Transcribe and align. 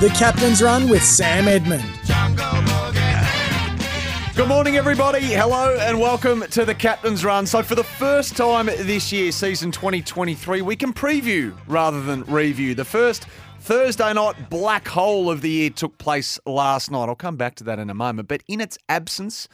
The 0.00 0.08
Captain's 0.08 0.62
Run 0.62 0.88
with 0.88 1.04
Sam 1.04 1.46
Edmund. 1.46 1.84
Good 4.34 4.48
morning, 4.48 4.78
everybody. 4.78 5.20
Hello, 5.20 5.76
and 5.78 6.00
welcome 6.00 6.40
to 6.52 6.64
the 6.64 6.74
Captain's 6.74 7.22
Run. 7.22 7.44
So, 7.44 7.62
for 7.62 7.74
the 7.74 7.84
first 7.84 8.34
time 8.34 8.64
this 8.64 9.12
year, 9.12 9.30
season 9.30 9.70
2023, 9.70 10.62
we 10.62 10.74
can 10.74 10.94
preview 10.94 11.54
rather 11.66 12.00
than 12.00 12.22
review. 12.22 12.74
The 12.74 12.82
first 12.82 13.26
Thursday 13.58 14.10
night 14.14 14.48
black 14.48 14.88
hole 14.88 15.30
of 15.30 15.42
the 15.42 15.50
year 15.50 15.68
took 15.68 15.98
place 15.98 16.40
last 16.46 16.90
night. 16.90 17.10
I'll 17.10 17.14
come 17.14 17.36
back 17.36 17.56
to 17.56 17.64
that 17.64 17.78
in 17.78 17.90
a 17.90 17.94
moment. 17.94 18.26
But 18.26 18.42
in 18.48 18.62
its 18.62 18.78
absence, 18.88 19.48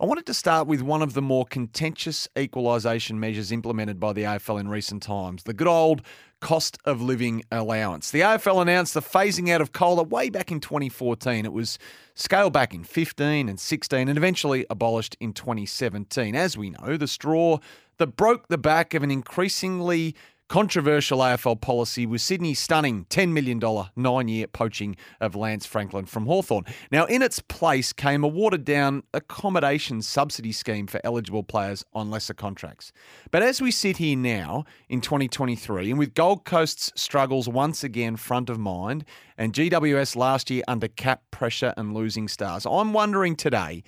I 0.00 0.06
wanted 0.06 0.24
to 0.26 0.34
start 0.34 0.66
with 0.66 0.80
one 0.80 1.02
of 1.02 1.12
the 1.12 1.22
more 1.22 1.44
contentious 1.44 2.26
equalisation 2.38 3.20
measures 3.20 3.52
implemented 3.52 4.00
by 4.00 4.14
the 4.14 4.22
AFL 4.22 4.60
in 4.60 4.68
recent 4.68 5.02
times 5.02 5.42
the 5.42 5.52
good 5.52 5.68
old 5.68 6.00
cost 6.44 6.76
of 6.84 7.00
living 7.00 7.42
allowance. 7.50 8.10
The 8.10 8.20
AFL 8.20 8.60
announced 8.60 8.92
the 8.92 9.00
phasing 9.00 9.48
out 9.48 9.62
of 9.62 9.72
COLA 9.72 10.02
way 10.02 10.28
back 10.28 10.52
in 10.52 10.60
2014. 10.60 11.46
It 11.46 11.54
was 11.54 11.78
scaled 12.14 12.52
back 12.52 12.74
in 12.74 12.84
15 12.84 13.48
and 13.48 13.58
16 13.58 14.08
and 14.10 14.18
eventually 14.18 14.66
abolished 14.68 15.16
in 15.20 15.32
2017. 15.32 16.36
As 16.36 16.58
we 16.58 16.68
know, 16.68 16.98
the 16.98 17.08
straw 17.08 17.60
that 17.96 18.08
broke 18.08 18.48
the 18.48 18.58
back 18.58 18.92
of 18.92 19.02
an 19.02 19.10
increasingly 19.10 20.14
Controversial 20.48 21.20
AFL 21.20 21.58
policy 21.58 22.04
was 22.04 22.22
Sydney's 22.22 22.58
stunning 22.58 23.06
$10 23.06 23.32
million 23.32 23.58
nine 23.96 24.28
year 24.28 24.46
poaching 24.46 24.94
of 25.18 25.34
Lance 25.34 25.64
Franklin 25.64 26.04
from 26.04 26.26
Hawthorn. 26.26 26.64
Now, 26.92 27.06
in 27.06 27.22
its 27.22 27.40
place 27.40 27.94
came 27.94 28.22
a 28.22 28.28
watered 28.28 28.64
down 28.64 29.04
accommodation 29.14 30.02
subsidy 30.02 30.52
scheme 30.52 30.86
for 30.86 31.00
eligible 31.02 31.44
players 31.44 31.82
on 31.94 32.10
lesser 32.10 32.34
contracts. 32.34 32.92
But 33.30 33.42
as 33.42 33.62
we 33.62 33.70
sit 33.70 33.96
here 33.96 34.18
now 34.18 34.66
in 34.90 35.00
2023, 35.00 35.90
and 35.90 35.98
with 35.98 36.12
Gold 36.12 36.44
Coast's 36.44 36.92
struggles 36.94 37.48
once 37.48 37.82
again 37.82 38.16
front 38.16 38.50
of 38.50 38.58
mind, 38.58 39.06
and 39.38 39.54
GWS 39.54 40.14
last 40.14 40.50
year 40.50 40.62
under 40.68 40.88
cap 40.88 41.22
pressure 41.30 41.72
and 41.78 41.94
losing 41.94 42.28
stars, 42.28 42.66
I'm 42.66 42.92
wondering 42.92 43.34
today 43.34 43.82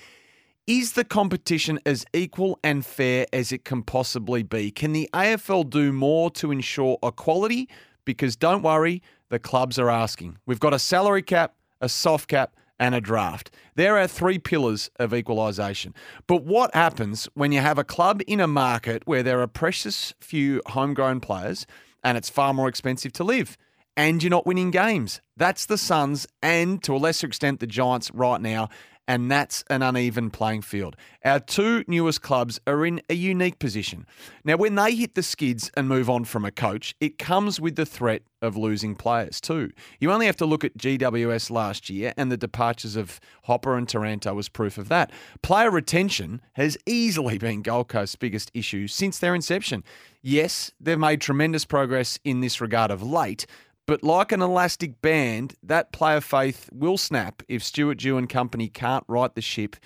is 0.66 0.92
the 0.92 1.04
competition 1.04 1.78
as 1.86 2.04
equal 2.12 2.58
and 2.64 2.84
fair 2.84 3.26
as 3.32 3.52
it 3.52 3.64
can 3.64 3.82
possibly 3.82 4.42
be? 4.42 4.70
Can 4.70 4.92
the 4.92 5.08
AFL 5.12 5.70
do 5.70 5.92
more 5.92 6.30
to 6.32 6.50
ensure 6.50 6.98
equality? 7.02 7.68
Because 8.04 8.34
don't 8.34 8.62
worry, 8.62 9.02
the 9.28 9.38
clubs 9.38 9.78
are 9.78 9.90
asking. 9.90 10.38
We've 10.44 10.60
got 10.60 10.74
a 10.74 10.78
salary 10.78 11.22
cap, 11.22 11.54
a 11.80 11.88
soft 11.88 12.28
cap, 12.28 12.56
and 12.78 12.94
a 12.94 13.00
draft. 13.00 13.50
There 13.76 13.96
are 13.96 14.06
three 14.06 14.38
pillars 14.38 14.90
of 14.98 15.14
equalisation. 15.14 15.94
But 16.26 16.44
what 16.44 16.74
happens 16.74 17.28
when 17.34 17.52
you 17.52 17.60
have 17.60 17.78
a 17.78 17.84
club 17.84 18.20
in 18.26 18.40
a 18.40 18.46
market 18.46 19.02
where 19.06 19.22
there 19.22 19.40
are 19.40 19.46
precious 19.46 20.14
few 20.20 20.60
homegrown 20.66 21.20
players 21.20 21.66
and 22.04 22.18
it's 22.18 22.28
far 22.28 22.52
more 22.52 22.68
expensive 22.68 23.12
to 23.14 23.24
live? 23.24 23.56
And 23.96 24.22
you're 24.22 24.30
not 24.30 24.46
winning 24.46 24.70
games. 24.70 25.22
That's 25.38 25.64
the 25.64 25.78
Suns 25.78 26.26
and 26.42 26.82
to 26.82 26.94
a 26.94 26.98
lesser 26.98 27.26
extent 27.26 27.60
the 27.60 27.66
Giants 27.66 28.10
right 28.12 28.42
now 28.42 28.68
and 29.08 29.30
that's 29.30 29.64
an 29.70 29.82
uneven 29.82 30.30
playing 30.30 30.62
field. 30.62 30.96
Our 31.24 31.40
two 31.40 31.84
newest 31.86 32.22
clubs 32.22 32.60
are 32.66 32.84
in 32.84 33.00
a 33.08 33.14
unique 33.14 33.58
position. 33.58 34.06
Now, 34.44 34.56
when 34.56 34.74
they 34.74 34.94
hit 34.94 35.14
the 35.14 35.22
skids 35.22 35.70
and 35.76 35.88
move 35.88 36.10
on 36.10 36.24
from 36.24 36.44
a 36.44 36.50
coach, 36.50 36.94
it 37.00 37.18
comes 37.18 37.60
with 37.60 37.76
the 37.76 37.86
threat 37.86 38.22
of 38.42 38.56
losing 38.56 38.94
players 38.94 39.40
too. 39.40 39.70
You 39.98 40.12
only 40.12 40.26
have 40.26 40.36
to 40.36 40.46
look 40.46 40.64
at 40.64 40.76
GWS 40.76 41.50
last 41.50 41.88
year, 41.88 42.12
and 42.16 42.30
the 42.30 42.36
departures 42.36 42.96
of 42.96 43.20
Hopper 43.44 43.76
and 43.76 43.88
Taranto 43.88 44.34
was 44.34 44.48
proof 44.48 44.78
of 44.78 44.88
that. 44.88 45.10
Player 45.42 45.70
retention 45.70 46.40
has 46.52 46.76
easily 46.86 47.38
been 47.38 47.62
Gold 47.62 47.88
Coast's 47.88 48.16
biggest 48.16 48.50
issue 48.54 48.86
since 48.86 49.18
their 49.18 49.34
inception. 49.34 49.84
Yes, 50.22 50.72
they've 50.80 50.98
made 50.98 51.20
tremendous 51.20 51.64
progress 51.64 52.18
in 52.24 52.40
this 52.40 52.60
regard 52.60 52.90
of 52.90 53.02
late, 53.02 53.46
but 53.86 54.02
like 54.02 54.32
an 54.32 54.42
elastic 54.42 55.00
band, 55.00 55.54
that 55.62 55.92
player 55.92 56.20
faith 56.20 56.68
will 56.72 56.98
snap 56.98 57.42
if 57.48 57.62
Stuart 57.62 57.98
Dew 57.98 58.18
and 58.18 58.28
company 58.28 58.68
can't 58.68 59.04
right 59.08 59.34
the 59.34 59.40
ship 59.40 59.76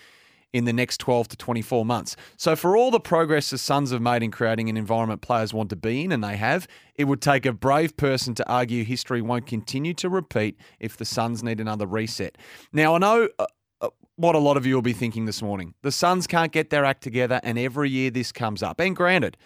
in 0.52 0.64
the 0.64 0.72
next 0.72 0.98
12 0.98 1.28
to 1.28 1.36
24 1.36 1.84
months. 1.84 2.16
So, 2.36 2.56
for 2.56 2.76
all 2.76 2.90
the 2.90 3.00
progress 3.00 3.50
the 3.50 3.58
Suns 3.58 3.92
have 3.92 4.02
made 4.02 4.22
in 4.22 4.30
creating 4.30 4.68
an 4.68 4.76
environment 4.76 5.20
players 5.20 5.54
want 5.54 5.70
to 5.70 5.76
be 5.76 6.04
in, 6.04 6.12
and 6.12 6.24
they 6.24 6.36
have, 6.36 6.66
it 6.96 7.04
would 7.04 7.22
take 7.22 7.46
a 7.46 7.52
brave 7.52 7.96
person 7.96 8.34
to 8.34 8.48
argue 8.48 8.84
history 8.84 9.22
won't 9.22 9.46
continue 9.46 9.94
to 9.94 10.08
repeat 10.08 10.58
if 10.80 10.96
the 10.96 11.04
Suns 11.04 11.42
need 11.42 11.60
another 11.60 11.86
reset. 11.86 12.36
Now, 12.72 12.94
I 12.94 12.98
know. 12.98 13.28
Uh, 13.38 13.46
uh 13.80 13.88
what 14.16 14.34
a 14.34 14.38
lot 14.38 14.58
of 14.58 14.66
you 14.66 14.74
will 14.74 14.82
be 14.82 14.92
thinking 14.92 15.24
this 15.24 15.40
morning. 15.40 15.72
The 15.80 15.92
Suns 15.92 16.26
can't 16.26 16.52
get 16.52 16.68
their 16.68 16.84
act 16.84 17.02
together, 17.02 17.40
and 17.42 17.58
every 17.58 17.88
year 17.88 18.10
this 18.10 18.32
comes 18.32 18.62
up. 18.62 18.78
And 18.78 18.94
granted, 18.94 19.38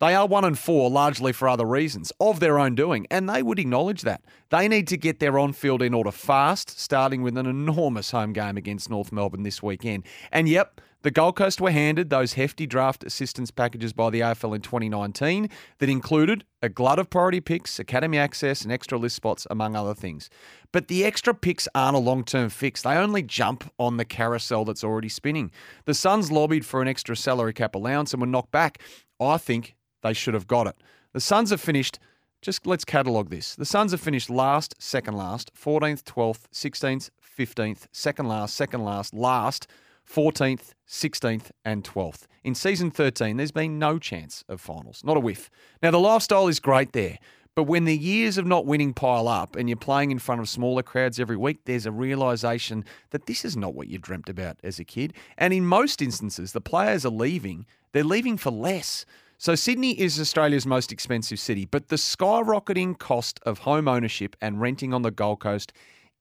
they 0.00 0.14
are 0.14 0.26
one 0.26 0.44
and 0.44 0.58
four 0.58 0.90
largely 0.90 1.32
for 1.32 1.48
other 1.48 1.64
reasons 1.66 2.12
of 2.20 2.40
their 2.40 2.58
own 2.58 2.74
doing, 2.74 3.06
and 3.10 3.28
they 3.28 3.42
would 3.42 3.58
acknowledge 3.58 4.02
that. 4.02 4.22
They 4.50 4.68
need 4.68 4.86
to 4.88 4.96
get 4.96 5.18
their 5.18 5.38
on 5.38 5.52
field 5.52 5.82
in 5.82 5.94
order 5.94 6.12
fast, 6.12 6.78
starting 6.78 7.22
with 7.22 7.36
an 7.36 7.46
enormous 7.46 8.10
home 8.10 8.32
game 8.32 8.56
against 8.56 8.90
North 8.90 9.10
Melbourne 9.12 9.42
this 9.42 9.62
weekend. 9.62 10.04
And 10.30 10.48
yep, 10.48 10.80
the 11.02 11.12
Gold 11.12 11.36
Coast 11.36 11.60
were 11.60 11.70
handed 11.70 12.10
those 12.10 12.32
hefty 12.32 12.66
draft 12.66 13.04
assistance 13.04 13.52
packages 13.52 13.92
by 13.92 14.10
the 14.10 14.18
AFL 14.20 14.56
in 14.56 14.62
2019 14.62 15.48
that 15.78 15.88
included 15.88 16.44
a 16.60 16.68
glut 16.68 16.98
of 16.98 17.08
priority 17.08 17.40
picks, 17.40 17.78
academy 17.78 18.18
access, 18.18 18.62
and 18.62 18.72
extra 18.72 18.98
list 18.98 19.14
spots, 19.14 19.46
among 19.48 19.76
other 19.76 19.94
things. 19.94 20.28
But 20.72 20.88
the 20.88 21.04
extra 21.04 21.34
picks 21.34 21.68
aren't 21.72 21.96
a 21.96 22.00
long 22.00 22.24
term 22.24 22.48
fix. 22.50 22.82
They 22.82 22.96
only 22.96 23.22
jump 23.22 23.70
on 23.78 23.96
the 23.96 24.04
carousel 24.04 24.64
that's 24.64 24.82
already 24.82 25.08
spinning. 25.08 25.52
The 25.84 25.94
Suns 25.94 26.32
lobbied 26.32 26.66
for 26.66 26.82
an 26.82 26.88
extra 26.88 27.16
salary 27.16 27.52
cap 27.52 27.76
allowance 27.76 28.12
and 28.12 28.20
were 28.20 28.26
knocked 28.26 28.50
back. 28.50 28.82
I 29.20 29.38
think 29.38 29.76
they 30.02 30.12
should 30.12 30.34
have 30.34 30.46
got 30.46 30.66
it. 30.66 30.76
The 31.12 31.20
Suns 31.20 31.50
have 31.50 31.60
finished, 31.60 31.98
just 32.42 32.66
let's 32.66 32.84
catalogue 32.84 33.30
this. 33.30 33.54
The 33.54 33.64
Suns 33.64 33.92
have 33.92 34.00
finished 34.00 34.30
last, 34.30 34.74
second 34.78 35.16
last, 35.16 35.52
14th, 35.54 36.02
12th, 36.02 36.44
16th, 36.52 37.10
15th, 37.38 37.86
second 37.92 38.28
last, 38.28 38.54
second 38.54 38.84
last, 38.84 39.14
last, 39.14 39.66
14th, 40.08 40.72
16th, 40.88 41.50
and 41.64 41.84
12th. 41.84 42.26
In 42.44 42.54
season 42.54 42.90
13, 42.90 43.36
there's 43.36 43.52
been 43.52 43.78
no 43.78 43.98
chance 43.98 44.44
of 44.48 44.60
finals, 44.60 45.02
not 45.04 45.16
a 45.16 45.20
whiff. 45.20 45.50
Now, 45.82 45.90
the 45.90 45.98
lifestyle 45.98 46.48
is 46.48 46.60
great 46.60 46.92
there, 46.92 47.18
but 47.54 47.64
when 47.64 47.84
the 47.84 47.96
years 47.96 48.38
of 48.38 48.46
not 48.46 48.66
winning 48.66 48.94
pile 48.94 49.26
up 49.26 49.56
and 49.56 49.68
you're 49.68 49.76
playing 49.76 50.10
in 50.12 50.20
front 50.20 50.40
of 50.40 50.48
smaller 50.48 50.82
crowds 50.82 51.18
every 51.18 51.36
week, 51.36 51.58
there's 51.64 51.86
a 51.86 51.92
realization 51.92 52.84
that 53.10 53.26
this 53.26 53.44
is 53.44 53.56
not 53.56 53.74
what 53.74 53.88
you 53.88 53.98
dreamt 53.98 54.28
about 54.28 54.58
as 54.62 54.78
a 54.78 54.84
kid. 54.84 55.12
And 55.36 55.52
in 55.52 55.66
most 55.66 56.00
instances, 56.00 56.52
the 56.52 56.60
players 56.60 57.04
are 57.04 57.10
leaving, 57.10 57.66
they're 57.92 58.04
leaving 58.04 58.36
for 58.36 58.52
less. 58.52 59.04
So, 59.40 59.54
Sydney 59.54 59.92
is 59.92 60.18
Australia's 60.18 60.66
most 60.66 60.90
expensive 60.90 61.38
city, 61.38 61.64
but 61.64 61.90
the 61.90 61.96
skyrocketing 61.96 62.98
cost 62.98 63.38
of 63.44 63.60
home 63.60 63.86
ownership 63.86 64.34
and 64.40 64.60
renting 64.60 64.92
on 64.92 65.02
the 65.02 65.12
Gold 65.12 65.38
Coast 65.38 65.72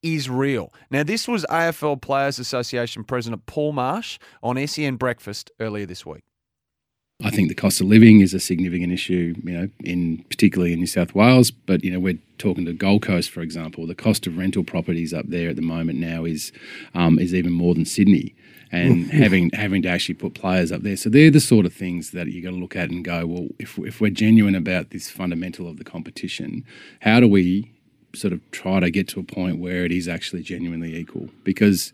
is 0.03 0.29
real. 0.29 0.71
Now, 0.91 1.01
this 1.01 1.27
was 1.27 1.43
AFL 1.49 1.99
Players 1.99 2.37
Association 2.37 3.03
President 3.03 3.47
Paul 3.47 3.73
Marsh 3.73 4.19
on 4.43 4.67
SEN 4.67 4.97
Breakfast 4.97 5.49
earlier 5.59 5.87
this 5.87 6.05
week. 6.05 6.25
I 7.23 7.31
think 7.31 7.49
the 7.49 7.55
cost 7.55 7.81
of 7.81 7.87
living 7.87 8.19
is 8.21 8.35
a 8.35 8.39
significant 8.39 8.93
issue, 8.93 9.33
you 9.43 9.51
know, 9.51 9.69
in 9.79 10.23
particularly 10.29 10.73
in 10.73 10.77
New 10.77 10.85
South 10.85 11.15
Wales. 11.15 11.49
But 11.49 11.83
you 11.83 11.89
know, 11.89 11.99
we're 11.99 12.19
talking 12.37 12.65
to 12.65 12.73
Gold 12.73 13.01
Coast, 13.01 13.31
for 13.31 13.41
example. 13.41 13.87
The 13.87 13.95
cost 13.95 14.27
of 14.27 14.37
rental 14.37 14.63
properties 14.63 15.15
up 15.15 15.25
there 15.27 15.49
at 15.49 15.55
the 15.55 15.63
moment 15.63 15.97
now 15.97 16.25
is 16.25 16.51
um, 16.93 17.17
is 17.17 17.33
even 17.33 17.51
more 17.51 17.73
than 17.73 17.85
Sydney 17.85 18.35
and 18.71 19.09
having 19.11 19.49
having 19.53 19.81
to 19.83 19.89
actually 19.89 20.15
put 20.15 20.33
players 20.33 20.71
up 20.71 20.81
there. 20.81 20.97
So 20.97 21.09
they're 21.09 21.31
the 21.31 21.39
sort 21.39 21.65
of 21.65 21.73
things 21.73 22.11
that 22.11 22.27
you 22.27 22.41
got 22.41 22.51
to 22.51 22.55
look 22.55 22.75
at 22.75 22.89
and 22.89 23.03
go, 23.03 23.25
well, 23.25 23.47
if 23.59 23.77
if 23.79 24.01
we're 24.01 24.11
genuine 24.11 24.55
about 24.55 24.91
this 24.91 25.09
fundamental 25.09 25.67
of 25.67 25.77
the 25.77 25.83
competition, 25.83 26.65
how 27.01 27.19
do 27.19 27.27
we 27.27 27.71
sort 28.13 28.33
of 28.33 28.39
try 28.51 28.79
to 28.79 28.89
get 28.89 29.07
to 29.09 29.19
a 29.19 29.23
point 29.23 29.59
where 29.59 29.85
it 29.85 29.91
is 29.91 30.07
actually 30.07 30.41
genuinely 30.41 30.95
equal? 30.95 31.29
Because 31.43 31.93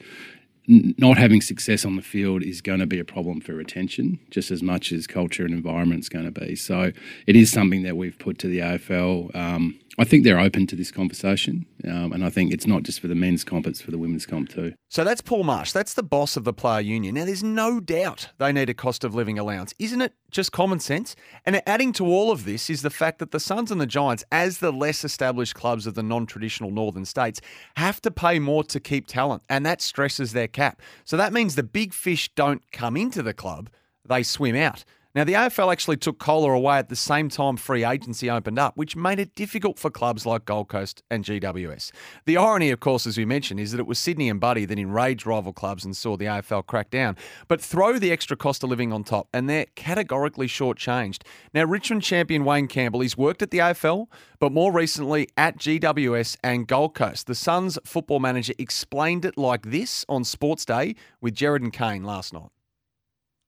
not 0.67 1.17
having 1.17 1.41
success 1.41 1.83
on 1.83 1.97
the 1.97 2.01
field 2.01 2.41
is 2.41 2.61
going 2.61 2.79
to 2.79 2.85
be 2.85 2.99
a 2.99 3.03
problem 3.03 3.41
for 3.41 3.53
retention 3.53 4.17
just 4.29 4.49
as 4.49 4.63
much 4.63 4.93
as 4.93 5.07
culture 5.07 5.43
and 5.43 5.53
environment 5.53 5.99
is 5.99 6.09
going 6.09 6.25
to 6.25 6.31
be. 6.31 6.55
So 6.55 6.93
it 7.27 7.35
is 7.35 7.51
something 7.51 7.83
that 7.83 7.97
we've 7.97 8.17
put 8.17 8.39
to 8.39 8.47
the 8.47 8.59
AFL. 8.59 9.35
Um, 9.35 9.77
I 9.99 10.05
think 10.05 10.23
they're 10.23 10.39
open 10.39 10.65
to 10.67 10.75
this 10.75 10.89
conversation, 10.89 11.67
um, 11.85 12.13
and 12.13 12.25
I 12.25 12.29
think 12.31 12.51
it's 12.51 12.65
not 12.65 12.81
just 12.81 12.99
for 12.99 13.07
the 13.07 13.15
men's 13.15 13.43
comp; 13.43 13.67
it's 13.67 13.81
for 13.81 13.91
the 13.91 13.99
women's 13.99 14.25
comp 14.25 14.49
too. 14.49 14.73
So 14.89 15.03
that's 15.03 15.21
Paul 15.21 15.43
Marsh. 15.43 15.71
That's 15.71 15.93
the 15.93 16.01
boss 16.01 16.35
of 16.35 16.45
the 16.45 16.53
player 16.53 16.81
union. 16.81 17.15
Now, 17.15 17.25
there's 17.25 17.43
no 17.43 17.79
doubt 17.79 18.29
they 18.39 18.51
need 18.51 18.69
a 18.69 18.73
cost 18.73 19.03
of 19.03 19.13
living 19.13 19.37
allowance, 19.37 19.73
isn't 19.77 20.01
it? 20.01 20.13
Just 20.31 20.51
common 20.51 20.79
sense. 20.79 21.15
And 21.45 21.61
adding 21.67 21.93
to 21.93 22.05
all 22.05 22.31
of 22.31 22.45
this 22.45 22.71
is 22.71 22.81
the 22.81 22.89
fact 22.89 23.19
that 23.19 23.29
the 23.29 23.39
Suns 23.39 23.69
and 23.69 23.79
the 23.79 23.85
Giants, 23.85 24.23
as 24.31 24.57
the 24.57 24.71
less 24.71 25.03
established 25.03 25.53
clubs 25.53 25.85
of 25.85 25.93
the 25.93 26.03
non-traditional 26.03 26.71
northern 26.71 27.05
states, 27.05 27.39
have 27.77 28.01
to 28.01 28.09
pay 28.09 28.39
more 28.39 28.63
to 28.63 28.79
keep 28.79 29.05
talent, 29.05 29.43
and 29.47 29.63
that 29.65 29.81
stresses 29.81 30.33
their 30.33 30.47
cap. 30.47 30.81
So 31.05 31.17
that 31.17 31.33
means 31.33 31.53
the 31.55 31.63
big 31.63 31.93
fish 31.93 32.31
don't 32.33 32.63
come 32.71 32.97
into 32.97 33.21
the 33.21 33.33
club; 33.33 33.69
they 34.03 34.23
swim 34.23 34.55
out. 34.55 34.85
Now, 35.15 35.23
the 35.23 35.33
AFL 35.33 35.71
actually 35.71 35.97
took 35.97 36.17
COLA 36.17 36.53
away 36.53 36.79
at 36.79 36.89
the 36.89 36.95
same 36.95 37.29
time 37.29 37.55
free 37.55 37.85
agency 37.85 38.31
opened 38.31 38.57
up, 38.57 38.75
which 38.75 38.95
made 38.95 39.19
it 39.19 39.35
difficult 39.35 39.77
for 39.77 39.91
clubs 39.91 40.25
like 40.25 40.45
Gold 40.45 40.69
Coast 40.69 41.03
and 41.11 41.23
GWS. 41.23 41.91
The 42.25 42.37
irony, 42.37 42.71
of 42.71 42.79
course, 42.79 43.05
as 43.05 43.15
we 43.15 43.23
mentioned, 43.23 43.59
is 43.59 43.71
that 43.71 43.79
it 43.79 43.85
was 43.85 43.99
Sydney 43.99 44.27
and 44.27 44.39
Buddy 44.39 44.65
that 44.65 44.79
enraged 44.79 45.27
rival 45.27 45.53
clubs 45.53 45.85
and 45.85 45.95
saw 45.95 46.17
the 46.17 46.25
AFL 46.25 46.65
crack 46.65 46.89
down. 46.89 47.15
But 47.47 47.61
throw 47.61 47.99
the 47.99 48.11
extra 48.11 48.35
cost 48.35 48.63
of 48.63 48.71
living 48.71 48.91
on 48.91 49.03
top, 49.03 49.27
and 49.31 49.47
they're 49.47 49.67
categorically 49.75 50.47
shortchanged. 50.47 51.21
Now, 51.53 51.65
Richmond 51.65 52.01
champion 52.01 52.43
Wayne 52.43 52.67
Campbell, 52.67 53.01
he's 53.01 53.15
worked 53.15 53.43
at 53.43 53.51
the 53.51 53.59
AFL, 53.59 54.07
but 54.39 54.51
more 54.51 54.71
recently 54.71 55.29
at 55.37 55.57
GWS 55.59 56.37
and 56.43 56.67
Gold 56.67 56.95
Coast. 56.95 57.27
The 57.27 57.35
Suns 57.35 57.77
football 57.85 58.19
manager 58.19 58.53
explained 58.57 59.25
it 59.25 59.37
like 59.37 59.69
this 59.69 60.05
on 60.09 60.23
Sports 60.23 60.65
Day 60.65 60.95
with 61.21 61.35
Jared 61.35 61.61
and 61.61 61.71
Kane 61.71 62.03
last 62.03 62.33
night 62.33 62.49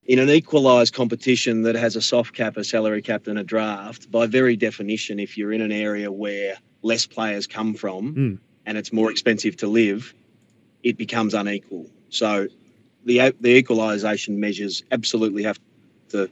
in 0.05 0.19
an 0.19 0.29
equalised 0.29 0.93
competition 0.93 1.63
that 1.63 1.75
has 1.75 1.95
a 1.95 2.01
soft 2.01 2.33
cap, 2.33 2.57
a 2.57 2.63
salary 2.63 3.01
cap, 3.01 3.27
and 3.27 3.39
a 3.39 3.43
draft, 3.43 4.11
by 4.11 4.27
very 4.27 4.55
definition, 4.55 5.19
if 5.19 5.37
you're 5.37 5.51
in 5.51 5.61
an 5.61 5.71
area 5.71 6.11
where 6.11 6.57
less 6.83 7.05
players 7.05 7.47
come 7.47 7.73
from 7.73 8.15
mm. 8.15 8.39
and 8.65 8.77
it's 8.77 8.93
more 8.93 9.09
expensive 9.09 9.57
to 9.57 9.67
live, 9.67 10.13
it 10.83 10.97
becomes 10.97 11.33
unequal. 11.33 11.87
So 12.09 12.47
the 13.05 13.33
the 13.41 13.55
equalisation 13.55 14.39
measures 14.39 14.83
absolutely 14.91 15.43
have 15.43 15.59
to 16.09 16.29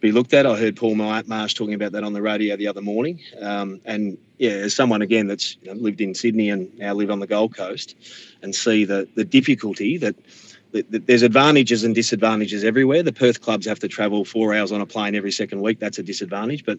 be 0.00 0.12
looked 0.12 0.34
at. 0.34 0.46
I 0.46 0.56
heard 0.56 0.76
Paul 0.76 0.96
Marsh 0.96 1.54
talking 1.54 1.74
about 1.74 1.92
that 1.92 2.02
on 2.02 2.12
the 2.12 2.22
radio 2.22 2.56
the 2.56 2.66
other 2.66 2.80
morning. 2.80 3.20
Um, 3.40 3.80
and 3.84 4.18
yeah, 4.38 4.50
as 4.50 4.74
someone 4.74 5.02
again 5.02 5.26
that's 5.28 5.56
you 5.62 5.72
know, 5.72 5.80
lived 5.80 6.00
in 6.00 6.14
Sydney 6.14 6.48
and 6.50 6.76
now 6.78 6.94
live 6.94 7.10
on 7.10 7.20
the 7.20 7.26
Gold 7.26 7.54
Coast, 7.56 7.94
and 8.42 8.54
see 8.54 8.84
the 8.84 9.08
the 9.14 9.24
difficulty 9.24 9.98
that 9.98 10.16
there's 10.72 11.22
advantages 11.22 11.84
and 11.84 11.94
disadvantages 11.94 12.64
everywhere. 12.64 13.02
The 13.02 13.12
Perth 13.12 13.40
clubs 13.40 13.66
have 13.66 13.78
to 13.80 13.88
travel 13.88 14.24
four 14.24 14.54
hours 14.54 14.72
on 14.72 14.80
a 14.80 14.86
plane 14.86 15.14
every 15.14 15.32
second 15.32 15.60
week. 15.60 15.78
That's 15.78 15.98
a 15.98 16.02
disadvantage. 16.02 16.64
But 16.64 16.78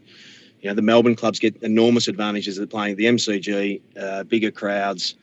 you 0.62 0.70
know, 0.70 0.76
the 0.76 0.82
Melbourne 0.82 1.16
clubs 1.16 1.40
get 1.40 1.62
enormous 1.62 2.08
advantages 2.08 2.58
of 2.58 2.70
playing 2.70 2.96
the 2.96 3.06
MCG, 3.06 3.82
uh, 4.00 4.24
bigger 4.24 4.52
crowds. 4.52 5.16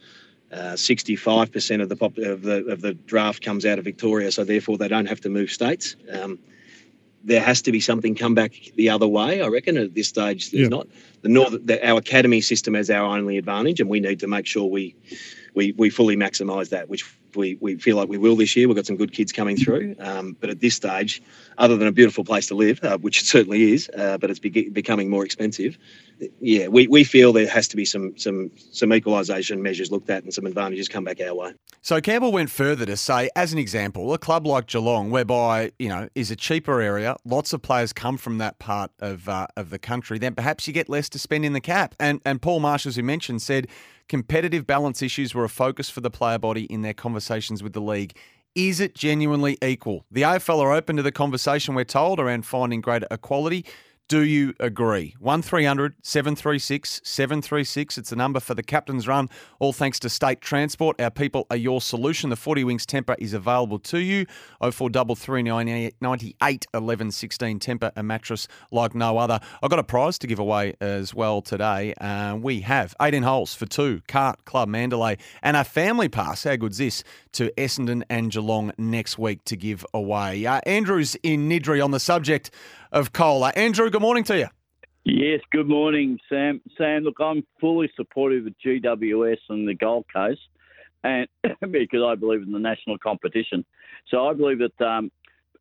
Uh, 0.50 0.72
65% 0.72 1.82
of 1.82 1.90
the, 1.90 1.96
pop, 1.96 2.16
of 2.16 2.40
the 2.40 2.64
of 2.68 2.80
the 2.80 2.94
draft 2.94 3.44
comes 3.44 3.66
out 3.66 3.78
of 3.78 3.84
Victoria, 3.84 4.32
so 4.32 4.44
therefore 4.44 4.78
they 4.78 4.88
don't 4.88 5.04
have 5.04 5.20
to 5.20 5.28
move 5.28 5.50
states. 5.50 5.94
Um, 6.10 6.38
there 7.22 7.42
has 7.42 7.60
to 7.62 7.72
be 7.72 7.80
something 7.80 8.14
come 8.14 8.34
back 8.34 8.54
the 8.76 8.88
other 8.88 9.06
way. 9.06 9.42
I 9.42 9.48
reckon 9.48 9.76
at 9.76 9.94
this 9.94 10.08
stage 10.08 10.50
there's 10.50 10.62
yeah. 10.62 10.68
not 10.68 10.88
the 11.20 11.28
north. 11.28 11.54
The, 11.66 11.86
our 11.86 11.98
academy 11.98 12.40
system 12.40 12.72
has 12.74 12.88
our 12.88 13.04
only 13.04 13.36
advantage, 13.36 13.78
and 13.78 13.90
we 13.90 14.00
need 14.00 14.20
to 14.20 14.26
make 14.26 14.46
sure 14.46 14.64
we 14.64 14.96
we 15.54 15.72
we 15.72 15.90
fully 15.90 16.16
maximise 16.16 16.70
that, 16.70 16.88
which 16.88 17.17
we, 17.38 17.56
we 17.60 17.76
feel 17.76 17.96
like 17.96 18.08
we 18.08 18.18
will 18.18 18.36
this 18.36 18.54
year. 18.56 18.68
We've 18.68 18.76
got 18.76 18.84
some 18.84 18.96
good 18.96 19.12
kids 19.12 19.32
coming 19.32 19.56
through. 19.56 19.94
Um, 19.98 20.36
but 20.40 20.50
at 20.50 20.60
this 20.60 20.74
stage, 20.74 21.22
other 21.56 21.76
than 21.76 21.88
a 21.88 21.92
beautiful 21.92 22.24
place 22.24 22.48
to 22.48 22.54
live, 22.54 22.82
uh, 22.82 22.98
which 22.98 23.22
it 23.22 23.26
certainly 23.26 23.72
is, 23.72 23.88
uh, 23.96 24.18
but 24.18 24.28
it's 24.30 24.40
be- 24.40 24.68
becoming 24.68 25.08
more 25.08 25.24
expensive, 25.24 25.78
yeah, 26.40 26.66
we, 26.66 26.86
we 26.88 27.04
feel 27.04 27.32
there 27.32 27.48
has 27.48 27.68
to 27.68 27.76
be 27.76 27.84
some 27.84 28.16
some 28.18 28.50
some 28.72 28.92
equalisation 28.92 29.62
measures 29.62 29.90
looked 29.90 30.10
at 30.10 30.24
and 30.24 30.34
some 30.34 30.46
advantages 30.46 30.88
come 30.88 31.04
back 31.04 31.20
our 31.20 31.34
way. 31.34 31.54
So 31.80 32.00
Campbell 32.00 32.32
went 32.32 32.50
further 32.50 32.84
to 32.86 32.96
say, 32.96 33.30
as 33.36 33.52
an 33.52 33.58
example, 33.58 34.12
a 34.12 34.18
club 34.18 34.46
like 34.46 34.66
Geelong, 34.66 35.10
whereby 35.10 35.72
you 35.78 35.88
know 35.88 36.08
is 36.14 36.30
a 36.30 36.36
cheaper 36.36 36.80
area, 36.80 37.16
lots 37.24 37.52
of 37.52 37.62
players 37.62 37.92
come 37.92 38.16
from 38.16 38.38
that 38.38 38.58
part 38.58 38.90
of 38.98 39.28
uh, 39.28 39.46
of 39.56 39.70
the 39.70 39.78
country, 39.78 40.18
then 40.18 40.34
perhaps 40.34 40.66
you 40.66 40.72
get 40.72 40.88
less 40.88 41.08
to 41.10 41.18
spend 41.18 41.44
in 41.44 41.52
the 41.52 41.60
cap. 41.60 41.94
And 42.00 42.20
and 42.24 42.42
Paul 42.42 42.60
Marsh, 42.60 42.84
as 42.84 42.96
we 42.96 43.02
mentioned, 43.04 43.40
said 43.42 43.68
competitive 44.08 44.66
balance 44.66 45.02
issues 45.02 45.34
were 45.34 45.44
a 45.44 45.48
focus 45.48 45.90
for 45.90 46.00
the 46.00 46.10
player 46.10 46.38
body 46.38 46.64
in 46.64 46.82
their 46.82 46.94
conversations 46.94 47.62
with 47.62 47.72
the 47.72 47.80
league. 47.80 48.16
Is 48.54 48.80
it 48.80 48.94
genuinely 48.94 49.58
equal? 49.62 50.04
The 50.10 50.22
AFL 50.22 50.60
are 50.60 50.72
open 50.72 50.96
to 50.96 51.02
the 51.02 51.12
conversation, 51.12 51.74
we're 51.74 51.84
told, 51.84 52.18
around 52.18 52.46
finding 52.46 52.80
greater 52.80 53.06
equality. 53.10 53.64
Do 54.08 54.22
you 54.22 54.54
agree? 54.58 55.14
1300 55.18 55.94
736 56.00 57.02
736. 57.04 57.98
It's 57.98 58.08
the 58.08 58.16
number 58.16 58.40
for 58.40 58.54
the 58.54 58.62
captain's 58.62 59.06
run. 59.06 59.28
All 59.58 59.74
thanks 59.74 59.98
to 59.98 60.08
State 60.08 60.40
Transport. 60.40 60.98
Our 60.98 61.10
people 61.10 61.46
are 61.50 61.58
your 61.58 61.82
solution. 61.82 62.30
The 62.30 62.36
40 62.36 62.64
Winks 62.64 62.86
Tempur 62.86 63.16
is 63.18 63.34
available 63.34 63.78
to 63.80 63.98
you. 63.98 64.24
0433 64.62 65.42
98 66.00 66.66
11 66.72 67.10
16 67.10 67.60
Tempur, 67.60 67.92
a 67.96 68.02
mattress 68.02 68.48
like 68.70 68.94
no 68.94 69.18
other. 69.18 69.40
I've 69.62 69.68
got 69.68 69.78
a 69.78 69.84
prize 69.84 70.18
to 70.20 70.26
give 70.26 70.38
away 70.38 70.72
as 70.80 71.12
well 71.12 71.42
today. 71.42 71.92
Uh, 72.00 72.38
we 72.40 72.62
have 72.62 72.94
18 73.02 73.22
holes 73.24 73.54
for 73.54 73.66
two, 73.66 74.00
Cart 74.08 74.42
Club 74.46 74.70
Mandalay, 74.70 75.18
and 75.42 75.54
a 75.54 75.64
family 75.64 76.08
pass. 76.08 76.44
How 76.44 76.56
good's 76.56 76.78
this? 76.78 77.04
To 77.32 77.52
Essendon 77.58 78.04
and 78.08 78.32
Geelong 78.32 78.72
next 78.78 79.18
week 79.18 79.44
to 79.44 79.54
give 79.54 79.84
away. 79.92 80.46
Uh, 80.46 80.62
Andrew's 80.64 81.14
in 81.22 81.46
Niddrie 81.46 81.84
on 81.84 81.90
the 81.90 82.00
subject 82.00 82.50
of 82.92 83.12
COLA. 83.12 83.52
Andrew, 83.56 83.90
good 83.90 84.02
morning 84.02 84.24
to 84.24 84.38
you. 84.38 84.46
Yes, 85.04 85.40
good 85.50 85.68
morning, 85.68 86.18
Sam. 86.28 86.60
Sam, 86.76 87.02
look, 87.02 87.16
I'm 87.18 87.42
fully 87.60 87.90
supportive 87.96 88.46
of 88.46 88.54
GWS 88.64 89.38
and 89.48 89.66
the 89.66 89.74
Gold 89.74 90.04
Coast, 90.12 90.40
and 91.02 91.26
because 91.70 92.02
I 92.04 92.14
believe 92.14 92.42
in 92.42 92.52
the 92.52 92.58
national 92.58 92.98
competition. 92.98 93.64
So 94.08 94.26
I 94.26 94.34
believe 94.34 94.58
that 94.58 94.86
um, 94.86 95.10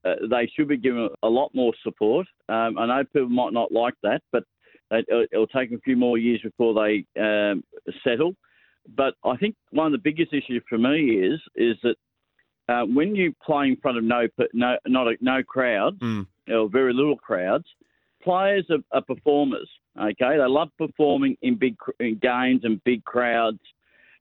uh, 0.03 0.15
they 0.29 0.51
should 0.55 0.67
be 0.67 0.77
given 0.77 1.09
a 1.23 1.29
lot 1.29 1.51
more 1.53 1.73
support. 1.83 2.27
Um, 2.49 2.77
I 2.77 2.85
know 2.87 3.03
people 3.03 3.29
might 3.29 3.53
not 3.53 3.71
like 3.71 3.93
that, 4.03 4.21
but 4.31 4.43
it'll 4.91 5.47
take 5.47 5.71
a 5.71 5.79
few 5.79 5.95
more 5.95 6.17
years 6.17 6.41
before 6.41 6.73
they 6.73 7.05
um, 7.21 7.63
settle. 8.03 8.35
But 8.95 9.15
I 9.23 9.35
think 9.37 9.55
one 9.71 9.87
of 9.87 9.91
the 9.91 9.97
biggest 9.97 10.33
issues 10.33 10.63
for 10.67 10.77
me 10.77 11.11
is 11.11 11.39
is 11.55 11.75
that 11.83 11.95
uh, 12.69 12.83
when 12.83 13.15
you 13.15 13.33
play 13.45 13.67
in 13.67 13.77
front 13.77 13.97
of 13.97 14.03
no 14.03 14.27
no 14.53 14.77
not 14.85 15.07
a, 15.07 15.15
no 15.21 15.43
crowd, 15.43 15.99
mm 15.99 16.25
or 16.49 16.69
very 16.69 16.93
little 16.93 17.17
crowds. 17.17 17.65
Players 18.23 18.65
are, 18.69 18.79
are 18.91 19.01
performers. 19.01 19.69
Okay, 19.99 20.37
they 20.37 20.47
love 20.47 20.69
performing 20.77 21.37
in 21.41 21.55
big 21.55 21.75
in 21.99 22.17
games 22.19 22.61
and 22.63 22.83
big 22.83 23.03
crowds, 23.05 23.59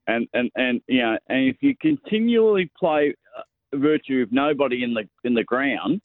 and 0.06 0.28
and 0.32 0.50
and 0.56 0.80
you 0.86 1.02
know, 1.02 1.18
and 1.28 1.48
if 1.48 1.56
you 1.60 1.74
continually 1.80 2.70
play 2.78 3.14
uh, 3.36 3.76
virtue 3.76 4.22
of 4.22 4.32
nobody 4.32 4.84
in 4.84 4.94
the 4.94 5.08
in 5.24 5.34
the 5.34 5.44
ground, 5.44 6.00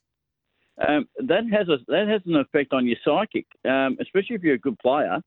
um, 0.86 1.08
that 1.20 1.44
has 1.52 1.70
a 1.70 1.78
that 1.88 2.08
has 2.08 2.22
an 2.26 2.36
effect 2.36 2.74
on 2.74 2.86
your 2.86 2.98
psychic, 3.06 3.46
um, 3.66 3.98
especially 4.02 4.36
if 4.36 4.44
you're 4.44 4.56
a 4.56 4.60
good 4.60 4.80
player. 4.80 5.22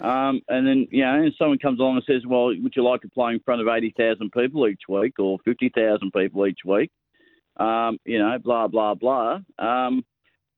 Um, 0.00 0.40
and 0.48 0.66
then 0.66 0.88
you 0.90 1.04
know, 1.04 1.14
and 1.14 1.32
someone 1.38 1.58
comes 1.58 1.78
along 1.78 1.96
and 1.96 2.04
says, 2.06 2.26
"Well, 2.26 2.46
would 2.46 2.74
you 2.74 2.82
like 2.82 3.02
to 3.02 3.08
play 3.08 3.32
in 3.32 3.40
front 3.40 3.60
of 3.60 3.68
eighty 3.68 3.94
thousand 3.96 4.32
people 4.32 4.66
each 4.66 4.82
week 4.88 5.18
or 5.18 5.38
fifty 5.44 5.70
thousand 5.74 6.12
people 6.12 6.46
each 6.46 6.60
week?" 6.64 6.90
Um, 7.58 7.98
you 8.04 8.18
know, 8.18 8.36
blah 8.38 8.66
blah 8.66 8.94
blah. 8.94 9.38
Um, 9.58 10.04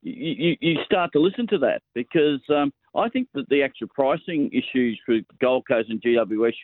you, 0.02 0.56
you 0.60 0.76
start 0.84 1.10
to 1.12 1.18
listen 1.18 1.46
to 1.48 1.58
that 1.58 1.82
because 1.94 2.40
um, 2.48 2.72
I 2.94 3.08
think 3.08 3.28
that 3.34 3.48
the 3.48 3.62
actual 3.62 3.88
pricing 3.88 4.50
issues 4.52 4.98
for 5.04 5.18
Gold 5.40 5.64
Coast 5.68 5.90
and 5.90 6.00
GWS 6.00 6.54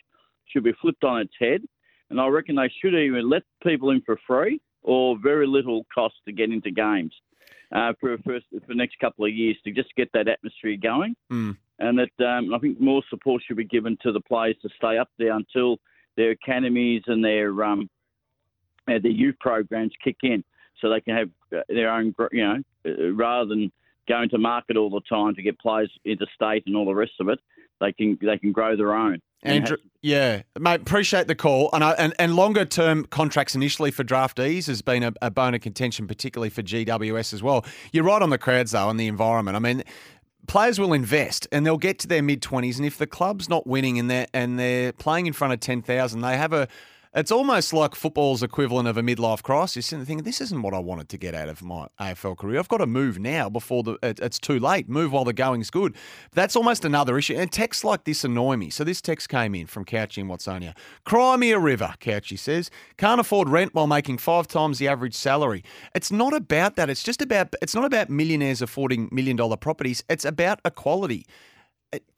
should 0.45 0.63
be 0.63 0.73
flipped 0.81 1.03
on 1.03 1.21
its 1.21 1.33
head. 1.39 1.61
And 2.09 2.19
I 2.21 2.27
reckon 2.27 2.55
they 2.55 2.71
should 2.81 2.95
even 2.95 3.29
let 3.29 3.43
people 3.65 3.89
in 3.89 4.01
for 4.01 4.17
free 4.27 4.61
or 4.81 5.17
very 5.21 5.47
little 5.47 5.85
cost 5.93 6.15
to 6.25 6.31
get 6.31 6.51
into 6.51 6.71
games 6.71 7.13
uh, 7.71 7.93
for 7.99 8.17
first 8.19 8.45
for 8.51 8.67
the 8.67 8.75
next 8.75 8.99
couple 8.99 9.25
of 9.25 9.33
years 9.33 9.57
to 9.65 9.71
just 9.71 9.93
get 9.95 10.11
that 10.13 10.27
atmosphere 10.27 10.77
going. 10.81 11.15
Mm. 11.31 11.57
And 11.79 11.99
that 11.99 12.25
um, 12.25 12.53
I 12.53 12.59
think 12.59 12.79
more 12.79 13.01
support 13.09 13.41
should 13.45 13.57
be 13.57 13.65
given 13.65 13.97
to 14.03 14.11
the 14.11 14.21
players 14.21 14.55
to 14.61 14.69
stay 14.77 14.97
up 14.97 15.09
there 15.17 15.33
until 15.33 15.77
their 16.15 16.31
academies 16.31 17.03
and 17.07 17.23
their 17.23 17.63
um, 17.63 17.89
uh, 18.87 18.99
their 19.01 19.11
youth 19.11 19.35
programs 19.39 19.91
kick 20.03 20.17
in 20.23 20.43
so 20.79 20.89
they 20.89 21.01
can 21.01 21.15
have 21.15 21.29
uh, 21.55 21.61
their 21.69 21.91
own, 21.91 22.13
you 22.31 22.43
know, 22.43 22.57
uh, 22.85 23.11
rather 23.13 23.47
than 23.49 23.71
going 24.07 24.29
to 24.29 24.37
market 24.37 24.77
all 24.77 24.89
the 24.89 25.01
time 25.09 25.33
to 25.35 25.41
get 25.41 25.57
players 25.59 25.91
interstate 26.05 26.63
and 26.65 26.75
all 26.75 26.85
the 26.85 26.93
rest 26.93 27.13
of 27.19 27.29
it, 27.29 27.39
they 27.79 27.93
can 27.93 28.17
they 28.21 28.37
can 28.37 28.51
grow 28.51 28.75
their 28.75 28.93
own. 28.93 29.19
Andrew, 29.45 29.75
yeah, 30.01 30.43
mate, 30.57 30.81
appreciate 30.81 31.27
the 31.27 31.35
call. 31.35 31.69
And, 31.73 31.83
I, 31.83 31.91
and 31.93 32.13
and 32.17 32.35
longer 32.35 32.63
term 32.63 33.05
contracts 33.05 33.55
initially 33.55 33.91
for 33.91 34.03
draftees 34.03 34.67
has 34.67 34.81
been 34.81 35.03
a, 35.03 35.13
a 35.21 35.29
bone 35.29 35.53
of 35.53 35.61
contention, 35.61 36.07
particularly 36.07 36.49
for 36.49 36.61
GWS 36.61 37.33
as 37.33 37.43
well. 37.43 37.65
You're 37.91 38.05
right 38.05 38.21
on 38.21 38.29
the 38.29 38.37
crowds 38.37 38.71
though, 38.71 38.89
and 38.89 38.99
the 38.99 39.07
environment. 39.07 39.57
I 39.57 39.59
mean, 39.59 39.83
players 40.47 40.79
will 40.79 40.93
invest 40.93 41.47
and 41.51 41.65
they'll 41.65 41.77
get 41.77 41.99
to 41.99 42.07
their 42.07 42.21
mid 42.21 42.41
twenties, 42.41 42.77
and 42.77 42.85
if 42.85 42.97
the 42.97 43.07
club's 43.07 43.49
not 43.49 43.65
winning 43.67 43.99
and 43.99 44.09
they're 44.09 44.27
and 44.33 44.59
they're 44.59 44.93
playing 44.93 45.25
in 45.25 45.33
front 45.33 45.53
of 45.53 45.59
ten 45.59 45.81
thousand, 45.81 46.21
they 46.21 46.37
have 46.37 46.53
a 46.53 46.67
it's 47.15 47.31
almost 47.31 47.73
like 47.73 47.93
football's 47.95 48.41
equivalent 48.41 48.87
of 48.87 48.97
a 48.97 49.01
midlife 49.01 49.43
crisis. 49.43 49.91
And 49.93 50.05
thinking, 50.05 50.23
this 50.23 50.41
isn't 50.41 50.61
what 50.61 50.73
I 50.73 50.79
wanted 50.79 51.09
to 51.09 51.17
get 51.17 51.35
out 51.35 51.49
of 51.49 51.61
my 51.61 51.87
AFL 51.99 52.37
career. 52.37 52.59
I've 52.59 52.67
got 52.67 52.77
to 52.77 52.87
move 52.87 53.19
now 53.19 53.49
before 53.49 53.83
the 53.83 53.97
it's 54.01 54.39
too 54.39 54.59
late. 54.59 54.89
Move 54.89 55.11
while 55.11 55.23
the 55.23 55.33
going's 55.33 55.69
good. 55.69 55.95
That's 56.33 56.55
almost 56.55 56.85
another 56.85 57.17
issue. 57.17 57.35
And 57.35 57.51
texts 57.51 57.83
like 57.83 58.05
this 58.05 58.23
annoy 58.23 58.57
me. 58.57 58.69
So 58.69 58.83
this 58.83 59.01
text 59.01 59.29
came 59.29 59.53
in 59.53 59.67
from 59.67 59.85
Couchy 59.85 60.19
in 60.19 60.27
Watsonia. 60.27 60.75
Cry 61.05 61.37
me 61.37 61.51
a 61.51 61.59
river, 61.59 61.93
Couchy 61.99 62.37
says. 62.37 62.71
Can't 62.97 63.21
afford 63.21 63.49
rent 63.49 63.75
while 63.75 63.87
making 63.87 64.17
five 64.17 64.47
times 64.47 64.79
the 64.79 64.87
average 64.87 65.15
salary. 65.15 65.63
It's 65.93 66.11
not 66.11 66.33
about 66.33 66.75
that. 66.77 66.89
It's 66.89 67.03
just 67.03 67.21
about, 67.21 67.53
it's 67.61 67.75
not 67.75 67.85
about 67.85 68.09
millionaires 68.09 68.61
affording 68.61 69.09
million 69.11 69.35
dollar 69.35 69.57
properties. 69.57 70.03
It's 70.09 70.25
about 70.25 70.59
equality 70.65 71.25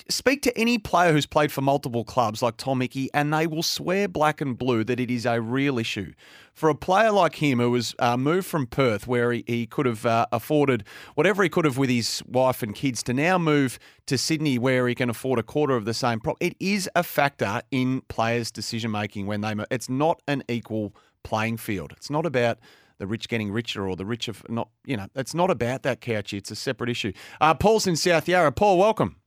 speak 0.09 0.41
to 0.43 0.57
any 0.57 0.77
player 0.77 1.11
who's 1.11 1.25
played 1.25 1.51
for 1.51 1.61
multiple 1.61 2.03
clubs 2.03 2.41
like 2.41 2.57
Tom 2.57 2.81
Hickey, 2.81 3.09
and 3.13 3.33
they 3.33 3.47
will 3.47 3.63
swear 3.63 4.07
black 4.07 4.41
and 4.41 4.57
blue 4.57 4.83
that 4.83 4.99
it 4.99 5.09
is 5.09 5.25
a 5.25 5.41
real 5.41 5.79
issue. 5.79 6.13
For 6.53 6.69
a 6.69 6.75
player 6.75 7.11
like 7.11 7.35
him 7.35 7.59
who 7.59 7.71
was 7.71 7.95
uh, 7.99 8.15
moved 8.15 8.47
from 8.47 8.67
Perth, 8.67 9.07
where 9.07 9.31
he, 9.31 9.43
he 9.47 9.65
could 9.65 9.85
have 9.85 10.05
uh, 10.05 10.25
afforded 10.31 10.83
whatever 11.15 11.43
he 11.43 11.49
could 11.49 11.65
have 11.65 11.77
with 11.77 11.89
his 11.89 12.23
wife 12.27 12.63
and 12.63 12.73
kids, 12.73 13.03
to 13.03 13.13
now 13.13 13.37
move 13.37 13.77
to 14.05 14.17
Sydney, 14.17 14.57
where 14.57 14.87
he 14.87 14.95
can 14.95 15.09
afford 15.09 15.39
a 15.39 15.43
quarter 15.43 15.75
of 15.75 15.85
the 15.85 15.93
same 15.93 16.19
prop, 16.19 16.37
it 16.39 16.55
is 16.59 16.89
a 16.95 17.03
factor 17.03 17.61
in 17.71 18.01
players' 18.07 18.51
decision 18.51 18.91
making 18.91 19.25
when 19.25 19.41
they 19.41 19.53
move. 19.53 19.67
It's 19.71 19.89
not 19.89 20.21
an 20.27 20.43
equal 20.47 20.95
playing 21.23 21.57
field. 21.57 21.91
It's 21.97 22.09
not 22.09 22.25
about 22.25 22.59
the 22.97 23.07
rich 23.07 23.27
getting 23.27 23.51
richer 23.51 23.87
or 23.87 23.95
the 23.95 24.05
rich 24.05 24.27
of 24.27 24.47
not, 24.49 24.69
you 24.85 24.95
know, 24.95 25.07
it's 25.15 25.33
not 25.33 25.51
about 25.51 25.83
that, 25.83 25.99
Couchy. 25.99 26.37
It's 26.37 26.51
a 26.51 26.55
separate 26.55 26.89
issue. 26.89 27.11
Uh, 27.41 27.53
Paul's 27.53 27.87
in 27.87 27.95
South 27.95 28.27
Yarra. 28.27 28.51
Paul, 28.51 28.77
welcome. 28.77 29.17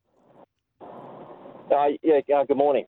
Uh, 1.70 1.88
yeah, 2.02 2.20
uh, 2.34 2.44
good 2.44 2.56
morning. 2.56 2.84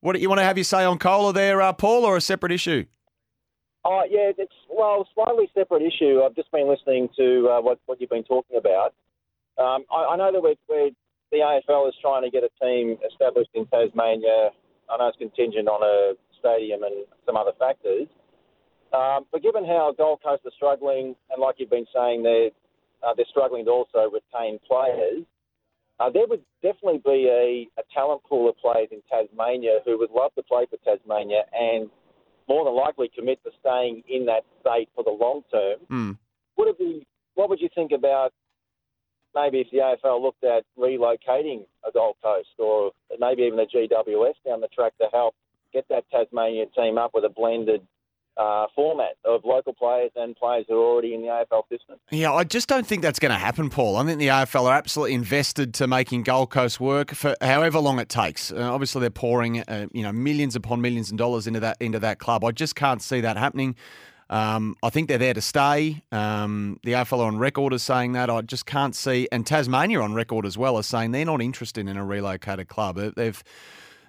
What 0.00 0.14
do 0.14 0.20
you 0.20 0.28
want 0.28 0.40
to 0.40 0.44
have 0.44 0.58
you 0.58 0.64
say 0.64 0.84
on 0.84 0.98
COLA 0.98 1.32
there, 1.32 1.62
uh, 1.62 1.72
Paul, 1.72 2.04
or 2.04 2.16
a 2.16 2.20
separate 2.20 2.52
issue? 2.52 2.84
Oh, 3.84 4.02
yeah, 4.08 4.32
it's, 4.36 4.52
well, 4.70 5.06
slightly 5.14 5.48
separate 5.54 5.82
issue. 5.82 6.20
I've 6.24 6.34
just 6.34 6.50
been 6.52 6.68
listening 6.68 7.08
to 7.16 7.48
uh, 7.48 7.60
what, 7.60 7.78
what 7.86 8.00
you've 8.00 8.10
been 8.10 8.24
talking 8.24 8.56
about. 8.56 8.94
Um, 9.58 9.84
I, 9.92 10.12
I 10.12 10.16
know 10.16 10.32
that 10.32 10.42
we're, 10.42 10.54
we're, 10.68 10.90
the 11.30 11.38
AFL 11.38 11.88
is 11.88 11.94
trying 12.00 12.22
to 12.22 12.30
get 12.30 12.42
a 12.44 12.50
team 12.64 12.96
established 13.08 13.50
in 13.54 13.66
Tasmania. 13.66 14.50
I 14.90 14.96
know 14.96 15.08
it's 15.08 15.18
contingent 15.18 15.68
on 15.68 15.82
a 15.82 16.14
stadium 16.38 16.82
and 16.82 17.06
some 17.26 17.36
other 17.36 17.52
factors. 17.58 18.08
Um, 18.92 19.26
but 19.32 19.42
given 19.42 19.64
how 19.64 19.94
Gold 19.96 20.20
Coast 20.24 20.42
are 20.44 20.52
struggling, 20.56 21.14
and 21.30 21.40
like 21.40 21.56
you've 21.58 21.70
been 21.70 21.86
saying, 21.94 22.22
they're, 22.22 22.50
uh, 23.02 23.12
they're 23.16 23.26
struggling 23.30 23.64
to 23.66 23.70
also 23.70 24.10
retain 24.10 24.58
players, 24.66 25.24
uh, 26.00 26.10
there 26.10 26.26
would 26.28 26.42
definitely 26.62 27.00
be 27.04 27.28
a, 27.28 27.80
a 27.80 27.84
talent 27.94 28.22
pool 28.24 28.48
of 28.48 28.56
players 28.58 28.88
in 28.90 29.00
Tasmania 29.10 29.80
who 29.84 29.98
would 29.98 30.10
love 30.10 30.34
to 30.34 30.42
play 30.42 30.66
for 30.68 30.76
Tasmania 30.84 31.42
and 31.52 31.88
more 32.48 32.64
than 32.64 32.74
likely 32.74 33.10
commit 33.16 33.42
to 33.44 33.50
staying 33.60 34.02
in 34.08 34.26
that 34.26 34.44
state 34.60 34.88
for 34.94 35.04
the 35.04 35.10
long 35.10 35.42
term. 35.50 35.78
Mm. 35.90 36.18
Would 36.56 36.68
it 36.68 36.78
be? 36.78 37.06
What 37.34 37.48
would 37.48 37.60
you 37.60 37.68
think 37.74 37.92
about 37.92 38.32
maybe 39.34 39.60
if 39.60 39.68
the 39.70 39.78
AFL 39.78 40.22
looked 40.22 40.44
at 40.44 40.64
relocating 40.78 41.66
a 41.86 41.90
Gold 41.92 42.16
Coast 42.22 42.48
or 42.58 42.92
maybe 43.18 43.42
even 43.42 43.58
a 43.58 43.66
GWS 43.66 44.34
down 44.46 44.60
the 44.60 44.68
track 44.68 44.96
to 44.98 45.08
help 45.12 45.34
get 45.72 45.86
that 45.88 46.04
Tasmania 46.10 46.66
team 46.76 46.98
up 46.98 47.10
with 47.14 47.24
a 47.24 47.28
blended 47.28 47.82
uh, 48.36 48.66
format 48.74 49.16
of 49.24 49.44
local 49.44 49.72
players 49.72 50.10
and 50.16 50.34
players 50.36 50.64
who 50.68 50.74
are 50.74 50.84
already 50.84 51.14
in 51.14 51.22
the 51.22 51.28
AFL 51.28 51.68
system. 51.68 51.96
Yeah, 52.10 52.32
I 52.32 52.44
just 52.44 52.68
don't 52.68 52.86
think 52.86 53.02
that's 53.02 53.18
going 53.18 53.32
to 53.32 53.38
happen, 53.38 53.70
Paul. 53.70 53.96
I 53.96 54.04
think 54.04 54.18
the 54.18 54.28
AFL 54.28 54.64
are 54.64 54.74
absolutely 54.74 55.14
invested 55.14 55.74
to 55.74 55.86
making 55.86 56.24
Gold 56.24 56.50
Coast 56.50 56.80
work 56.80 57.12
for 57.12 57.36
however 57.40 57.78
long 57.78 57.98
it 57.98 58.08
takes. 58.08 58.52
Uh, 58.52 58.72
obviously, 58.72 59.00
they're 59.00 59.10
pouring 59.10 59.60
uh, 59.60 59.86
you 59.92 60.02
know 60.02 60.12
millions 60.12 60.56
upon 60.56 60.80
millions 60.80 61.10
of 61.10 61.16
dollars 61.16 61.46
into 61.46 61.60
that 61.60 61.76
into 61.80 61.98
that 62.00 62.18
club. 62.18 62.44
I 62.44 62.50
just 62.50 62.74
can't 62.74 63.02
see 63.02 63.20
that 63.20 63.36
happening. 63.36 63.76
Um, 64.30 64.74
I 64.82 64.90
think 64.90 65.08
they're 65.08 65.18
there 65.18 65.34
to 65.34 65.42
stay. 65.42 66.02
Um, 66.10 66.80
the 66.82 66.92
AFL 66.92 67.18
are 67.18 67.26
on 67.26 67.38
record 67.38 67.72
as 67.74 67.82
saying 67.82 68.12
that. 68.12 68.30
I 68.30 68.40
just 68.40 68.66
can't 68.66 68.96
see, 68.96 69.28
and 69.30 69.46
Tasmania 69.46 70.00
on 70.00 70.14
record 70.14 70.46
as 70.46 70.56
well 70.56 70.78
as 70.78 70.86
saying 70.86 71.12
they're 71.12 71.26
not 71.26 71.42
interested 71.42 71.86
in 71.86 71.96
a 71.96 72.04
relocated 72.04 72.68
club. 72.68 72.96
They've 73.14 73.44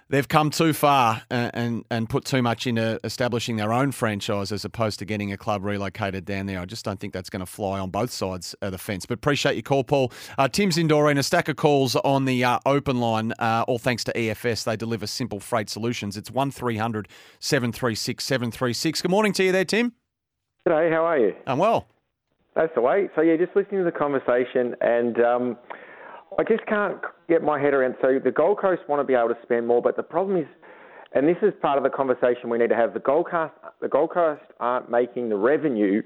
they've 0.08 0.28
come 0.28 0.50
too 0.50 0.72
far 0.72 1.22
and, 1.30 1.50
and, 1.54 1.84
and 1.90 2.08
put 2.08 2.24
too 2.24 2.42
much 2.42 2.66
into 2.66 3.00
establishing 3.04 3.56
their 3.56 3.72
own 3.72 3.92
franchise 3.92 4.52
as 4.52 4.64
opposed 4.64 4.98
to 4.98 5.04
getting 5.04 5.32
a 5.32 5.36
club 5.36 5.64
relocated 5.64 6.24
down 6.24 6.46
there. 6.46 6.60
I 6.60 6.64
just 6.64 6.84
don't 6.84 7.00
think 7.00 7.12
that's 7.12 7.30
going 7.30 7.40
to 7.40 7.46
fly 7.46 7.78
on 7.78 7.90
both 7.90 8.10
sides 8.10 8.54
of 8.62 8.72
the 8.72 8.78
fence. 8.78 9.06
But 9.06 9.14
appreciate 9.14 9.54
your 9.54 9.62
call, 9.62 9.84
Paul. 9.84 10.12
Uh, 10.38 10.48
Tim's 10.48 10.78
in 10.78 10.88
Doreen, 10.88 11.18
a 11.18 11.22
stack 11.22 11.48
of 11.48 11.56
calls 11.56 11.96
on 11.96 12.24
the 12.24 12.44
uh, 12.44 12.58
open 12.66 13.00
line, 13.00 13.32
uh, 13.38 13.64
all 13.66 13.78
thanks 13.78 14.04
to 14.04 14.12
EFS. 14.12 14.64
They 14.64 14.76
deliver 14.76 15.06
simple 15.06 15.40
freight 15.40 15.68
solutions. 15.68 16.16
It's 16.16 16.30
1300 16.30 17.08
736 17.40 18.24
736. 18.24 19.02
Good 19.02 19.10
morning 19.10 19.32
to 19.34 19.44
you 19.44 19.52
there, 19.52 19.64
Tim. 19.64 19.92
G'day, 20.66 20.90
how 20.90 21.04
are 21.04 21.18
you? 21.18 21.34
I'm 21.46 21.58
well. 21.58 21.86
That's 22.54 22.74
the 22.74 22.80
way. 22.80 23.10
So, 23.14 23.20
yeah, 23.20 23.36
just 23.36 23.54
listening 23.54 23.84
to 23.84 23.84
the 23.84 23.96
conversation 23.96 24.74
and. 24.80 25.20
Um, 25.20 25.56
I 26.38 26.44
just 26.44 26.66
can't 26.66 26.98
get 27.28 27.42
my 27.42 27.58
head 27.60 27.72
around. 27.74 27.96
So 28.02 28.18
the 28.22 28.30
Gold 28.30 28.58
Coast 28.58 28.82
want 28.88 29.00
to 29.00 29.04
be 29.04 29.14
able 29.14 29.28
to 29.28 29.38
spend 29.42 29.66
more, 29.66 29.80
but 29.80 29.96
the 29.96 30.02
problem 30.02 30.36
is, 30.36 30.46
and 31.12 31.26
this 31.26 31.36
is 31.42 31.52
part 31.62 31.78
of 31.78 31.84
the 31.84 31.90
conversation 31.90 32.50
we 32.50 32.58
need 32.58 32.68
to 32.68 32.76
have. 32.76 32.92
The 32.92 33.00
Gold 33.00 33.28
Coast, 33.30 33.54
the 33.80 33.88
Gold 33.88 34.10
Coast 34.10 34.42
aren't 34.60 34.90
making 34.90 35.28
the 35.30 35.36
revenue 35.36 36.02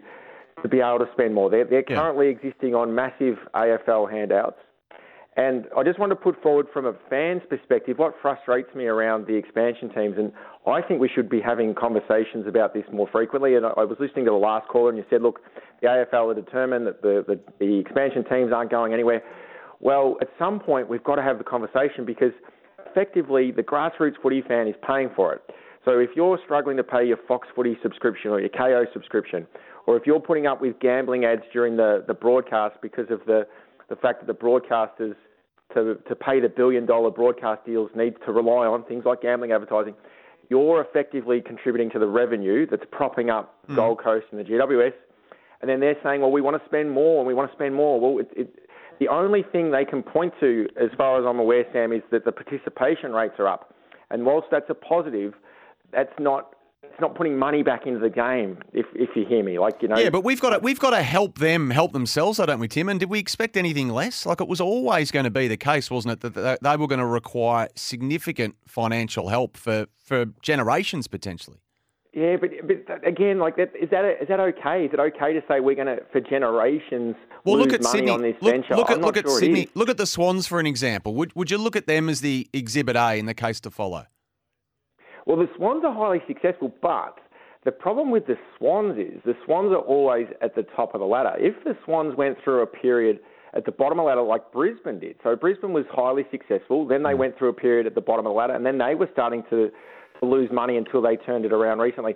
to 0.62 0.68
be 0.68 0.78
able 0.80 0.98
to 1.00 1.08
spend 1.12 1.34
more. 1.34 1.50
They're, 1.50 1.64
they're 1.64 1.84
Yeah. 1.88 1.96
currently 1.96 2.28
existing 2.28 2.74
on 2.74 2.94
massive 2.94 3.38
AFL 3.54 4.10
handouts. 4.10 4.58
And 5.36 5.66
I 5.76 5.84
just 5.84 5.98
want 5.98 6.10
to 6.10 6.16
put 6.16 6.40
forward 6.42 6.66
from 6.72 6.86
a 6.86 6.92
fan's 7.08 7.42
perspective 7.48 7.98
what 7.98 8.14
frustrates 8.20 8.74
me 8.74 8.86
around 8.86 9.26
the 9.26 9.34
expansion 9.34 9.88
teams. 9.88 10.18
And 10.18 10.32
I 10.66 10.82
think 10.82 11.00
we 11.00 11.08
should 11.08 11.30
be 11.30 11.40
having 11.40 11.74
conversations 11.74 12.46
about 12.46 12.74
this 12.74 12.84
more 12.92 13.08
frequently. 13.10 13.54
And 13.54 13.64
I 13.64 13.84
was 13.84 13.96
listening 14.00 14.24
to 14.26 14.32
the 14.32 14.36
last 14.36 14.68
caller, 14.68 14.90
and 14.90 14.98
you 14.98 15.04
said, 15.08 15.22
look, 15.22 15.40
the 15.80 15.86
AFL 15.86 16.32
are 16.32 16.34
determined 16.34 16.86
that 16.86 17.00
the, 17.00 17.24
the, 17.26 17.40
the 17.58 17.78
expansion 17.78 18.24
teams 18.24 18.52
aren't 18.52 18.70
going 18.70 18.92
anywhere. 18.92 19.22
Well, 19.80 20.16
at 20.20 20.28
some 20.38 20.60
point, 20.60 20.88
we've 20.88 21.04
got 21.04 21.16
to 21.16 21.22
have 21.22 21.38
the 21.38 21.44
conversation 21.44 22.04
because 22.04 22.32
effectively 22.86 23.50
the 23.50 23.62
grassroots 23.62 24.20
footy 24.22 24.42
fan 24.42 24.68
is 24.68 24.74
paying 24.86 25.10
for 25.16 25.34
it. 25.34 25.42
So 25.84 25.98
if 25.98 26.10
you're 26.14 26.38
struggling 26.44 26.76
to 26.76 26.84
pay 26.84 27.06
your 27.06 27.16
Fox 27.26 27.48
Footy 27.54 27.78
subscription 27.82 28.30
or 28.30 28.40
your 28.40 28.50
Kayo 28.50 28.84
subscription, 28.92 29.46
or 29.86 29.96
if 29.96 30.02
you're 30.06 30.20
putting 30.20 30.46
up 30.46 30.60
with 30.60 30.78
gambling 30.78 31.24
ads 31.24 31.42
during 31.52 31.76
the, 31.76 32.04
the 32.06 32.12
broadcast 32.12 32.76
because 32.82 33.10
of 33.10 33.20
the, 33.26 33.46
the 33.88 33.96
fact 33.96 34.20
that 34.20 34.26
the 34.26 34.38
broadcasters 34.38 35.14
to, 35.74 35.96
to 36.08 36.14
pay 36.14 36.40
the 36.40 36.48
billion 36.48 36.84
dollar 36.84 37.10
broadcast 37.10 37.64
deals 37.64 37.90
need 37.94 38.14
to 38.26 38.32
rely 38.32 38.66
on 38.66 38.84
things 38.84 39.04
like 39.06 39.22
gambling 39.22 39.52
advertising, 39.52 39.94
you're 40.50 40.82
effectively 40.82 41.40
contributing 41.40 41.90
to 41.90 41.98
the 41.98 42.06
revenue 42.06 42.66
that's 42.68 42.84
propping 42.90 43.30
up 43.30 43.56
hmm. 43.66 43.76
Gold 43.76 44.02
Coast 44.02 44.26
and 44.32 44.40
the 44.40 44.44
GWS. 44.44 44.92
And 45.60 45.68
then 45.68 45.80
they're 45.80 45.96
saying, 46.02 46.20
well, 46.20 46.32
we 46.32 46.40
want 46.40 46.60
to 46.60 46.68
spend 46.68 46.90
more 46.90 47.18
and 47.18 47.26
we 47.26 47.34
want 47.34 47.50
to 47.50 47.56
spend 47.56 47.74
more. 47.74 48.00
Well, 48.00 48.18
it, 48.18 48.30
it, 48.34 48.54
the 49.00 49.08
only 49.08 49.42
thing 49.42 49.72
they 49.72 49.84
can 49.84 50.02
point 50.02 50.34
to, 50.40 50.68
as 50.80 50.90
far 50.96 51.18
as 51.18 51.26
I'm 51.26 51.40
aware, 51.40 51.64
Sam, 51.72 51.92
is 51.92 52.02
that 52.12 52.24
the 52.24 52.32
participation 52.32 53.12
rates 53.12 53.34
are 53.38 53.48
up. 53.48 53.74
And 54.10 54.24
whilst 54.24 54.48
that's 54.50 54.68
a 54.68 54.74
positive, 54.74 55.34
that's 55.92 56.12
not 56.18 56.54
it's 56.82 57.00
not 57.00 57.14
putting 57.14 57.38
money 57.38 57.62
back 57.62 57.86
into 57.86 57.98
the 57.98 58.10
game. 58.10 58.58
If 58.72 58.86
if 58.94 59.10
you 59.16 59.24
hear 59.26 59.42
me, 59.42 59.58
like 59.58 59.76
you 59.80 59.88
know. 59.88 59.96
Yeah, 59.96 60.10
but 60.10 60.22
we've 60.22 60.40
got 60.40 60.50
to 60.50 60.58
we've 60.58 60.78
got 60.78 60.90
to 60.90 61.02
help 61.02 61.38
them 61.38 61.70
help 61.70 61.92
themselves, 61.92 62.38
though, 62.38 62.46
don't 62.46 62.60
we, 62.60 62.68
Tim? 62.68 62.88
And 62.88 63.00
did 63.00 63.08
we 63.08 63.18
expect 63.18 63.56
anything 63.56 63.88
less? 63.88 64.26
Like 64.26 64.40
it 64.40 64.48
was 64.48 64.60
always 64.60 65.10
going 65.10 65.24
to 65.24 65.30
be 65.30 65.48
the 65.48 65.56
case, 65.56 65.90
wasn't 65.90 66.22
it, 66.22 66.34
that 66.34 66.62
they 66.62 66.76
were 66.76 66.86
going 66.86 67.00
to 67.00 67.06
require 67.06 67.68
significant 67.76 68.56
financial 68.66 69.28
help 69.28 69.56
for 69.56 69.86
for 70.04 70.26
generations 70.42 71.06
potentially. 71.06 71.58
Yeah, 72.12 72.36
but 72.40 72.50
but 72.66 73.06
again, 73.06 73.38
like 73.38 73.56
that 73.56 73.70
is 73.80 73.88
that 73.90 74.04
is 74.20 74.28
that 74.28 74.40
okay? 74.40 74.84
Is 74.84 74.90
it 74.92 74.98
okay 74.98 75.32
to 75.32 75.40
say 75.46 75.60
we're 75.60 75.76
going 75.76 75.86
to 75.86 75.98
for 76.10 76.20
generations 76.20 77.14
Well, 77.44 77.56
lose 77.56 77.66
look 77.66 77.74
at 77.74 77.82
money 77.82 77.98
Sydney. 77.98 78.10
on 78.10 78.22
this 78.22 78.34
look, 78.40 78.52
venture? 78.52 78.74
look 78.74 78.90
at 78.90 79.00
look 79.00 79.16
at 79.16 79.24
sure 79.26 79.38
Sydney. 79.38 79.68
Look 79.74 79.88
at 79.88 79.96
the 79.96 80.06
Swans 80.06 80.46
for 80.48 80.58
an 80.58 80.66
example. 80.66 81.14
Would 81.14 81.36
would 81.36 81.52
you 81.52 81.58
look 81.58 81.76
at 81.76 81.86
them 81.86 82.08
as 82.08 82.20
the 82.20 82.48
exhibit 82.52 82.96
A 82.96 83.14
in 83.14 83.26
the 83.26 83.34
case 83.34 83.60
to 83.60 83.70
follow? 83.70 84.06
Well, 85.26 85.36
the 85.36 85.48
Swans 85.56 85.84
are 85.84 85.94
highly 85.94 86.20
successful, 86.26 86.74
but 86.82 87.18
the 87.64 87.70
problem 87.70 88.10
with 88.10 88.26
the 88.26 88.36
Swans 88.58 88.98
is 88.98 89.20
the 89.24 89.34
Swans 89.44 89.70
are 89.70 89.76
always 89.76 90.26
at 90.42 90.56
the 90.56 90.64
top 90.74 90.94
of 90.94 91.00
the 91.00 91.06
ladder. 91.06 91.34
If 91.38 91.62
the 91.62 91.76
Swans 91.84 92.16
went 92.16 92.38
through 92.42 92.62
a 92.62 92.66
period 92.66 93.20
at 93.54 93.66
the 93.66 93.72
bottom 93.72 93.98
of 93.98 94.04
the 94.04 94.08
ladder 94.08 94.22
like 94.22 94.50
Brisbane 94.50 94.98
did, 94.98 95.16
so 95.22 95.36
Brisbane 95.36 95.72
was 95.72 95.84
highly 95.92 96.24
successful, 96.30 96.86
then 96.88 97.02
they 97.02 97.10
mm. 97.10 97.18
went 97.18 97.38
through 97.38 97.50
a 97.50 97.52
period 97.52 97.86
at 97.86 97.94
the 97.94 98.00
bottom 98.00 98.26
of 98.26 98.30
the 98.30 98.36
ladder, 98.36 98.54
and 98.54 98.64
then 98.64 98.78
they 98.78 98.94
were 98.94 99.08
starting 99.12 99.44
to, 99.50 99.70
to 100.20 100.26
lose 100.26 100.50
money 100.52 100.76
until 100.76 101.02
they 101.02 101.16
turned 101.16 101.44
it 101.44 101.52
around 101.52 101.78
recently. 101.78 102.14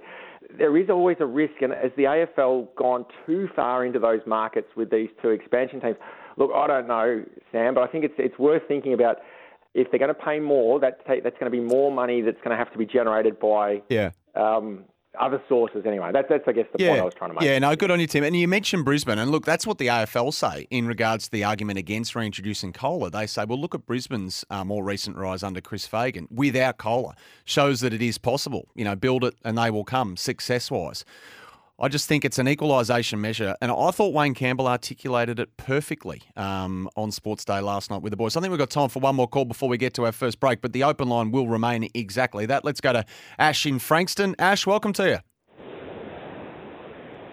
There 0.56 0.76
is 0.76 0.88
always 0.90 1.16
a 1.20 1.26
risk, 1.26 1.54
and 1.62 1.72
has 1.72 1.90
the 1.96 2.04
AFL 2.04 2.68
gone 2.76 3.04
too 3.26 3.48
far 3.56 3.84
into 3.84 3.98
those 3.98 4.20
markets 4.26 4.68
with 4.76 4.90
these 4.90 5.08
two 5.20 5.30
expansion 5.30 5.80
teams, 5.80 5.96
look, 6.36 6.50
I 6.54 6.66
don't 6.66 6.86
know, 6.86 7.24
Sam, 7.50 7.74
but 7.74 7.82
I 7.82 7.86
think 7.86 8.04
it's 8.04 8.14
it's 8.18 8.38
worth 8.38 8.62
thinking 8.68 8.92
about 8.92 9.18
if 9.74 9.90
they're 9.90 9.98
going 9.98 10.14
to 10.14 10.14
pay 10.14 10.38
more, 10.38 10.78
that 10.80 11.00
that's 11.06 11.36
going 11.38 11.50
to 11.50 11.50
be 11.50 11.60
more 11.60 11.90
money 11.90 12.20
that's 12.20 12.36
going 12.44 12.50
to 12.50 12.56
have 12.56 12.70
to 12.72 12.78
be 12.78 12.86
generated 12.86 13.40
by 13.40 13.82
Yeah. 13.88 14.10
um, 14.36 14.84
other 15.20 15.42
sources 15.48 15.84
anyway. 15.86 16.10
That, 16.12 16.28
that's, 16.28 16.46
I 16.46 16.52
guess, 16.52 16.66
the 16.72 16.78
point 16.78 17.00
I 17.00 17.04
was 17.04 17.14
trying 17.14 17.30
to 17.30 17.34
make. 17.34 17.44
Yeah, 17.44 17.58
no, 17.58 17.74
good 17.76 17.90
on 17.90 18.00
you, 18.00 18.06
Tim. 18.06 18.24
And 18.24 18.36
you 18.36 18.48
mentioned 18.48 18.84
Brisbane, 18.84 19.18
and 19.18 19.30
look, 19.30 19.44
that's 19.44 19.66
what 19.66 19.78
the 19.78 19.86
AFL 19.86 20.32
say 20.32 20.66
in 20.70 20.86
regards 20.86 21.26
to 21.26 21.30
the 21.30 21.44
argument 21.44 21.78
against 21.78 22.14
reintroducing 22.14 22.72
COLA. 22.72 23.10
They 23.10 23.26
say, 23.26 23.44
well, 23.44 23.60
look 23.60 23.74
at 23.74 23.86
Brisbane's 23.86 24.44
uh, 24.50 24.64
more 24.64 24.84
recent 24.84 25.16
rise 25.16 25.42
under 25.42 25.60
Chris 25.60 25.86
Fagan 25.86 26.28
without 26.30 26.78
COLA. 26.78 27.14
Shows 27.44 27.80
that 27.80 27.92
it 27.92 28.02
is 28.02 28.18
possible. 28.18 28.68
You 28.74 28.84
know, 28.84 28.96
build 28.96 29.24
it 29.24 29.34
and 29.44 29.56
they 29.58 29.70
will 29.70 29.84
come 29.84 30.16
success 30.16 30.70
wise. 30.70 31.04
I 31.76 31.88
just 31.88 32.08
think 32.08 32.24
it's 32.24 32.38
an 32.38 32.46
equalisation 32.46 33.20
measure, 33.20 33.56
and 33.60 33.72
I 33.72 33.90
thought 33.90 34.14
Wayne 34.14 34.34
Campbell 34.34 34.68
articulated 34.68 35.40
it 35.40 35.56
perfectly 35.56 36.22
um, 36.36 36.88
on 36.94 37.10
Sports 37.10 37.44
Day 37.44 37.58
last 37.58 37.90
night 37.90 38.00
with 38.00 38.12
the 38.12 38.16
boys. 38.16 38.36
I 38.36 38.40
think 38.40 38.52
we've 38.52 38.60
got 38.60 38.70
time 38.70 38.88
for 38.88 39.00
one 39.00 39.16
more 39.16 39.26
call 39.26 39.44
before 39.44 39.68
we 39.68 39.76
get 39.76 39.92
to 39.94 40.04
our 40.04 40.12
first 40.12 40.38
break, 40.38 40.60
but 40.60 40.72
the 40.72 40.84
open 40.84 41.08
line 41.08 41.32
will 41.32 41.48
remain 41.48 41.88
exactly 41.92 42.46
that. 42.46 42.64
Let's 42.64 42.80
go 42.80 42.92
to 42.92 43.04
Ash 43.40 43.66
in 43.66 43.80
Frankston. 43.80 44.36
Ash, 44.38 44.68
welcome 44.68 44.92
to 44.92 45.02
you. 45.02 45.18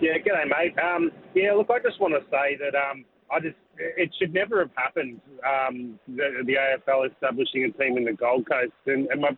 Yeah, 0.02 0.18
g'day, 0.18 0.50
mate. 0.50 0.74
Um, 0.80 1.12
yeah, 1.36 1.54
look, 1.54 1.70
I 1.70 1.78
just 1.78 2.02
want 2.02 2.16
to 2.16 2.22
say 2.32 2.58
that 2.58 2.74
um, 2.76 3.06
I 3.32 3.40
just 3.40 3.58
it 3.78 4.10
should 4.18 4.34
never 4.34 4.58
have 4.62 4.72
happened. 4.76 5.22
Um, 5.46 6.00
the, 6.08 6.42
the 6.48 6.54
AFL 6.54 7.12
establishing 7.12 7.66
a 7.66 7.72
team 7.78 7.96
in 7.96 8.06
the 8.06 8.14
Gold 8.14 8.50
Coast, 8.50 8.74
and, 8.88 9.06
and 9.10 9.22
my, 9.22 9.38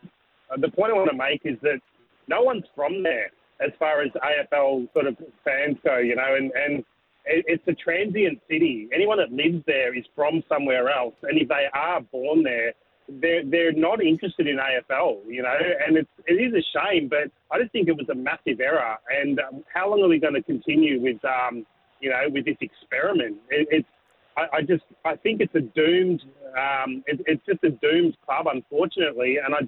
the 0.56 0.70
point 0.70 0.92
I 0.92 0.94
want 0.94 1.10
to 1.10 1.16
make 1.16 1.42
is 1.44 1.60
that 1.60 1.80
no 2.26 2.40
one's 2.40 2.64
from 2.74 3.02
there 3.02 3.30
as 3.60 3.70
far 3.78 4.02
as 4.02 4.10
AFL 4.12 4.92
sort 4.92 5.06
of 5.06 5.16
fans 5.44 5.76
go, 5.84 5.98
you 5.98 6.16
know, 6.16 6.34
and 6.36 6.52
and 6.54 6.84
it's 7.26 7.62
a 7.66 7.72
transient 7.72 8.38
city. 8.50 8.88
Anyone 8.94 9.18
that 9.18 9.32
lives 9.32 9.64
there 9.66 9.96
is 9.96 10.04
from 10.14 10.42
somewhere 10.48 10.90
else, 10.90 11.14
and 11.22 11.40
if 11.40 11.48
they 11.48 11.66
are 11.72 12.00
born 12.00 12.42
there, 12.42 12.72
they're 13.08 13.44
they're 13.44 13.72
not 13.72 14.02
interested 14.02 14.46
in 14.46 14.56
AFL, 14.56 15.20
you 15.26 15.42
know, 15.42 15.54
and 15.86 15.96
it's 15.96 16.10
it 16.26 16.34
is 16.34 16.52
a 16.54 16.64
shame, 16.78 17.08
but 17.08 17.30
I 17.50 17.60
just 17.60 17.72
think 17.72 17.88
it 17.88 17.96
was 17.96 18.08
a 18.10 18.14
massive 18.14 18.60
error. 18.60 18.96
And 19.10 19.40
um, 19.40 19.64
how 19.72 19.90
long 19.90 20.02
are 20.02 20.08
we 20.08 20.18
going 20.18 20.34
to 20.34 20.42
continue 20.42 21.00
with 21.00 21.18
um, 21.24 21.66
you 22.00 22.10
know, 22.10 22.22
with 22.30 22.44
this 22.44 22.56
experiment? 22.60 23.38
It, 23.50 23.68
it's 23.70 23.88
I, 24.36 24.58
I 24.58 24.60
just 24.62 24.84
I 25.04 25.16
think 25.16 25.40
it's 25.40 25.54
a 25.54 25.60
doomed 25.60 26.22
um, 26.56 27.02
it, 27.06 27.20
it's 27.26 27.44
just 27.46 27.62
a 27.64 27.70
doomed 27.70 28.16
club, 28.24 28.46
unfortunately, 28.52 29.38
and 29.44 29.54
I 29.54 29.60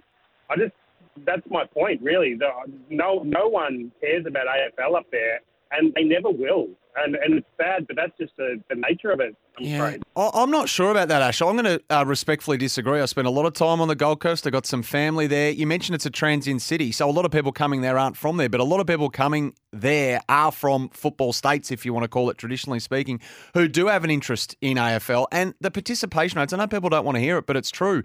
I 0.52 0.56
just 0.56 0.72
that's 1.24 1.42
my 1.50 1.64
point 1.66 2.02
really. 2.02 2.34
The, 2.34 2.50
no 2.90 3.22
no 3.24 3.48
one 3.48 3.92
cares 4.00 4.26
about 4.26 4.46
AFL 4.46 4.96
up 4.96 5.06
there, 5.10 5.40
and 5.72 5.92
they 5.94 6.02
never 6.02 6.30
will 6.30 6.68
and, 6.96 7.14
and 7.16 7.34
it's 7.34 7.46
bad, 7.58 7.86
but 7.86 7.96
that's 7.96 8.16
just 8.18 8.36
the, 8.36 8.60
the 8.68 8.74
nature 8.74 9.10
of 9.10 9.20
it. 9.20 9.36
I'm 9.58 9.64
yeah. 9.64 9.76
afraid. 9.76 10.02
I'm 10.16 10.50
not 10.50 10.68
sure 10.68 10.90
about 10.90 11.08
that, 11.08 11.22
Ash. 11.22 11.40
I'm 11.40 11.56
going 11.56 11.78
to 11.78 11.82
uh, 11.90 12.04
respectfully 12.06 12.56
disagree. 12.56 13.00
I 13.00 13.04
spent 13.06 13.26
a 13.26 13.30
lot 13.30 13.46
of 13.46 13.52
time 13.52 13.80
on 13.80 13.88
the 13.88 13.94
Gold 13.94 14.20
Coast. 14.20 14.46
I 14.46 14.50
got 14.50 14.66
some 14.66 14.82
family 14.82 15.26
there. 15.26 15.50
You 15.50 15.66
mentioned 15.66 15.94
it's 15.94 16.06
a 16.06 16.10
transient 16.10 16.62
city, 16.62 16.92
so 16.92 17.08
a 17.08 17.12
lot 17.12 17.24
of 17.24 17.30
people 17.30 17.52
coming 17.52 17.82
there 17.82 17.98
aren't 17.98 18.16
from 18.16 18.38
there, 18.38 18.48
but 18.48 18.60
a 18.60 18.64
lot 18.64 18.80
of 18.80 18.86
people 18.86 19.10
coming 19.10 19.54
there 19.72 20.20
are 20.28 20.50
from 20.50 20.88
football 20.90 21.32
states, 21.32 21.70
if 21.70 21.84
you 21.84 21.92
want 21.92 22.04
to 22.04 22.08
call 22.08 22.30
it 22.30 22.38
traditionally 22.38 22.80
speaking, 22.80 23.20
who 23.54 23.68
do 23.68 23.86
have 23.86 24.04
an 24.04 24.10
interest 24.10 24.56
in 24.60 24.76
AFL 24.78 25.26
and 25.30 25.54
the 25.60 25.70
participation 25.70 26.38
rates. 26.38 26.52
I 26.52 26.56
know 26.56 26.66
people 26.66 26.88
don't 26.88 27.04
want 27.04 27.16
to 27.16 27.20
hear 27.20 27.38
it, 27.38 27.46
but 27.46 27.56
it's 27.56 27.70
true. 27.70 28.02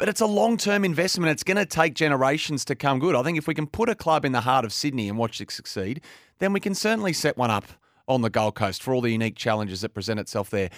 But 0.00 0.08
it's 0.08 0.22
a 0.22 0.26
long 0.26 0.56
term 0.56 0.82
investment. 0.86 1.30
It's 1.30 1.42
going 1.42 1.58
to 1.58 1.66
take 1.66 1.92
generations 1.92 2.64
to 2.64 2.74
come 2.74 3.00
good. 3.00 3.14
I 3.14 3.22
think 3.22 3.36
if 3.36 3.46
we 3.46 3.52
can 3.52 3.66
put 3.66 3.90
a 3.90 3.94
club 3.94 4.24
in 4.24 4.32
the 4.32 4.40
heart 4.40 4.64
of 4.64 4.72
Sydney 4.72 5.10
and 5.10 5.18
watch 5.18 5.42
it 5.42 5.50
succeed, 5.50 6.00
then 6.38 6.54
we 6.54 6.58
can 6.58 6.74
certainly 6.74 7.12
set 7.12 7.36
one 7.36 7.50
up 7.50 7.66
on 8.08 8.22
the 8.22 8.30
Gold 8.30 8.54
Coast 8.54 8.82
for 8.82 8.94
all 8.94 9.02
the 9.02 9.10
unique 9.10 9.36
challenges 9.36 9.82
that 9.82 9.90
present 9.90 10.18
itself 10.18 10.48
there. 10.48 10.70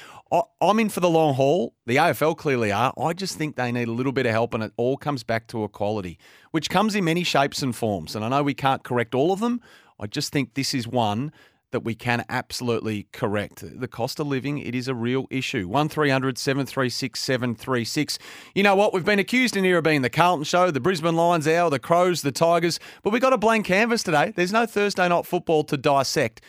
I'm 0.61 0.81
in 0.81 0.89
for 0.89 0.99
the 0.99 1.09
long 1.09 1.35
haul. 1.35 1.73
The 1.87 1.97
AFL 1.97 2.37
clearly 2.37 2.73
are. 2.73 2.93
I 3.01 3.13
just 3.13 3.39
think 3.39 3.55
they 3.55 3.71
need 3.71 3.87
a 3.87 3.93
little 3.93 4.11
bit 4.11 4.27
of 4.27 4.33
help, 4.33 4.55
and 4.55 4.65
it 4.65 4.73
all 4.77 4.97
comes 4.97 5.23
back 5.23 5.47
to 5.49 5.63
equality, 5.63 6.19
which 6.51 6.69
comes 6.69 6.97
in 6.97 7.05
many 7.05 7.23
shapes 7.23 7.63
and 7.63 7.77
forms. 7.77 8.17
And 8.17 8.25
I 8.25 8.29
know 8.29 8.43
we 8.43 8.55
can't 8.55 8.83
correct 8.83 9.15
all 9.15 9.33
of 9.33 9.39
them. 9.39 9.61
I 10.01 10.09
just 10.09 10.33
think 10.33 10.55
this 10.55 10.75
is 10.75 10.89
one 10.89 11.31
that 11.73 11.81
we 11.81 11.95
can 11.95 12.25
absolutely 12.29 13.09
correct. 13.13 13.65
The 13.79 13.89
cost 13.89 14.21
of 14.21 14.29
living, 14.29 14.59
it 14.59 14.75
is 14.75 14.89
a 14.89 14.95
real 14.95 15.27
issue. 15.31 15.67
1300 15.67 16.39
736 16.39 17.19
736. 17.19 18.19
You 18.55 18.63
know 18.63 18.77
what? 18.77 18.95
We've 18.95 19.05
been 19.05 19.19
accused 19.19 19.57
in 19.57 19.65
here 19.65 19.79
of 19.79 19.85
being 19.85 20.03
the 20.03 20.11
Carlton 20.11 20.45
Show, 20.45 20.71
the 20.71 20.81
Brisbane 20.81 21.17
Lions 21.17 21.49
Hour, 21.49 21.71
the 21.71 21.79
Crows, 21.79 22.23
the 22.23 22.33
Tigers, 22.33 22.79
but 23.03 23.13
we've 23.13 23.23
got 23.23 23.33
a 23.33 23.39
blank 23.39 23.67
canvas 23.67 24.03
today. 24.03 24.33
There's 24.35 24.53
no 24.53 24.67
Thursday 24.67 25.09
night 25.09 25.27
football 25.27 25.65
to 25.65 25.77
dissect. 25.77 26.41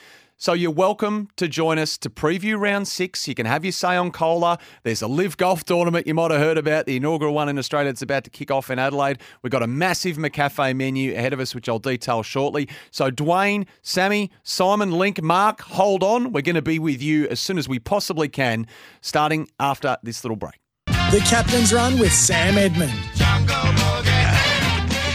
So 0.43 0.51
you're 0.51 0.71
welcome 0.71 1.29
to 1.37 1.47
join 1.47 1.79
us 1.79 1.97
to 1.99 2.09
preview 2.09 2.59
round 2.59 2.89
six. 2.89 3.29
You 3.29 3.33
can 3.33 3.45
have 3.45 3.63
your 3.63 3.71
say 3.71 3.95
on 3.95 4.11
COLA. 4.11 4.59
There's 4.83 5.01
a 5.01 5.07
LIV 5.07 5.37
Golf 5.37 5.63
tournament 5.63 6.05
you 6.05 6.13
might 6.13 6.31
have 6.31 6.41
heard 6.41 6.57
about, 6.57 6.85
the 6.85 6.97
inaugural 6.97 7.33
one 7.33 7.47
in 7.47 7.57
Australia 7.57 7.89
that's 7.89 8.01
about 8.01 8.25
to 8.25 8.29
kick 8.29 8.51
off 8.51 8.69
in 8.69 8.77
Adelaide. 8.77 9.21
We've 9.41 9.51
got 9.51 9.63
a 9.63 9.67
massive 9.67 10.17
McCafe 10.17 10.75
menu 10.75 11.13
ahead 11.13 11.31
of 11.31 11.39
us, 11.39 11.55
which 11.55 11.69
I'll 11.69 11.79
detail 11.79 12.23
shortly. 12.23 12.67
So 12.91 13.09
Dwayne, 13.09 13.67
Sammy, 13.83 14.31
Simon, 14.43 14.91
Link, 14.91 15.21
Mark, 15.21 15.61
hold 15.61 16.03
on. 16.03 16.33
We're 16.33 16.41
going 16.41 16.55
to 16.55 16.61
be 16.61 16.77
with 16.77 17.01
you 17.01 17.25
as 17.29 17.39
soon 17.39 17.57
as 17.57 17.69
we 17.69 17.79
possibly 17.79 18.27
can, 18.27 18.67
starting 18.99 19.47
after 19.61 19.95
this 20.03 20.25
little 20.25 20.35
break. 20.35 20.59
The 20.87 21.23
Captain's 21.25 21.71
Run 21.71 21.97
with 21.97 22.11
Sam 22.11 22.57
Edmund. 22.57 22.91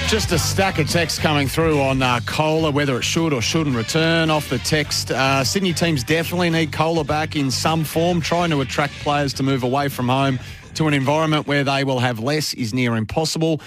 Just 0.08 0.32
a 0.32 0.38
stack 0.38 0.78
of 0.78 0.88
texts 0.88 1.18
coming 1.18 1.48
through 1.48 1.82
on 1.82 2.00
uh, 2.00 2.20
COLA, 2.24 2.70
whether 2.70 2.96
it 2.96 3.02
should 3.02 3.34
or 3.34 3.42
shouldn't 3.42 3.76
return 3.76 4.30
off 4.30 4.48
the 4.48 4.58
text. 4.58 5.10
Uh, 5.10 5.44
Sydney 5.44 5.74
teams 5.74 6.02
definitely 6.02 6.48
need 6.48 6.72
COLA 6.72 7.04
back 7.04 7.36
in 7.36 7.50
some 7.50 7.84
form. 7.84 8.22
Trying 8.22 8.48
to 8.48 8.62
attract 8.62 8.94
players 8.94 9.34
to 9.34 9.42
move 9.42 9.64
away 9.64 9.88
from 9.88 10.08
home 10.08 10.38
to 10.76 10.88
an 10.88 10.94
environment 10.94 11.46
where 11.46 11.62
they 11.62 11.84
will 11.84 11.98
have 11.98 12.20
less 12.20 12.54
is 12.54 12.72
near 12.72 12.96
impossible. 12.96 13.60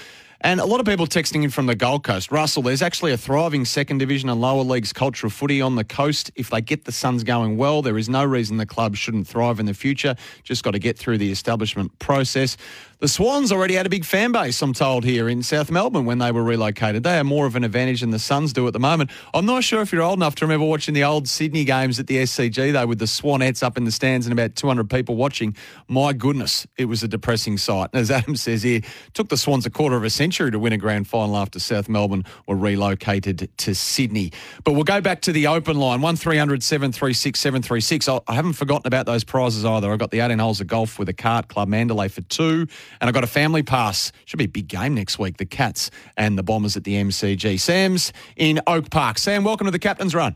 And 0.44 0.60
a 0.60 0.66
lot 0.66 0.80
of 0.80 0.88
people 0.88 1.06
texting 1.06 1.44
in 1.44 1.52
from 1.52 1.68
the 1.68 1.76
Gold 1.76 2.04
Coast. 2.04 2.32
Russell, 2.32 2.64
there's 2.64 2.82
actually 2.82 3.12
a 3.12 3.18
thriving 3.18 3.64
second 3.64 4.00
division 4.00 4.28
and 4.28 4.42
lower 4.42 4.64
leagues 4.64 4.92
culture 4.92 5.28
of 5.28 5.34
footy 5.34 5.62
on 5.62 5.76
the 5.76 5.84
coast. 5.84 6.32
If 6.36 6.50
they 6.50 6.62
get 6.62 6.86
the 6.86 6.92
Suns 6.92 7.24
going 7.24 7.58
well, 7.58 7.84
there 7.84 8.00
is 8.00 8.10
no 8.10 8.26
reason 8.26 8.58
the 8.58 8.66
club 8.66 8.96
shouldn't 8.96 9.28
thrive 9.28 9.60
in 9.60 9.68
the 9.68 9.76
future. 9.76 10.16
Just 10.44 10.64
got 10.64 10.72
to 10.72 10.80
get 10.80 10.98
through 10.98 11.20
the 11.20 11.32
establishment 11.32 12.00
process. 12.00 12.58
The 13.02 13.08
Swans 13.08 13.52
already 13.52 13.74
had 13.74 13.88
a 13.88 13.90
big 13.90 14.06
fan 14.06 14.32
base, 14.32 14.62
I'm 14.62 14.74
told, 14.74 15.04
here 15.04 15.28
in 15.28 15.42
South 15.42 15.72
Melbourne 15.72 16.06
when 16.06 16.20
they 16.20 16.32
were 16.32 16.44
relocated. 16.44 17.02
They 17.02 17.18
are 17.18 17.24
more 17.24 17.48
of 17.48 17.56
an 17.56 17.64
advantage 17.64 18.02
than 18.02 18.12
the 18.12 18.20
Suns 18.20 18.54
do 18.54 18.68
at 18.68 18.74
the 18.74 18.80
moment. 18.80 19.10
I'm 19.34 19.48
not 19.48 19.64
sure 19.64 19.82
if 19.82 19.92
you're 19.92 20.04
old 20.04 20.20
enough 20.20 20.36
to 20.36 20.46
remember 20.46 20.68
watching 20.68 20.94
the 20.94 21.04
old 21.04 21.28
Sydney 21.28 21.64
games 21.64 22.00
at 22.00 22.06
the 22.06 22.18
SCG, 22.18 22.72
though, 22.72 22.86
with 22.86 23.00
the 23.00 23.06
Swanettes 23.06 23.64
up 23.64 23.76
in 23.76 23.86
the 23.86 23.92
stands 23.92 24.28
and 24.28 24.34
about 24.34 24.56
200 24.56 24.88
people 24.88 25.16
watching. 25.16 25.58
My 25.88 26.14
goodness, 26.14 26.68
it 26.78 26.86
was 26.86 27.02
a 27.02 27.08
depressing 27.08 27.58
sight. 27.58 27.90
As 27.94 28.12
Adam 28.12 28.36
says 28.36 28.62
here, 28.62 28.82
took 29.16 29.30
the 29.30 29.38
Swans 29.38 29.66
a 29.66 29.72
quarter 29.72 29.96
of 29.96 30.04
a 30.04 30.12
century 30.12 30.52
to 30.52 30.60
win 30.60 30.72
a 30.72 30.78
grand 30.78 31.08
final 31.08 31.38
after 31.38 31.58
South 31.58 31.90
Melbourne 31.90 32.24
were 32.48 32.56
relocated 32.56 33.50
to 33.58 33.74
Sydney. 33.74 34.32
But 34.64 34.74
we'll 34.74 34.84
go 34.84 35.02
back 35.02 35.22
to 35.22 35.32
the 35.32 35.48
open 35.48 35.80
line 35.80 36.02
1300 36.02 36.62
736 36.62 37.40
736. 37.40 38.08
I 38.08 38.22
haven't 38.28 38.54
forgotten 38.54 38.86
about 38.86 39.08
those 39.08 39.24
prizes 39.24 39.66
either. 39.66 39.92
I've 39.92 39.98
got 39.98 40.12
the 40.12 40.20
18 40.20 40.38
holes 40.38 40.62
of 40.62 40.68
golf 40.68 41.00
with 41.00 41.10
a 41.10 41.14
cart, 41.14 41.48
Club 41.48 41.68
Mandalay 41.68 42.08
for 42.08 42.22
two. 42.22 42.68
And 43.00 43.08
I've 43.08 43.14
got 43.14 43.24
a 43.24 43.28
family 43.28 43.64
pass. 43.64 44.12
Should 44.26 44.38
be 44.38 44.46
a 44.46 44.50
big 44.50 44.68
game 44.68 44.96
next 44.96 45.20
week. 45.20 45.38
The 45.38 45.46
Cats 45.46 45.92
and 46.18 46.38
the 46.38 46.44
Bombers 46.44 46.76
at 46.76 46.84
the 46.84 46.96
MCG. 46.96 47.60
Sam's 47.60 48.12
in 48.36 48.60
Oak 48.68 48.90
Park. 48.90 49.18
Sam, 49.18 49.44
welcome 49.44 49.66
to 49.66 49.72
the 49.72 49.80
Captain's 49.80 50.14
Run. 50.14 50.36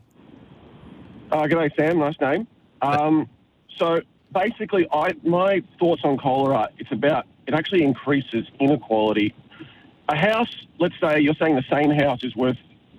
Uh, 1.32 1.44
g'day, 1.44 1.76
Sam. 1.76 2.00
Nice 2.00 2.20
name. 2.22 2.48
Um, 2.82 3.30
so 3.78 4.00
basically, 4.34 4.88
I 4.92 5.14
my 5.24 5.64
thoughts 5.80 6.02
on 6.04 6.18
COLA 6.18 6.70
it's 6.78 6.92
about 6.92 7.26
it 7.48 7.54
actually 7.54 7.84
increases 7.84 8.46
inequality. 8.60 9.34
A 10.10 10.16
house, 10.16 10.54
let's 10.80 10.96
say 11.02 11.20
you're 11.20 11.36
saying 11.36 11.56
the 11.56 11.64
same 11.70 11.90
house 11.90 12.24
is 12.24 12.36
worth 12.36 12.58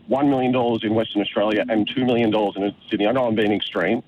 one 0.09 0.29
million 0.31 0.53
dollars 0.53 0.81
in 0.83 0.95
Western 0.95 1.23
Australia 1.23 1.64
and 1.69 1.88
two 1.88 2.05
million 2.05 2.31
dollars 2.31 2.55
in 2.57 2.75
Sydney. 2.90 3.07
I 3.07 3.12
know 3.12 3.27
I'm 3.27 3.35
being 3.35 3.53
extreme. 3.53 4.03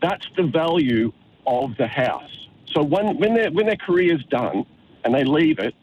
That's 0.00 0.26
the 0.36 0.44
value 0.44 1.12
of 1.46 1.76
the 1.76 1.86
house. 1.86 2.41
So 2.72 2.82
when, 2.82 3.18
when, 3.18 3.34
their, 3.34 3.50
when 3.50 3.66
their 3.66 3.76
career's 3.76 4.24
done 4.24 4.64
and 5.04 5.14
they 5.14 5.24
leave 5.24 5.58
it, 5.58 5.74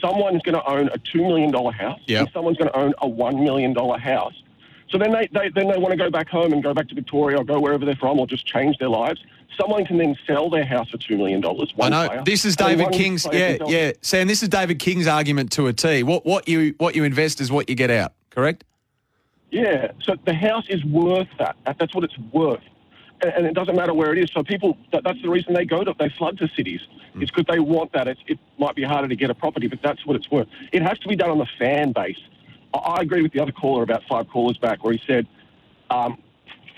someone's 0.00 0.42
going 0.42 0.54
to 0.54 0.64
own 0.68 0.88
a 0.88 0.98
$2 0.98 1.16
million 1.16 1.52
house 1.72 2.00
yep. 2.06 2.20
and 2.20 2.30
someone's 2.32 2.56
going 2.56 2.70
to 2.70 2.76
own 2.76 2.94
a 3.00 3.08
$1 3.08 3.42
million 3.42 3.74
house. 3.74 4.34
So 4.90 4.96
then 4.96 5.12
they, 5.12 5.28
they, 5.32 5.50
then 5.50 5.68
they 5.68 5.76
want 5.76 5.90
to 5.90 5.96
go 5.96 6.10
back 6.10 6.28
home 6.28 6.52
and 6.52 6.62
go 6.62 6.72
back 6.72 6.88
to 6.88 6.94
Victoria 6.94 7.38
or 7.38 7.44
go 7.44 7.60
wherever 7.60 7.84
they're 7.84 7.96
from 7.96 8.18
or 8.18 8.26
just 8.26 8.46
change 8.46 8.78
their 8.78 8.88
lives. 8.88 9.22
Someone 9.60 9.84
can 9.84 9.98
then 9.98 10.16
sell 10.26 10.48
their 10.48 10.64
house 10.64 10.88
for 10.88 10.98
$2 10.98 11.16
million. 11.16 11.44
I 11.44 11.88
know. 11.88 12.08
Player, 12.08 12.22
this 12.24 12.44
is 12.44 12.56
David 12.56 12.90
King's, 12.92 13.26
yeah, 13.30 13.58
yeah. 13.66 13.92
Sam, 14.02 14.28
this 14.28 14.42
is 14.42 14.48
David 14.48 14.78
King's 14.78 15.06
argument 15.06 15.52
to 15.52 15.66
a 15.66 15.72
T. 15.72 16.04
What, 16.04 16.24
what, 16.24 16.48
you, 16.48 16.74
what 16.78 16.94
you 16.94 17.04
invest 17.04 17.40
is 17.40 17.50
what 17.50 17.68
you 17.68 17.74
get 17.74 17.90
out, 17.90 18.14
correct? 18.30 18.64
Yeah. 19.50 19.92
So 20.02 20.14
the 20.24 20.34
house 20.34 20.64
is 20.68 20.84
worth 20.84 21.28
that. 21.38 21.56
That's 21.66 21.94
what 21.94 22.04
it's 22.04 22.18
worth 22.32 22.62
and 23.22 23.46
it 23.46 23.54
doesn't 23.54 23.76
matter 23.76 23.94
where 23.94 24.12
it 24.12 24.18
is. 24.18 24.30
So 24.32 24.42
people, 24.42 24.76
that, 24.92 25.04
that's 25.04 25.20
the 25.22 25.28
reason 25.28 25.54
they 25.54 25.64
go 25.64 25.84
to, 25.84 25.94
they 25.98 26.08
flood 26.10 26.38
to 26.38 26.48
cities. 26.48 26.80
Mm. 27.14 27.22
It's 27.22 27.30
because 27.30 27.46
they 27.48 27.58
want 27.58 27.92
that. 27.92 28.08
It's, 28.08 28.20
it 28.26 28.38
might 28.58 28.76
be 28.76 28.82
harder 28.82 29.08
to 29.08 29.16
get 29.16 29.30
a 29.30 29.34
property, 29.34 29.66
but 29.66 29.80
that's 29.82 30.04
what 30.06 30.16
it's 30.16 30.30
worth. 30.30 30.48
It 30.72 30.82
has 30.82 30.98
to 31.00 31.08
be 31.08 31.16
done 31.16 31.30
on 31.30 31.38
the 31.38 31.48
fan 31.58 31.92
base. 31.92 32.20
I, 32.74 32.78
I 32.78 33.00
agree 33.00 33.22
with 33.22 33.32
the 33.32 33.40
other 33.40 33.52
caller 33.52 33.82
about 33.82 34.02
five 34.08 34.28
callers 34.28 34.58
back 34.58 34.84
where 34.84 34.92
he 34.92 35.02
said, 35.06 35.26
um, 35.90 36.22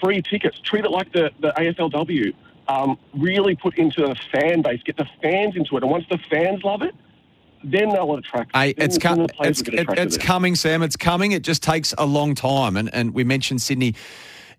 free 0.00 0.22
tickets, 0.22 0.59
treat 0.61 0.85
it 0.85 0.90
like 0.90 1.12
the, 1.12 1.31
the 1.40 1.53
AFLW. 1.57 2.35
Um, 2.68 2.98
really 3.14 3.57
put 3.57 3.76
into 3.79 4.03
the 4.03 4.14
fan 4.31 4.62
base, 4.62 4.81
get 4.85 4.96
the 4.96 5.09
fans 5.20 5.57
into 5.57 5.76
it. 5.76 5.83
And 5.83 5.90
once 5.90 6.05
the 6.09 6.18
fans 6.31 6.62
love 6.62 6.83
it, 6.83 6.94
then 7.64 7.90
they'll 7.90 8.14
attract. 8.14 8.55
Hey, 8.55 8.74
it's, 8.76 8.96
com- 8.96 9.26
it's, 9.40 9.61
it, 9.62 9.87
it's 9.98 10.16
coming, 10.16 10.55
Sam. 10.55 10.83
It's 10.83 10.96
coming. 10.96 11.33
It 11.33 11.42
just 11.42 11.64
takes 11.64 11.92
a 11.98 12.07
long 12.07 12.35
time. 12.35 12.76
And, 12.76 12.88
and 12.94 13.12
we 13.12 13.24
mentioned 13.24 13.61
Sydney 13.61 13.96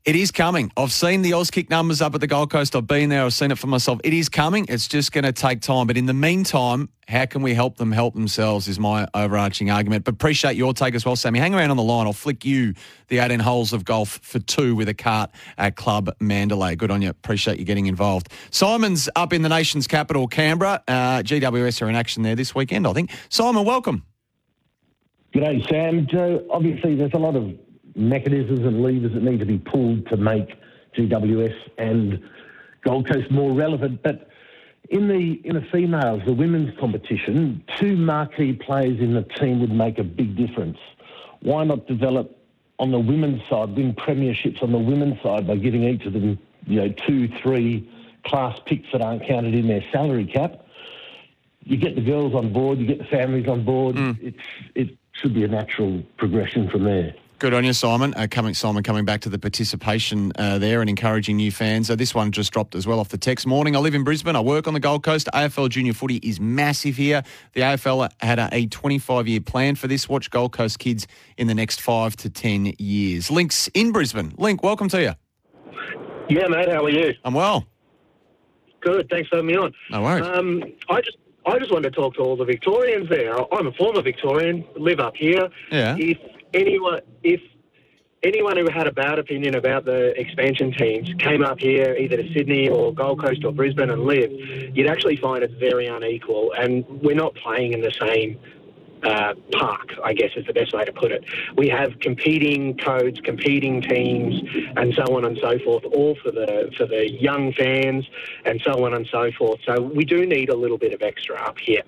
it 0.03 0.15
is 0.15 0.31
coming. 0.31 0.71
I've 0.75 0.91
seen 0.91 1.21
the 1.21 1.31
Auskick 1.31 1.69
numbers 1.69 2.01
up 2.01 2.15
at 2.15 2.21
the 2.21 2.27
Gold 2.27 2.49
Coast. 2.49 2.75
I've 2.75 2.87
been 2.87 3.09
there. 3.09 3.23
I've 3.23 3.33
seen 3.33 3.51
it 3.51 3.57
for 3.57 3.67
myself. 3.67 3.99
It 4.03 4.13
is 4.13 4.29
coming. 4.29 4.65
It's 4.67 4.87
just 4.87 5.11
going 5.11 5.25
to 5.25 5.31
take 5.31 5.61
time. 5.61 5.85
But 5.85 5.95
in 5.95 6.07
the 6.07 6.13
meantime, 6.13 6.89
how 7.07 7.25
can 7.25 7.43
we 7.43 7.53
help 7.53 7.77
them 7.77 7.91
help 7.91 8.15
themselves 8.15 8.67
is 8.67 8.79
my 8.79 9.07
overarching 9.13 9.69
argument. 9.69 10.05
But 10.05 10.15
appreciate 10.15 10.55
your 10.55 10.73
take 10.73 10.95
as 10.95 11.05
well, 11.05 11.15
Sammy. 11.15 11.37
Hang 11.37 11.53
around 11.53 11.69
on 11.69 11.77
the 11.77 11.83
line. 11.83 12.07
I'll 12.07 12.13
flick 12.13 12.43
you 12.45 12.73
the 13.09 13.19
18 13.19 13.39
holes 13.39 13.73
of 13.73 13.85
golf 13.85 14.19
for 14.23 14.39
two 14.39 14.75
with 14.75 14.89
a 14.89 14.93
cart 14.93 15.29
at 15.57 15.75
Club 15.75 16.09
Mandalay. 16.19 16.75
Good 16.75 16.89
on 16.89 17.01
you. 17.03 17.09
Appreciate 17.09 17.59
you 17.59 17.65
getting 17.65 17.85
involved. 17.85 18.29
Simon's 18.49 19.07
up 19.15 19.33
in 19.33 19.43
the 19.43 19.49
nation's 19.49 19.85
capital, 19.85 20.27
Canberra. 20.27 20.81
Uh, 20.87 21.21
GWS 21.21 21.81
are 21.81 21.89
in 21.89 21.95
action 21.95 22.23
there 22.23 22.35
this 22.35 22.55
weekend, 22.55 22.87
I 22.87 22.93
think. 22.93 23.11
Simon, 23.29 23.65
welcome. 23.65 24.03
G'day, 25.35 25.67
Sam. 25.69 26.07
Joe, 26.07 26.45
obviously, 26.49 26.95
there's 26.95 27.13
a 27.13 27.19
lot 27.19 27.35
of 27.35 27.53
mechanisms 27.95 28.61
and 28.61 28.81
levers 28.81 29.13
that 29.13 29.23
need 29.23 29.39
to 29.39 29.45
be 29.45 29.57
pulled 29.57 30.07
to 30.09 30.17
make 30.17 30.55
GWS 30.95 31.55
and 31.77 32.21
Gold 32.83 33.09
Coast 33.09 33.31
more 33.31 33.51
relevant. 33.53 34.01
But 34.03 34.29
in 34.89 35.07
the 35.07 35.41
in 35.45 35.55
the 35.55 35.65
females, 35.71 36.21
the 36.25 36.33
women's 36.33 36.77
competition, 36.79 37.63
two 37.77 37.95
marquee 37.95 38.53
players 38.53 38.99
in 38.99 39.13
the 39.13 39.23
team 39.23 39.59
would 39.61 39.71
make 39.71 39.99
a 39.99 40.03
big 40.03 40.35
difference. 40.35 40.77
Why 41.41 41.63
not 41.63 41.87
develop 41.87 42.37
on 42.79 42.91
the 42.91 42.99
women's 42.99 43.41
side, 43.47 43.75
win 43.75 43.93
premierships 43.93 44.61
on 44.63 44.71
the 44.71 44.79
women's 44.79 45.21
side 45.21 45.47
by 45.47 45.55
giving 45.55 45.83
each 45.83 46.05
of 46.05 46.13
them, 46.13 46.39
you 46.65 46.81
know, 46.81 46.89
two, 46.89 47.27
three 47.41 47.87
class 48.25 48.59
picks 48.65 48.91
that 48.91 49.01
aren't 49.01 49.25
counted 49.25 49.53
in 49.53 49.67
their 49.67 49.83
salary 49.91 50.25
cap? 50.25 50.65
You 51.63 51.77
get 51.77 51.95
the 51.95 52.01
girls 52.01 52.33
on 52.33 52.51
board, 52.51 52.79
you 52.79 52.87
get 52.87 52.97
the 52.97 53.05
families 53.05 53.47
on 53.47 53.63
board. 53.63 53.95
Mm. 53.95 54.17
It's 54.19 54.37
it 54.73 54.97
should 55.13 55.33
be 55.33 55.43
a 55.43 55.47
natural 55.47 56.03
progression 56.17 56.69
from 56.69 56.83
there. 56.83 57.13
Good 57.41 57.55
on 57.55 57.65
you, 57.65 57.73
Simon. 57.73 58.13
Uh, 58.13 58.27
coming, 58.29 58.53
Simon, 58.53 58.83
coming 58.83 59.03
back 59.03 59.21
to 59.21 59.29
the 59.29 59.39
participation 59.39 60.31
uh, 60.35 60.59
there 60.59 60.79
and 60.79 60.87
encouraging 60.87 61.37
new 61.37 61.51
fans. 61.51 61.89
Uh, 61.89 61.95
this 61.95 62.13
one 62.13 62.31
just 62.31 62.53
dropped 62.53 62.75
as 62.75 62.85
well 62.85 62.99
off 62.99 63.09
the 63.09 63.17
text. 63.17 63.47
Morning. 63.47 63.75
I 63.75 63.79
live 63.79 63.95
in 63.95 64.03
Brisbane. 64.03 64.35
I 64.35 64.41
work 64.41 64.67
on 64.67 64.75
the 64.75 64.79
Gold 64.79 65.01
Coast. 65.01 65.27
AFL 65.33 65.67
junior 65.69 65.93
footy 65.93 66.17
is 66.17 66.39
massive 66.39 66.95
here. 66.97 67.23
The 67.53 67.61
AFL 67.61 68.11
had 68.19 68.37
a, 68.37 68.47
a 68.51 68.67
25 68.67 69.27
year 69.27 69.41
plan 69.41 69.73
for 69.73 69.87
this. 69.87 70.07
Watch 70.07 70.29
Gold 70.29 70.51
Coast 70.51 70.77
kids 70.77 71.07
in 71.35 71.47
the 71.47 71.55
next 71.55 71.81
five 71.81 72.15
to 72.17 72.29
10 72.29 72.73
years. 72.77 73.31
Links 73.31 73.67
in 73.73 73.91
Brisbane. 73.91 74.35
Link, 74.37 74.61
welcome 74.61 74.87
to 74.89 75.01
you. 75.01 75.13
Yeah, 76.29 76.47
mate. 76.47 76.69
How 76.69 76.85
are 76.85 76.91
you? 76.91 77.15
I'm 77.25 77.33
well. 77.33 77.65
Good. 78.81 79.09
Thanks 79.09 79.29
for 79.29 79.37
having 79.37 79.47
me 79.47 79.57
on. 79.57 79.73
No 79.89 80.03
worries. 80.03 80.27
Um, 80.27 80.63
I 80.89 81.01
just, 81.01 81.17
I 81.47 81.57
just 81.57 81.71
wanted 81.71 81.91
to 81.91 81.95
talk 81.99 82.13
to 82.17 82.21
all 82.21 82.35
the 82.35 82.45
Victorians 82.45 83.09
there. 83.09 83.35
I'm 83.51 83.65
a 83.65 83.71
former 83.71 84.03
Victorian, 84.03 84.63
live 84.77 84.99
up 84.99 85.15
here. 85.15 85.49
Yeah. 85.71 85.95
If 85.97 86.19
anyone, 86.53 87.01
if 87.23 87.41
anyone 88.23 88.57
who 88.57 88.69
had 88.69 88.87
a 88.87 88.91
bad 88.91 89.19
opinion 89.19 89.55
about 89.55 89.85
the 89.85 90.19
expansion 90.19 90.71
teams 90.71 91.09
came 91.19 91.43
up 91.43 91.59
here, 91.59 91.95
either 91.95 92.17
to 92.17 92.33
Sydney 92.33 92.69
or 92.69 92.93
Gold 92.93 93.23
Coast 93.23 93.43
or 93.43 93.51
Brisbane, 93.51 93.89
and 93.89 94.03
lived, 94.03 94.33
you'd 94.75 94.87
actually 94.87 95.17
find 95.17 95.43
it 95.43 95.51
very 95.59 95.87
unequal, 95.87 96.53
and 96.57 96.85
we're 97.01 97.15
not 97.15 97.33
playing 97.35 97.73
in 97.73 97.81
the 97.81 97.93
same. 97.99 98.39
Uh, 99.03 99.33
park, 99.53 99.95
I 100.03 100.13
guess 100.13 100.29
is 100.35 100.45
the 100.45 100.53
best 100.53 100.73
way 100.73 100.85
to 100.85 100.93
put 100.93 101.11
it. 101.11 101.25
We 101.57 101.67
have 101.69 101.97
competing 102.01 102.77
codes, 102.77 103.19
competing 103.23 103.81
teams, 103.81 104.43
and 104.77 104.93
so 104.93 105.17
on 105.17 105.25
and 105.25 105.39
so 105.41 105.57
forth, 105.57 105.85
all 105.85 106.15
for 106.21 106.29
the 106.29 106.71
for 106.77 106.85
the 106.85 107.11
young 107.11 107.51
fans, 107.53 108.05
and 108.45 108.61
so 108.63 108.85
on 108.85 108.93
and 108.93 109.07
so 109.07 109.31
forth. 109.31 109.59
So 109.65 109.81
we 109.81 110.05
do 110.05 110.27
need 110.27 110.49
a 110.49 110.55
little 110.55 110.77
bit 110.77 110.93
of 110.93 111.01
extra 111.01 111.35
up 111.35 111.57
here, 111.57 111.81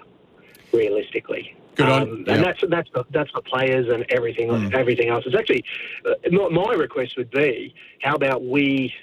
realistically. 0.71 1.55
Good 1.75 1.89
on- 1.89 2.01
Um, 2.03 2.23
yeah. 2.27 2.33
and 2.35 2.43
that's 2.43 2.63
that's 2.69 2.89
for, 2.89 3.03
that's 3.11 3.31
for 3.31 3.41
players 3.41 3.87
and 3.89 4.05
everything 4.09 4.49
everything 4.73 5.09
else. 5.09 5.25
It's 5.25 5.35
actually 5.35 5.63
uh, 6.05 6.13
my, 6.31 6.49
my 6.49 6.73
request 6.73 7.17
would 7.17 7.31
be, 7.31 7.73
how 8.01 8.15
about 8.15 8.43
we 8.43 8.93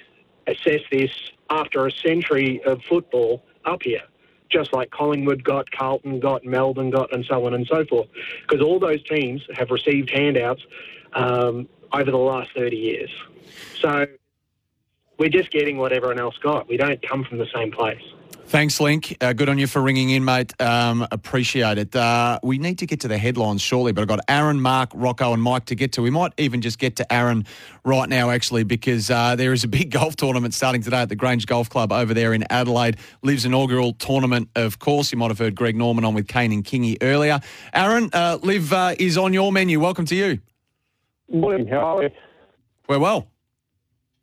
assess 0.47 0.81
this 0.91 1.11
after 1.49 1.85
a 1.85 1.91
century 1.91 2.61
of 2.65 2.81
football 2.89 3.43
up 3.65 3.83
here, 3.83 4.03
just 4.49 4.73
like 4.73 4.89
Collingwood 4.91 5.43
got, 5.43 5.69
Carlton 5.71 6.19
got, 6.19 6.45
Melbourne 6.45 6.89
got, 6.89 7.11
and 7.13 7.25
so 7.25 7.45
on 7.45 7.53
and 7.53 7.67
so 7.67 7.85
forth, 7.85 8.07
because 8.41 8.61
all 8.65 8.79
those 8.79 9.03
teams 9.03 9.41
have 9.55 9.69
received 9.69 10.09
handouts 10.09 10.63
um, 11.13 11.67
over 11.93 12.09
the 12.09 12.17
last 12.17 12.51
thirty 12.55 12.77
years. 12.77 13.11
So 13.81 14.05
we're 15.17 15.29
just 15.29 15.51
getting 15.51 15.77
what 15.77 15.91
everyone 15.91 16.19
else 16.19 16.37
got. 16.37 16.67
We 16.69 16.77
don't 16.77 17.01
come 17.07 17.23
from 17.25 17.37
the 17.37 17.47
same 17.53 17.71
place. 17.71 18.01
Thanks, 18.51 18.81
Link. 18.81 19.15
Uh, 19.21 19.31
good 19.31 19.47
on 19.47 19.57
you 19.57 19.65
for 19.65 19.81
ringing 19.81 20.09
in, 20.09 20.25
mate. 20.25 20.51
Um, 20.61 21.07
appreciate 21.09 21.77
it. 21.77 21.95
Uh, 21.95 22.37
we 22.43 22.57
need 22.57 22.79
to 22.79 22.85
get 22.85 22.99
to 22.99 23.07
the 23.07 23.17
headlines 23.17 23.61
shortly, 23.61 23.93
but 23.93 24.01
I've 24.01 24.09
got 24.09 24.19
Aaron, 24.27 24.59
Mark, 24.59 24.91
Rocco, 24.93 25.31
and 25.31 25.41
Mike 25.41 25.63
to 25.67 25.75
get 25.75 25.93
to. 25.93 26.01
We 26.01 26.09
might 26.09 26.33
even 26.37 26.59
just 26.59 26.77
get 26.77 26.97
to 26.97 27.13
Aaron 27.13 27.45
right 27.85 28.09
now, 28.09 28.29
actually, 28.29 28.65
because 28.65 29.09
uh, 29.09 29.37
there 29.37 29.53
is 29.53 29.63
a 29.63 29.67
big 29.69 29.89
golf 29.91 30.17
tournament 30.17 30.53
starting 30.53 30.81
today 30.81 30.97
at 30.97 31.07
the 31.07 31.15
Grange 31.15 31.45
Golf 31.45 31.69
Club 31.69 31.93
over 31.93 32.13
there 32.13 32.33
in 32.33 32.43
Adelaide. 32.49 32.97
LIV's 33.23 33.45
inaugural 33.45 33.93
tournament, 33.93 34.49
of 34.57 34.79
course. 34.79 35.13
You 35.13 35.17
might 35.17 35.29
have 35.29 35.39
heard 35.39 35.55
Greg 35.55 35.77
Norman 35.77 36.03
on 36.03 36.13
with 36.13 36.27
Kane 36.27 36.51
and 36.51 36.65
Kingy 36.65 36.97
earlier. 37.01 37.39
Aaron, 37.73 38.09
uh, 38.11 38.37
Live 38.43 38.73
uh, 38.73 38.95
is 38.99 39.17
on 39.17 39.31
your 39.31 39.53
menu. 39.53 39.79
Welcome 39.79 40.03
to 40.07 40.15
you. 40.15 40.39
Morning, 41.29 41.67
how 41.67 41.99
are 41.99 42.03
you? 42.03 42.09
We're 42.89 42.99
well. 42.99 43.30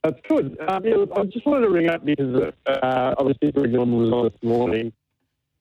That's 0.04 0.20
good. 0.28 0.56
Um, 0.68 0.84
yeah, 0.84 1.04
I 1.16 1.24
just 1.24 1.44
wanted 1.44 1.66
to 1.66 1.70
ring 1.70 1.88
up 1.88 2.04
because 2.04 2.52
uh, 2.66 3.14
obviously 3.18 3.50
Greg 3.52 3.72
Norman 3.72 3.98
was 3.98 4.12
on 4.12 4.24
this 4.24 4.42
morning. 4.42 4.92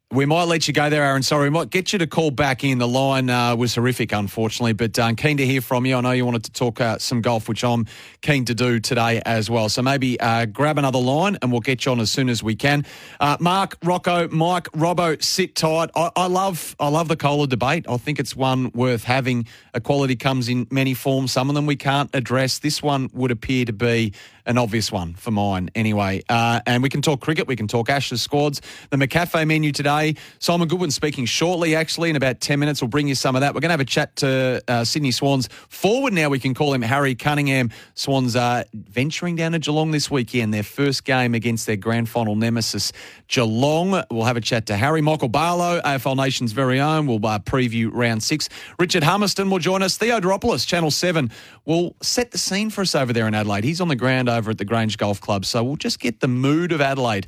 We 0.09 0.25
might 0.25 0.45
let 0.45 0.69
you 0.69 0.73
go 0.73 0.89
there, 0.89 1.03
Aaron. 1.03 1.21
Sorry, 1.21 1.49
we 1.49 1.49
might 1.49 1.69
get 1.69 1.91
you 1.91 1.99
to 1.99 2.07
call 2.07 2.31
back 2.31 2.63
in. 2.63 2.77
The 2.77 2.87
line 2.87 3.29
uh, 3.29 3.57
was 3.57 3.75
horrific, 3.75 4.13
unfortunately, 4.13 4.71
but 4.71 4.97
uh, 4.97 5.13
keen 5.15 5.35
to 5.35 5.45
hear 5.45 5.59
from 5.59 5.85
you. 5.85 5.97
I 5.97 5.99
know 5.99 6.11
you 6.11 6.23
wanted 6.25 6.45
to 6.45 6.51
talk 6.53 6.79
uh, 6.79 6.97
some 6.97 7.19
golf, 7.19 7.49
which 7.49 7.61
I'm 7.61 7.85
keen 8.21 8.45
to 8.45 8.55
do 8.55 8.79
today 8.79 9.21
as 9.25 9.49
well. 9.49 9.67
So 9.67 9.81
maybe 9.81 10.17
uh, 10.17 10.45
grab 10.45 10.77
another 10.77 10.97
line 10.97 11.37
and 11.41 11.51
we'll 11.51 11.59
get 11.59 11.85
you 11.85 11.91
on 11.91 11.99
as 11.99 12.09
soon 12.09 12.29
as 12.29 12.41
we 12.41 12.55
can. 12.55 12.85
Uh, 13.19 13.35
Mark, 13.41 13.75
Rocco, 13.83 14.29
Mike, 14.29 14.71
Robbo, 14.71 15.21
sit 15.21 15.55
tight. 15.55 15.89
I, 15.93 16.09
I 16.15 16.27
love, 16.27 16.73
I 16.79 16.87
love 16.87 17.09
the 17.09 17.17
COLA 17.17 17.47
debate. 17.47 17.85
I 17.89 17.97
think 17.97 18.17
it's 18.17 18.33
one 18.33 18.71
worth 18.73 19.03
having. 19.03 19.45
Equality 19.73 20.15
comes 20.15 20.47
in 20.47 20.67
many 20.71 20.93
forms. 20.93 21.33
Some 21.33 21.49
of 21.49 21.55
them 21.55 21.65
we 21.65 21.75
can't 21.75 22.09
address. 22.15 22.59
This 22.59 22.81
one 22.81 23.09
would 23.11 23.31
appear 23.31 23.65
to 23.65 23.73
be 23.73 24.13
an 24.47 24.57
obvious 24.57 24.91
one 24.91 25.13
for 25.13 25.31
mine 25.31 25.69
anyway. 25.75 26.23
Uh, 26.29 26.61
and 26.65 26.81
we 26.81 26.89
can 26.89 27.01
talk 27.01 27.19
cricket, 27.19 27.47
we 27.47 27.55
can 27.55 27.67
talk 27.67 27.89
Ashes 27.89 28.21
squads, 28.21 28.61
the 28.89 28.97
McCafe 28.97 29.45
menu 29.45 29.71
today. 29.71 30.15
Simon 30.39 30.67
Goodwin 30.67 30.89
speaking 30.89 31.25
shortly, 31.25 31.75
actually, 31.75 32.09
in 32.09 32.15
about 32.15 32.39
10 32.39 32.59
minutes. 32.59 32.81
We'll 32.81 32.87
bring 32.87 33.07
you 33.07 33.15
some 33.15 33.35
of 33.35 33.41
that. 33.41 33.53
We're 33.53 33.59
going 33.59 33.69
to 33.69 33.73
have 33.73 33.79
a 33.81 33.85
chat 33.85 34.15
to 34.17 34.63
uh, 34.67 34.83
Sydney 34.85 35.11
Swans 35.11 35.49
forward 35.69 36.13
now. 36.13 36.29
We 36.29 36.39
can 36.39 36.53
call 36.53 36.73
him 36.73 36.81
Harry 36.81 37.13
Cunningham. 37.13 37.71
Swans 37.93 38.35
are 38.35 38.65
venturing 38.73 39.35
down 39.35 39.51
to 39.51 39.59
Geelong 39.59 39.91
this 39.91 40.09
weekend, 40.09 40.53
their 40.53 40.63
first 40.63 41.03
game 41.03 41.35
against 41.35 41.67
their 41.67 41.75
grand 41.75 42.07
final 42.09 42.35
nemesis, 42.35 42.93
Geelong. 43.27 44.01
We'll 44.09 44.25
have 44.25 44.37
a 44.37 44.41
chat 44.41 44.67
to 44.67 44.77
Harry. 44.77 45.01
Michael 45.01 45.27
Barlow, 45.27 45.81
AFL 45.81 46.15
Nation's 46.15 46.53
very 46.53 46.79
own. 46.79 47.05
We'll 47.05 47.25
uh, 47.25 47.39
preview 47.39 47.89
round 47.91 48.23
six. 48.23 48.47
Richard 48.79 49.03
Hummerston 49.03 49.51
will 49.51 49.59
join 49.59 49.83
us. 49.83 49.97
Theo 49.97 50.19
Doropoulos, 50.21 50.65
Channel 50.65 50.91
7, 50.91 51.29
will 51.65 51.95
set 52.01 52.31
the 52.31 52.37
scene 52.37 52.69
for 52.69 52.81
us 52.81 52.95
over 52.95 53.11
there 53.11 53.27
in 53.27 53.33
Adelaide. 53.33 53.65
He's 53.65 53.81
on 53.81 53.89
the 53.89 53.95
ground 53.95 54.29
over 54.37 54.51
at 54.51 54.57
the 54.57 54.65
Grange 54.65 54.97
Golf 54.97 55.19
Club. 55.19 55.45
So 55.45 55.63
we'll 55.63 55.75
just 55.75 55.99
get 55.99 56.19
the 56.19 56.27
mood 56.27 56.71
of 56.71 56.79
Adelaide. 56.79 57.27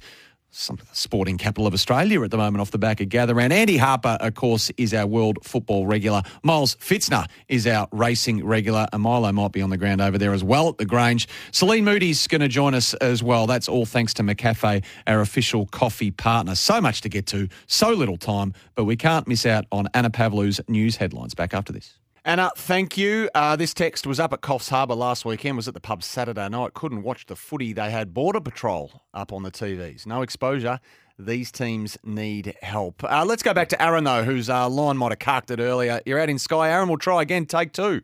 Some 0.52 0.80
sporting 0.94 1.38
capital 1.38 1.68
of 1.68 1.76
Australia 1.76 2.24
at 2.24 2.32
the 2.32 2.38
moment 2.38 2.60
off 2.60 2.72
the 2.72 2.80
back 2.80 3.02
of 3.02 3.10
Gather 3.10 3.36
Round. 3.36 3.54
Andy 3.54 3.78
Harper, 3.78 4.18
of 4.20 4.34
course, 4.34 4.72
is 4.78 4.96
our 4.96 5.06
world 5.06 5.38
football 5.44 5.86
regular. 5.86 6.24
Miles 6.42 6.76
Fitzner 6.78 7.28
is 7.48 7.68
our 7.68 7.88
racing 7.92 8.44
regular. 8.44 8.88
And 8.92 9.04
Milo 9.04 9.32
might 9.32 9.52
be 9.52 9.62
on 9.62 9.70
the 9.70 9.78
ground 9.78 10.02
over 10.02 10.18
there 10.18 10.34
as 10.34 10.44
well 10.44 10.70
at 10.70 10.80
the 10.80 10.86
Grange. 10.86 11.28
Celine 11.52 11.86
Moody's 11.86 12.26
going 12.26 12.42
to 12.42 12.48
join 12.48 12.74
us 12.74 12.96
as 12.96 13.22
well. 13.22 13.46
That's 13.46 13.68
all 13.68 13.86
thanks 13.86 14.16
to 14.16 14.24
McCafe, 14.24 14.84
our 15.06 15.22
official 15.22 15.68
coffee 15.68 16.10
partner. 16.10 16.56
So 16.56 16.82
much 16.82 17.02
to 17.02 17.10
get 17.10 17.28
to, 17.28 17.48
so 17.68 17.92
little 17.92 18.18
time, 18.18 18.56
but 18.74 18.86
we 18.86 18.96
can't 18.96 19.28
miss 19.28 19.46
out 19.46 19.66
on 19.72 19.88
Anna 19.94 20.10
Pavlu's 20.10 20.60
news 20.68 20.96
headlines. 20.96 21.36
Back 21.36 21.54
after 21.54 21.72
this. 21.72 21.99
Anna, 22.30 22.52
thank 22.56 22.96
you. 22.96 23.28
Uh, 23.34 23.56
this 23.56 23.74
text 23.74 24.06
was 24.06 24.20
up 24.20 24.34
at 24.34 24.42
Coffs 24.42 24.70
Harbour 24.70 24.94
last 24.94 25.26
weekend, 25.26 25.56
was 25.58 25.68
at 25.68 25.74
the 25.74 25.80
pub 25.80 26.04
Saturday 26.04 26.48
night. 26.48 26.76
Couldn't 26.76 27.02
watch 27.02 27.26
the 27.26 27.36
footy. 27.36 27.74
They 27.74 27.90
had 27.90 28.14
Border 28.14 28.40
Patrol 28.40 29.02
up 29.16 29.34
on 29.34 29.42
the 29.42 29.50
TVs. 29.50 30.06
No 30.06 30.22
exposure. 30.22 30.80
These 31.18 31.52
teams 31.52 31.98
need 32.04 32.56
help. 32.62 33.04
Uh, 33.04 33.26
let's 33.26 33.42
go 33.42 33.52
back 33.56 33.68
to 33.70 33.82
Aaron, 33.82 34.04
though, 34.04 34.24
whose 34.24 34.48
uh, 34.48 34.70
line 34.70 34.96
might 34.96 35.12
have 35.12 35.18
carked 35.18 35.50
it 35.50 35.60
earlier. 35.60 36.02
You're 36.06 36.20
out 36.20 36.30
in 36.30 36.38
Skye. 36.38 36.70
Aaron, 36.70 36.88
we'll 36.88 37.00
try 37.00 37.24
again. 37.24 37.48
Take 37.48 37.74
two. 37.74 38.02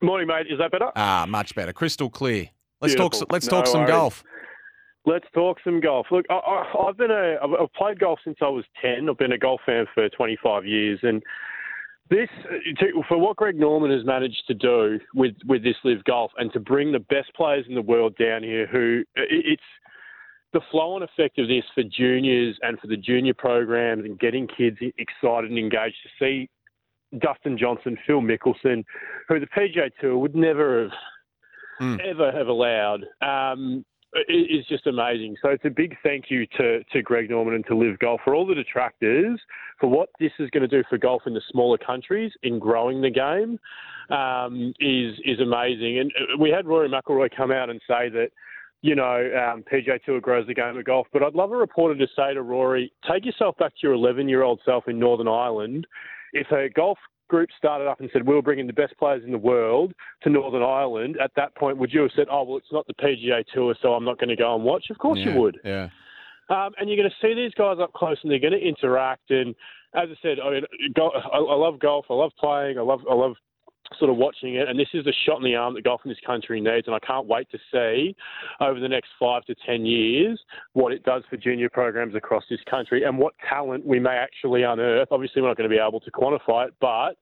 Morning, 0.00 0.28
mate. 0.28 0.46
Is 0.48 0.60
that 0.60 0.70
better? 0.70 0.92
Ah, 0.94 1.26
much 1.28 1.52
better. 1.56 1.72
Crystal 1.72 2.08
clear. 2.08 2.48
Let's 2.80 2.94
talk. 2.94 3.12
Let's 3.28 3.46
No 3.46 3.56
talk 3.56 3.66
some 3.66 3.80
worries. 3.80 3.90
golf. 3.90 4.22
Let's 5.04 5.26
talk 5.34 5.58
some 5.64 5.80
golf. 5.80 6.06
Look, 6.12 6.26
I, 6.30 6.34
I, 6.34 6.88
I've 6.88 6.96
been 6.96 7.10
a, 7.10 7.38
I've 7.42 7.60
I've 7.60 7.72
played 7.72 7.98
golf 7.98 8.20
since 8.22 8.36
I 8.40 8.48
was 8.48 8.64
ten. 8.80 9.08
I've 9.10 9.18
been 9.18 9.32
a 9.32 9.38
golf 9.38 9.62
fan 9.66 9.86
for 9.92 10.08
25 10.10 10.64
years, 10.64 11.00
and 11.02 11.24
this 12.10 12.28
for 13.08 13.18
what 13.18 13.36
Greg 13.36 13.56
Norman 13.56 13.90
has 13.90 14.04
managed 14.04 14.42
to 14.46 14.54
do 14.54 14.98
with 15.14 15.34
with 15.46 15.62
this 15.62 15.76
LIV 15.84 16.04
Golf, 16.04 16.32
and 16.38 16.52
to 16.52 16.60
bring 16.60 16.92
the 16.92 16.98
best 17.00 17.32
players 17.34 17.64
in 17.68 17.74
the 17.74 17.82
world 17.82 18.14
down 18.16 18.42
here, 18.42 18.66
who 18.66 19.02
it's 19.16 19.62
the 20.52 20.60
flow 20.70 20.94
and 20.94 21.04
effect 21.04 21.38
of 21.38 21.48
this 21.48 21.64
for 21.74 21.82
juniors 21.82 22.56
and 22.62 22.78
for 22.78 22.86
the 22.86 22.96
junior 22.96 23.34
programs 23.34 24.04
and 24.04 24.18
getting 24.20 24.46
kids 24.46 24.76
excited 24.98 25.50
and 25.50 25.58
engaged 25.58 25.96
to 26.02 26.08
see 26.18 26.48
Dustin 27.18 27.58
Johnson, 27.58 27.98
Phil 28.06 28.20
Mickelson, 28.20 28.84
who 29.28 29.40
the 29.40 29.46
PGA 29.46 29.90
Tour 30.00 30.18
would 30.18 30.34
never 30.34 30.84
have 31.80 32.00
ever 32.00 32.30
have 32.30 32.46
allowed. 32.46 33.04
Um, 33.20 33.84
is 34.28 34.66
just 34.68 34.86
amazing. 34.86 35.36
So 35.42 35.48
it's 35.50 35.64
a 35.64 35.70
big 35.70 35.96
thank 36.02 36.26
you 36.30 36.46
to, 36.58 36.84
to 36.84 37.02
Greg 37.02 37.30
Norman 37.30 37.54
and 37.54 37.66
to 37.66 37.76
LIV 37.76 37.98
Golf 37.98 38.20
for 38.24 38.34
all 38.34 38.46
the 38.46 38.54
detractors 38.54 39.40
for 39.80 39.88
what 39.88 40.08
this 40.20 40.32
is 40.38 40.50
going 40.50 40.68
to 40.68 40.68
do 40.68 40.84
for 40.88 40.98
golf 40.98 41.22
in 41.26 41.34
the 41.34 41.42
smaller 41.50 41.78
countries 41.78 42.32
in 42.42 42.58
growing 42.58 43.00
the 43.00 43.10
game 43.10 43.58
um, 44.10 44.72
is 44.80 45.14
is 45.24 45.40
amazing. 45.40 45.98
And 45.98 46.12
uh, 46.18 46.38
we 46.38 46.50
had 46.50 46.66
Rory 46.66 46.88
McIlroy 46.88 47.34
come 47.36 47.50
out 47.50 47.70
and 47.70 47.80
say 47.88 48.08
that 48.10 48.28
you 48.82 48.94
know 48.94 49.02
um, 49.04 49.64
PGA 49.70 50.02
Tour 50.04 50.20
grows 50.20 50.46
the 50.46 50.54
game 50.54 50.76
of 50.76 50.84
golf, 50.84 51.06
but 51.12 51.22
I'd 51.22 51.34
love 51.34 51.52
a 51.52 51.56
reporter 51.56 51.98
to 51.98 52.06
say 52.16 52.34
to 52.34 52.42
Rory, 52.42 52.92
take 53.10 53.24
yourself 53.24 53.56
back 53.56 53.72
to 53.72 53.78
your 53.82 53.92
11 53.94 54.28
year 54.28 54.42
old 54.42 54.60
self 54.64 54.88
in 54.88 54.98
Northern 54.98 55.28
Ireland. 55.28 55.86
If 56.32 56.50
a 56.50 56.68
golf 56.68 56.98
group 57.28 57.48
started 57.56 57.88
up 57.88 58.00
and 58.00 58.10
said 58.12 58.26
we'll 58.26 58.42
bring 58.42 58.58
in 58.58 58.66
the 58.66 58.72
best 58.72 58.96
players 58.98 59.22
in 59.24 59.32
the 59.32 59.38
world 59.38 59.92
to 60.22 60.30
Northern 60.30 60.62
Ireland, 60.62 61.16
at 61.22 61.30
that 61.36 61.54
point 61.56 61.78
would 61.78 61.92
you 61.92 62.02
have 62.02 62.10
said, 62.14 62.26
"Oh 62.30 62.44
well, 62.44 62.58
it's 62.58 62.72
not 62.72 62.86
the 62.86 62.94
PGA 62.94 63.44
Tour, 63.52 63.74
so 63.80 63.94
I'm 63.94 64.04
not 64.04 64.18
going 64.18 64.28
to 64.28 64.36
go 64.36 64.54
and 64.54 64.64
watch"? 64.64 64.86
Of 64.90 64.98
course 64.98 65.18
yeah, 65.18 65.32
you 65.32 65.40
would. 65.40 65.58
Yeah. 65.64 65.88
Um, 66.50 66.72
and 66.78 66.88
you're 66.90 66.98
going 66.98 67.08
to 67.10 67.26
see 67.26 67.34
these 67.34 67.54
guys 67.54 67.78
up 67.80 67.92
close, 67.94 68.18
and 68.22 68.30
they're 68.30 68.38
going 68.38 68.52
to 68.52 68.58
interact. 68.58 69.30
And 69.30 69.54
as 69.94 70.08
I 70.10 70.14
said, 70.20 70.38
I, 70.44 70.50
mean, 70.50 70.64
go, 70.94 71.10
I, 71.10 71.38
I 71.38 71.54
love 71.54 71.78
golf. 71.78 72.06
I 72.10 72.14
love 72.14 72.32
playing. 72.38 72.78
I 72.78 72.82
love 72.82 73.00
I 73.10 73.14
love 73.14 73.34
sort 73.98 74.10
of 74.10 74.16
watching 74.16 74.54
it. 74.56 74.68
And 74.68 74.78
this 74.78 74.88
is 74.94 75.04
the 75.04 75.14
shot 75.26 75.38
in 75.38 75.44
the 75.44 75.54
arm 75.54 75.74
that 75.74 75.84
golf 75.84 76.00
in 76.04 76.10
this 76.10 76.18
country 76.26 76.60
needs. 76.60 76.86
And 76.86 76.94
I 76.94 76.98
can't 77.00 77.26
wait 77.26 77.48
to 77.50 77.58
see 77.72 78.16
over 78.60 78.80
the 78.80 78.88
next 78.88 79.10
five 79.18 79.44
to 79.46 79.54
10 79.66 79.86
years 79.86 80.40
what 80.72 80.92
it 80.92 81.04
does 81.04 81.22
for 81.28 81.36
junior 81.36 81.68
programs 81.68 82.14
across 82.14 82.44
this 82.48 82.60
country 82.68 83.04
and 83.04 83.18
what 83.18 83.34
talent 83.48 83.86
we 83.86 84.00
may 84.00 84.16
actually 84.16 84.62
unearth. 84.62 85.08
Obviously, 85.10 85.42
we're 85.42 85.48
not 85.48 85.56
going 85.56 85.68
to 85.68 85.74
be 85.74 85.80
able 85.80 86.00
to 86.00 86.10
quantify 86.10 86.68
it, 86.68 86.74
but. 86.80 87.16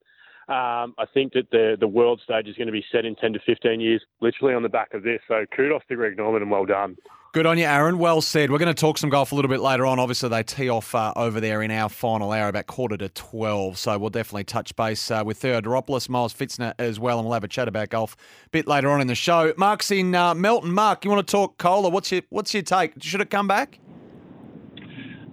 Um, 0.49 0.93
I 0.97 1.05
think 1.13 1.33
that 1.33 1.49
the 1.51 1.77
the 1.79 1.87
world 1.87 2.21
stage 2.23 2.47
is 2.47 2.55
going 2.55 2.67
to 2.67 2.73
be 2.73 2.83
set 2.91 3.05
in 3.05 3.15
10 3.15 3.33
to 3.33 3.39
15 3.45 3.79
years, 3.79 4.01
literally 4.21 4.53
on 4.53 4.63
the 4.63 4.69
back 4.69 4.93
of 4.93 5.03
this. 5.03 5.21
So 5.27 5.45
kudos 5.55 5.81
to 5.89 5.95
Greg 5.95 6.17
Norman 6.17 6.41
and 6.41 6.51
well 6.51 6.65
done. 6.65 6.97
Good 7.33 7.47
on 7.47 7.57
you, 7.57 7.65
Aaron. 7.65 7.97
Well 7.97 8.21
said. 8.21 8.51
We're 8.51 8.59
going 8.59 8.75
to 8.75 8.79
talk 8.79 8.99
some 8.99 9.09
golf 9.09 9.31
a 9.31 9.35
little 9.35 9.49
bit 9.49 9.59
later 9.59 9.87
on. 9.87 9.97
Obviously, 9.97 10.29
they 10.29 10.43
tee 10.43 10.69
off 10.69 10.93
uh, 10.93 11.13
over 11.15 11.41
there 11.41 11.63
in 11.63 11.71
our 11.71 11.89
final 11.89 12.31
hour 12.31 12.47
about 12.47 12.67
quarter 12.67 12.95
to 12.95 13.09
12. 13.09 13.75
So 13.75 13.97
we'll 13.97 14.11
definitely 14.11 14.43
touch 14.43 14.75
base 14.75 15.09
uh, 15.09 15.23
with 15.25 15.39
Theo 15.39 15.59
Doropoulos, 15.59 16.09
Miles 16.09 16.31
Fitzner 16.31 16.75
as 16.77 16.99
well, 16.99 17.17
and 17.17 17.25
we'll 17.25 17.33
have 17.33 17.43
a 17.43 17.47
chat 17.47 17.67
about 17.67 17.89
golf 17.89 18.15
a 18.45 18.49
bit 18.49 18.67
later 18.67 18.87
on 18.91 19.01
in 19.01 19.07
the 19.07 19.15
show. 19.15 19.51
Mark's 19.57 19.89
in 19.89 20.13
uh, 20.13 20.35
Melton. 20.35 20.71
Mark, 20.71 21.05
you 21.05 21.09
want 21.09 21.25
to 21.25 21.31
talk 21.31 21.57
COLA? 21.57 21.89
What's 21.89 22.11
your, 22.11 22.21
what's 22.29 22.53
your 22.53 22.61
take? 22.61 23.01
Should 23.01 23.21
it 23.21 23.31
come 23.31 23.47
back? 23.47 23.79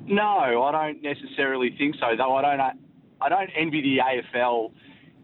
No, 0.07 0.63
I 0.63 0.73
don't 0.73 1.03
necessarily 1.03 1.75
think 1.77 1.97
so. 1.97 2.17
Though 2.17 2.35
I 2.35 2.41
don't, 2.41 2.79
I 3.21 3.29
don't 3.29 3.51
envy 3.55 3.83
the 3.83 3.99
AFL 3.99 4.73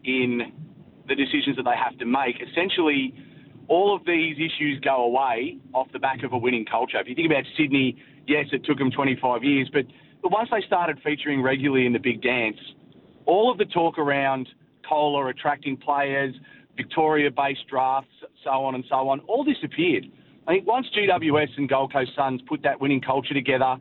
in 0.07 0.53
the 1.07 1.15
decisions 1.15 1.57
that 1.57 1.63
they 1.63 1.75
have 1.77 1.97
to 1.99 2.05
make. 2.05 2.37
Essentially, 2.41 3.13
all 3.67 3.95
of 3.95 4.05
these 4.05 4.37
issues 4.37 4.79
go 4.79 5.03
away 5.03 5.57
off 5.73 5.87
the 5.91 5.99
back 5.99 6.23
of 6.23 6.33
a 6.33 6.37
winning 6.37 6.65
culture. 6.65 6.99
If 6.99 7.07
you 7.07 7.15
think 7.15 7.27
about 7.27 7.43
Sydney, 7.57 7.97
yes, 8.25 8.45
it 8.51 8.65
took 8.65 8.77
them 8.77 8.89
25 8.89 9.43
years, 9.43 9.69
but, 9.71 9.85
but 10.23 10.31
once 10.31 10.49
they 10.51 10.61
started 10.65 10.99
featuring 11.03 11.41
regularly 11.41 11.85
in 11.85 11.93
the 11.93 11.99
big 11.99 12.21
dance, 12.21 12.57
all 13.25 13.51
of 13.51 13.57
the 13.57 13.65
talk 13.65 13.99
around 13.99 14.47
COLA 14.87 15.27
attracting 15.27 15.75
players, 15.75 16.33
Victoria-based 16.77 17.67
drafts, 17.69 18.09
so 18.43 18.51
on 18.51 18.75
and 18.75 18.85
so 18.87 19.09
on, 19.09 19.19
all 19.21 19.43
disappeared. 19.43 20.05
I 20.47 20.53
think 20.53 20.67
once 20.67 20.87
GWS 20.95 21.57
and 21.57 21.67
Gold 21.67 21.91
Coast 21.91 22.11
Suns 22.15 22.41
put 22.47 22.63
that 22.63 22.79
winning 22.79 23.01
culture 23.01 23.33
together, 23.33 23.75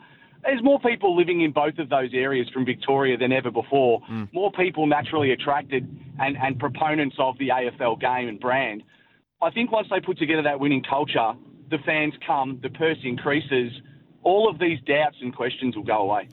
there's 0.47 0.63
more 0.63 0.79
people 0.81 1.17
living 1.17 1.41
in 1.43 1.53
both 1.53 1.79
of 1.79 1.89
those 1.89 2.11
areas 2.15 2.49
from 2.51 2.65
Victoria 2.65 3.17
than 3.17 3.33
ever 3.33 3.51
before. 3.51 4.01
Mm. 4.11 4.33
More 4.33 4.53
people 4.53 4.87
naturally 4.87 5.33
attracted 5.33 5.89
and, 6.19 6.37
and 6.37 6.59
proponents 6.59 7.17
of 7.19 7.37
the 7.39 7.49
AFL 7.49 8.01
game 8.01 8.29
and 8.29 8.41
brand. 8.41 8.83
I 9.43 9.51
think 9.51 9.73
once 9.73 9.89
they 9.91 10.01
put 10.01 10.19
together 10.19 10.43
that 10.43 10.61
winning 10.61 10.83
culture, 10.83 11.33
the 11.71 11.79
fans 11.85 12.15
come, 12.27 12.61
the 12.63 12.71
purse 12.71 12.99
increases, 13.03 13.73
all 14.23 14.49
of 14.49 14.59
these 14.59 14.79
doubts 14.87 15.17
and 15.21 15.35
questions 15.35 15.77
will 15.77 15.85
go 15.85 15.99
away. 15.99 16.29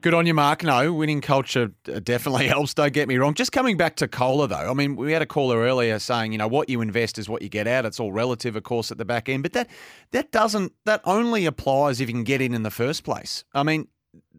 Good 0.00 0.14
on 0.14 0.26
you, 0.26 0.34
Mark. 0.34 0.62
No, 0.62 0.92
winning 0.92 1.20
culture 1.20 1.72
definitely 2.04 2.46
helps. 2.48 2.72
Don't 2.72 2.92
get 2.92 3.08
me 3.08 3.16
wrong. 3.16 3.34
Just 3.34 3.50
coming 3.50 3.76
back 3.76 3.96
to 3.96 4.06
COLA, 4.06 4.46
though. 4.46 4.70
I 4.70 4.72
mean, 4.72 4.94
we 4.94 5.10
had 5.10 5.22
a 5.22 5.26
caller 5.26 5.58
earlier 5.58 5.98
saying, 5.98 6.30
you 6.30 6.38
know, 6.38 6.46
what 6.46 6.68
you 6.68 6.80
invest 6.80 7.18
is 7.18 7.28
what 7.28 7.42
you 7.42 7.48
get 7.48 7.66
out. 7.66 7.84
It's 7.84 7.98
all 7.98 8.12
relative, 8.12 8.54
of 8.54 8.62
course, 8.62 8.92
at 8.92 8.98
the 8.98 9.04
back 9.04 9.28
end. 9.28 9.42
But 9.42 9.54
that 9.54 9.68
that 10.12 10.30
doesn't 10.30 10.72
that 10.84 11.00
only 11.04 11.46
applies 11.46 12.00
if 12.00 12.08
you 12.08 12.14
can 12.14 12.22
get 12.22 12.40
in 12.40 12.54
in 12.54 12.62
the 12.62 12.70
first 12.70 13.02
place. 13.02 13.42
I 13.54 13.64
mean, 13.64 13.88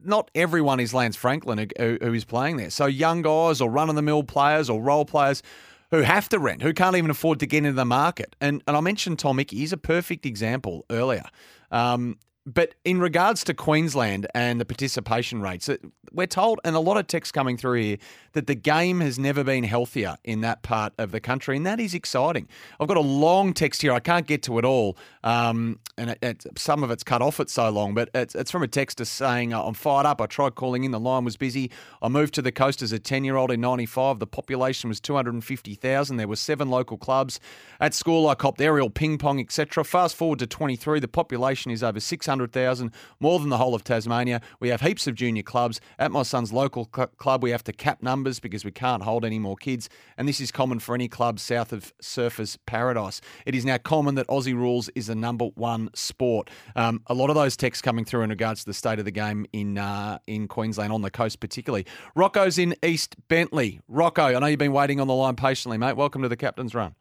not 0.02 0.32
everyone 0.34 0.80
is 0.80 0.94
Lance 0.94 1.18
Franklin 1.18 1.70
who, 1.78 1.98
who 2.02 2.14
is 2.14 2.24
playing 2.24 2.56
there. 2.56 2.70
So 2.70 2.86
young 2.86 3.22
guys 3.22 3.60
or 3.60 3.70
run 3.70 3.90
of 3.90 3.96
the 3.96 4.02
mill 4.02 4.24
players 4.24 4.70
or 4.70 4.82
role 4.82 5.04
players 5.04 5.44
who 5.92 6.04
have 6.04 6.30
to 6.30 6.40
rent, 6.40 6.62
who 6.62 6.72
can't 6.72 6.96
even 6.96 7.12
afford 7.12 7.40
to 7.42 7.46
get 7.46 7.60
into 7.60 7.74
the 7.74 7.84
market. 7.84 8.34
And 8.40 8.64
and 8.66 8.78
I 8.78 8.80
mentioned 8.80 9.20
Tom 9.20 9.38
Hickey. 9.38 9.58
He's 9.58 9.74
a 9.74 9.78
perfect 9.78 10.26
example 10.26 10.86
earlier. 10.90 11.26
Um, 11.70 12.18
but 12.54 12.76
in 12.84 13.00
regards 13.00 13.44
to 13.46 13.54
Queensland 13.54 14.28
and 14.34 14.60
the 14.60 14.66
participation 14.66 15.42
rates, 15.42 15.70
we're 16.12 16.28
told, 16.28 16.60
and 16.64 16.76
a 16.76 16.80
lot 16.80 16.98
of 16.98 17.08
text 17.08 17.34
coming 17.34 17.58
through 17.58 17.82
here, 17.82 17.98
that 18.34 18.48
the 18.48 18.56
game 18.56 19.00
has 19.02 19.20
never 19.20 19.44
been 19.44 19.64
healthier 19.64 20.18
in 20.24 20.42
that 20.42 20.64
part 20.64 20.94
of 20.98 21.12
the 21.12 21.20
country, 21.20 21.58
and 21.58 21.66
that 21.66 21.80
is 21.80 21.94
exciting. 21.94 22.48
I've 22.80 22.88
got 22.88 22.98
a 22.98 23.02
long 23.02 23.54
text 23.54 23.82
here. 23.82 23.94
I 23.94 24.00
can't 24.00 24.26
get 24.26 24.44
to 24.44 24.58
it 24.58 24.66
all, 24.66 24.98
um, 25.24 25.80
and 25.98 26.12
it, 26.12 26.20
it, 26.22 26.46
some 26.58 26.84
of 26.84 26.92
it's 26.92 27.04
cut 27.04 27.22
off. 27.22 27.40
It's 27.40 27.54
so 27.54 27.70
long, 27.70 27.94
but 27.94 28.10
it's, 28.14 28.36
it's 28.36 28.52
from 28.52 28.64
a 28.64 28.68
texter 28.68 29.06
saying, 29.06 29.54
"I'm 29.54 29.74
fired 29.74 30.06
up. 30.06 30.22
I 30.22 30.26
tried 30.26 30.56
calling 30.56 30.84
in. 30.84 30.92
The 30.92 31.00
line 31.00 31.26
was 31.26 31.38
busy. 31.38 31.72
I 32.02 32.08
moved 32.08 32.34
to 32.36 32.42
the 32.42 32.52
coast 32.52 32.82
as 32.82 32.92
a 32.92 33.00
10 33.00 33.24
year 33.24 33.36
old 33.36 33.52
in 33.52 33.62
'95. 33.62 34.20
The 34.20 34.28
population 34.28 34.90
was 34.90 35.00
250,000. 35.00 36.18
There 36.18 36.28
were 36.28 36.36
seven 36.36 36.70
local 36.70 36.98
clubs 36.98 37.40
at 37.80 37.94
school. 37.94 38.28
I 38.28 38.36
copped 38.36 38.62
aerial 38.62 38.90
ping 38.90 39.18
pong, 39.18 39.40
etc. 39.40 39.84
Fast 39.84 40.16
forward 40.16 40.40
to 40.40 40.48
23, 40.48 41.00
the 41.00 41.08
population 41.08 41.72
is 41.72 41.84
over 41.84 42.00
600,000, 42.40 42.92
more 43.20 43.40
than 43.40 43.50
the 43.50 43.58
whole 43.58 43.76
of 43.76 43.84
Tasmania. 43.84 44.42
We 44.60 44.70
have 44.70 44.82
heaps 44.82 45.08
of 45.08 45.16
junior 45.16 45.44
clubs. 45.44 45.82
At 45.98 46.12
my 46.12 46.24
son's 46.24 46.54
local 46.54 46.88
cl- 46.94 47.08
club, 47.08 47.44
we 47.44 47.52
have 47.52 47.64
to 47.64 47.74
cap 47.74 48.02
numbers." 48.02 48.20
numbers 48.20 48.40
because 48.40 48.66
we 48.66 48.72
can't 48.72 49.04
hold 49.04 49.24
any 49.24 49.40
more 49.40 49.56
kids, 49.56 49.90
and 50.18 50.28
this 50.28 50.42
is 50.42 50.52
common 50.52 50.80
for 50.80 50.94
any 50.94 51.08
club 51.08 51.40
south 51.40 51.72
of 51.72 51.94
Surfers 52.02 52.58
Paradise. 52.66 53.22
It 53.46 53.56
is 53.56 53.64
now 53.66 53.78
common 53.78 54.16
that 54.16 54.28
Aussie 54.28 54.54
rules 54.54 54.90
is 54.90 55.08
the 55.08 55.16
number 55.16 55.46
one 55.56 55.90
sport. 55.94 56.50
Um, 56.76 57.02
a 57.08 57.14
lot 57.14 57.30
of 57.30 57.36
those 57.36 57.56
texts 57.56 57.82
coming 57.82 58.04
through 58.06 58.24
in 58.24 58.30
regards 58.30 58.62
to 58.62 58.66
the 58.66 58.74
state 58.74 59.00
of 59.00 59.06
the 59.06 59.12
game 59.12 59.46
in 59.54 59.78
uh, 59.78 60.18
in 60.28 60.48
Queensland 60.48 60.92
on 60.92 61.02
the 61.02 61.12
coast, 61.12 61.40
particularly. 61.40 61.86
Rocco's 62.16 62.58
in 62.58 62.76
East 62.84 63.16
Bentleigh. 63.28 63.80
Rocco, 63.88 64.24
I 64.24 64.40
know 64.40 64.48
you've 64.48 64.60
been 64.60 64.74
waiting 64.74 65.00
on 65.00 65.08
the 65.08 65.16
line 65.16 65.36
patiently, 65.36 65.78
mate. 65.78 65.96
Welcome 65.96 66.22
to 66.24 66.30
the 66.30 66.38
captain's 66.38 66.76
run. 66.76 66.96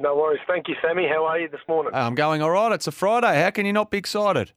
No 0.00 0.16
worries. 0.16 0.40
Thank 0.46 0.66
you, 0.66 0.74
Sammy. 0.80 1.06
How 1.06 1.26
are 1.26 1.38
you 1.38 1.46
this 1.48 1.60
morning? 1.68 1.92
I'm 1.94 2.14
going 2.14 2.40
all 2.40 2.50
right. 2.50 2.72
It's 2.72 2.86
a 2.86 2.92
Friday. 2.92 3.42
How 3.42 3.50
can 3.50 3.66
you 3.66 3.72
not 3.74 3.90
be 3.90 3.98
excited? 3.98 4.52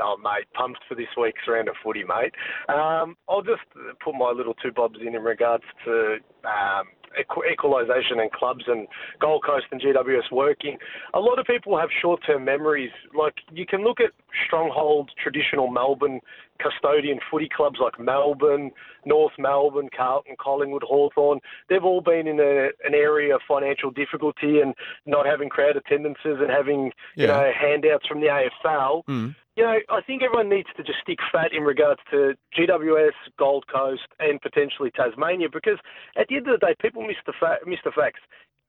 Oh, 0.00 0.16
mate, 0.16 0.46
pumped 0.54 0.80
for 0.88 0.94
this 0.94 1.08
week's 1.20 1.42
round 1.46 1.68
of 1.68 1.74
footy, 1.84 2.04
mate. 2.04 2.32
Um, 2.74 3.16
I'll 3.28 3.42
just 3.42 3.60
put 4.02 4.14
my 4.14 4.30
little 4.30 4.54
two 4.54 4.72
bobs 4.72 4.98
in 4.98 5.14
in 5.14 5.22
regards 5.22 5.64
to 5.84 6.16
um, 6.44 6.86
equalisation 7.18 8.20
and 8.20 8.30
clubs 8.32 8.64
and 8.66 8.86
Gold 9.20 9.44
Coast 9.44 9.66
and 9.70 9.80
GWS 9.80 10.32
working. 10.32 10.78
A 11.14 11.20
lot 11.20 11.38
of 11.38 11.46
people 11.46 11.78
have 11.78 11.88
short-term 12.00 12.44
memories. 12.44 12.90
Like 13.16 13.34
you 13.52 13.66
can 13.66 13.82
look 13.82 14.00
at 14.00 14.10
stronghold 14.46 15.10
traditional 15.22 15.68
Melbourne 15.68 16.20
custodian 16.60 17.18
footy 17.30 17.48
clubs 17.54 17.78
like 17.82 17.98
Melbourne, 17.98 18.70
North 19.04 19.32
Melbourne, 19.38 19.88
Carlton, 19.96 20.36
Collingwood, 20.40 20.84
Hawthorn. 20.84 21.40
They've 21.68 21.84
all 21.84 22.00
been 22.00 22.26
in 22.26 22.38
a, 22.38 22.68
an 22.84 22.94
area 22.94 23.34
of 23.34 23.40
financial 23.46 23.90
difficulty 23.90 24.60
and 24.60 24.74
not 25.06 25.26
having 25.26 25.48
crowd 25.48 25.76
attendances 25.76 26.38
and 26.40 26.50
having 26.50 26.92
yeah. 27.16 27.22
you 27.22 27.26
know 27.26 27.52
handouts 27.60 28.06
from 28.06 28.20
the 28.20 28.28
AFL. 28.28 29.04
Mm 29.06 29.34
you 29.56 29.62
know, 29.62 29.78
I 29.88 30.00
think 30.02 30.22
everyone 30.22 30.50
needs 30.50 30.68
to 30.76 30.82
just 30.82 30.98
stick 31.02 31.18
fat 31.30 31.52
in 31.52 31.62
regards 31.62 32.00
to 32.10 32.34
GWS, 32.58 33.14
Gold 33.38 33.64
Coast, 33.72 34.08
and 34.18 34.40
potentially 34.40 34.90
Tasmania 34.90 35.48
because 35.52 35.78
at 36.16 36.26
the 36.28 36.36
end 36.36 36.48
of 36.48 36.58
the 36.58 36.66
day, 36.66 36.74
people 36.80 37.06
miss 37.06 37.16
the, 37.26 37.32
fa- 37.38 37.62
miss 37.66 37.78
the 37.84 37.92
facts. 37.92 38.20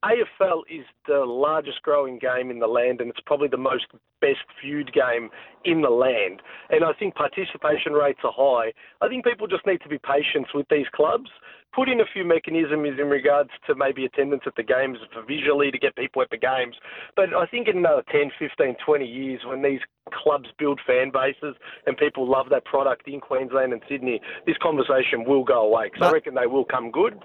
AFL 0.04 0.62
is 0.70 0.86
the 1.08 1.26
largest 1.26 1.82
growing 1.82 2.20
game 2.20 2.52
in 2.52 2.60
the 2.60 2.68
land, 2.68 3.02
and 3.02 3.10
it's 3.10 3.20
probably 3.26 3.48
the 3.48 3.58
most 3.58 3.88
best 4.22 4.46
viewed 4.62 4.94
game 4.94 5.30
in 5.64 5.82
the 5.82 5.90
land. 5.90 6.44
And 6.70 6.84
I 6.84 6.94
think 6.94 7.16
participation 7.16 7.94
rates 7.94 8.20
are 8.24 8.34
high. 8.36 8.72
I 9.02 9.08
think 9.08 9.26
people 9.26 9.48
just 9.48 9.66
need 9.66 9.82
to 9.82 9.90
be 9.90 9.98
patient 9.98 10.48
with 10.54 10.68
these 10.70 10.86
clubs 10.94 11.30
put 11.76 11.90
in 11.90 12.00
a 12.00 12.06
few 12.12 12.24
mechanisms 12.24 12.98
in 13.00 13.10
regards 13.10 13.50
to 13.68 13.76
maybe 13.76 14.06
attendance 14.06 14.44
at 14.46 14.56
the 14.56 14.64
games 14.64 14.98
for 15.14 15.22
visually 15.24 15.72
to 15.72 15.78
get 15.78 15.96
people 15.96 16.22
at 16.22 16.30
the 16.30 16.38
games. 16.38 16.76
But 17.16 17.34
I 17.36 17.46
think 17.46 17.68
in 17.68 17.78
another 17.78 18.04
10, 18.12 18.32
15, 18.40 18.78
20 18.84 19.06
years, 19.06 19.42
when 19.46 19.62
these 19.62 19.82
clubs 20.24 20.48
build 20.58 20.80
fan 20.88 21.12
bases 21.12 21.56
and 21.86 21.98
people 21.98 22.30
love 22.30 22.48
that 22.50 22.64
product 22.66 23.08
in 23.08 23.20
Queensland 23.20 23.74
and 23.74 23.82
Sydney, 23.90 24.22
this 24.48 24.58
conversation 24.62 25.26
will 25.26 25.44
go 25.44 25.66
away 25.66 25.90
because 25.92 26.08
I 26.08 26.12
reckon 26.12 26.36
they 26.36 26.48
will 26.48 26.66
come 26.66 26.92
good. 26.92 27.20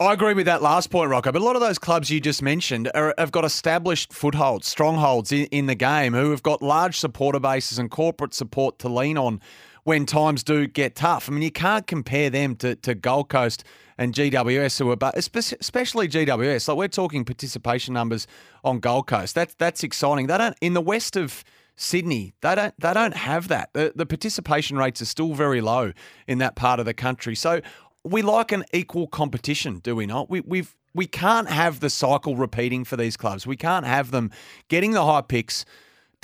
I 0.00 0.12
agree 0.12 0.34
with 0.34 0.46
that 0.46 0.60
last 0.60 0.90
point, 0.90 1.10
Rocco. 1.10 1.30
But 1.30 1.40
a 1.40 1.44
lot 1.44 1.54
of 1.54 1.62
those 1.62 1.78
clubs 1.78 2.10
you 2.10 2.20
just 2.20 2.42
mentioned 2.42 2.90
are, 2.94 3.14
have 3.16 3.30
got 3.30 3.44
established 3.44 4.12
footholds, 4.12 4.66
strongholds 4.66 5.30
in, 5.30 5.46
in 5.46 5.66
the 5.66 5.76
game, 5.76 6.14
who 6.14 6.30
have 6.30 6.42
got 6.42 6.62
large 6.62 6.98
supporter 6.98 7.38
bases 7.38 7.78
and 7.78 7.90
corporate 7.90 8.34
support 8.34 8.78
to 8.80 8.88
lean 8.88 9.16
on 9.16 9.40
when 9.84 10.06
times 10.06 10.42
do 10.42 10.66
get 10.66 10.96
tough. 10.96 11.28
I 11.28 11.32
mean, 11.32 11.42
you 11.42 11.50
can't 11.50 11.86
compare 11.86 12.30
them 12.30 12.56
to, 12.56 12.74
to 12.76 12.94
Gold 12.94 13.28
Coast 13.28 13.64
and 13.96 14.12
GWS, 14.12 14.78
who 14.78 14.90
are 14.90 14.96
but 14.96 15.16
especially 15.16 16.08
GWS. 16.08 16.68
Like 16.68 16.76
we're 16.76 16.88
talking 16.88 17.24
participation 17.24 17.94
numbers 17.94 18.26
on 18.64 18.80
Gold 18.80 19.06
Coast. 19.06 19.34
That's 19.34 19.54
that's 19.54 19.84
exciting. 19.84 20.26
They 20.26 20.36
don't 20.36 20.56
in 20.60 20.74
the 20.74 20.80
west 20.80 21.16
of 21.16 21.44
Sydney. 21.76 22.34
They 22.40 22.54
don't 22.54 22.74
they 22.80 22.92
don't 22.92 23.14
have 23.14 23.48
that. 23.48 23.70
The, 23.72 23.92
the 23.94 24.06
participation 24.06 24.76
rates 24.76 25.00
are 25.00 25.06
still 25.06 25.34
very 25.34 25.60
low 25.60 25.92
in 26.26 26.38
that 26.38 26.56
part 26.56 26.80
of 26.80 26.86
the 26.86 26.94
country. 26.94 27.36
So 27.36 27.60
we 28.02 28.22
like 28.22 28.52
an 28.52 28.64
equal 28.72 29.06
competition, 29.06 29.78
do 29.78 29.94
we 29.94 30.06
not? 30.06 30.28
We 30.28 30.40
we've 30.40 30.74
we 30.94 31.06
can't 31.06 31.48
have 31.48 31.80
the 31.80 31.90
cycle 31.90 32.36
repeating 32.36 32.84
for 32.84 32.96
these 32.96 33.16
clubs. 33.16 33.46
We 33.46 33.56
can't 33.56 33.86
have 33.86 34.10
them 34.10 34.30
getting 34.68 34.92
the 34.92 35.04
high 35.04 35.22
picks 35.22 35.64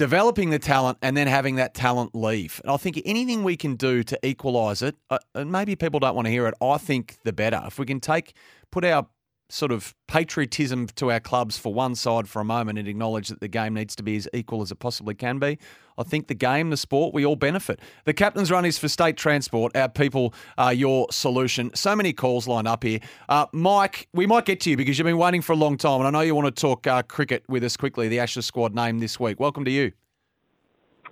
developing 0.01 0.49
the 0.49 0.59
talent 0.59 0.97
and 1.03 1.15
then 1.15 1.27
having 1.27 1.57
that 1.57 1.75
talent 1.75 2.15
leave. 2.15 2.59
And 2.65 2.73
I 2.73 2.79
think 2.79 3.03
anything 3.05 3.45
we 3.45 3.55
can 3.55 3.77
do 3.77 4.03
to 4.05 4.19
equalise 4.27 4.81
it, 4.81 4.97
uh, 5.11 5.19
and 5.35 5.53
maybe 5.53 5.77
people 5.77 6.01
don't 6.01 6.15
want 6.15 6.25
to 6.25 6.31
hear 6.31 6.47
it, 6.47 6.55
I 6.59 6.79
think 6.79 7.19
the 7.23 7.35
better. 7.35 7.63
If 7.67 7.79
we 7.79 7.85
can 7.85 8.01
take, 8.01 8.33
put 8.71 8.83
our 8.83 9.07
sort 9.51 9.73
of 9.73 9.95
patriotism 10.07 10.87
to 10.87 11.11
our 11.11 11.21
clubs 11.21 11.59
for 11.59 11.73
one 11.73 11.95
side 11.95 12.29
for 12.29 12.41
a 12.41 12.45
moment 12.45 12.79
and 12.79 12.89
acknowledge 12.89 13.29
that 13.29 13.41
the 13.41 13.49
game 13.49 13.75
needs 13.75 13.97
to 13.97 14.03
be 14.03 14.17
as 14.17 14.29
equal 14.33 14.63
as 14.63 14.71
it 14.71 14.77
possibly 14.77 15.15
can 15.15 15.39
be. 15.39 15.59
I 15.99 16.03
think 16.03 16.29
the 16.29 16.35
game, 16.35 16.71
the 16.71 16.77
sport, 16.77 17.13
we 17.13 17.27
all 17.27 17.37
benefit. 17.37 17.81
The 18.05 18.15
captain's 18.15 18.51
run 18.51 18.65
is 18.65 18.79
for 18.79 18.89
state 18.89 19.17
transport. 19.17 19.77
Our 19.77 19.89
people 19.89 20.33
are 20.57 20.73
your 20.73 21.07
solution. 21.11 21.71
So 21.75 21.95
many 21.95 22.13
calls 22.13 22.49
lined 22.49 22.67
up 22.67 22.83
here. 22.83 23.01
Uh, 23.29 23.47
Mike, 23.53 24.09
we 24.15 24.27
might 24.27 24.47
get 24.47 24.61
to 24.61 24.71
you 24.71 24.77
because 24.77 24.99
you've 24.99 25.05
been 25.05 25.19
waiting 25.19 25.43
for 25.43 25.53
a 25.53 25.57
long 25.57 25.77
time, 25.77 26.01
and 26.01 26.07
I 26.07 26.11
know 26.11 26.21
you 26.21 26.35
want 26.35 26.55
to 26.55 26.61
talk 26.61 26.87
uh, 26.87 27.03
cricket 27.03 27.45
with 27.49 27.63
us 27.65 27.77
quickly. 27.77 28.09
The 28.09 28.19
Ashes 28.19 28.47
squad 28.47 28.75
name 28.75 28.99
this 28.99 29.21
week. 29.21 29.39
Welcome 29.39 29.65
to 29.67 29.71
you. 29.71 29.93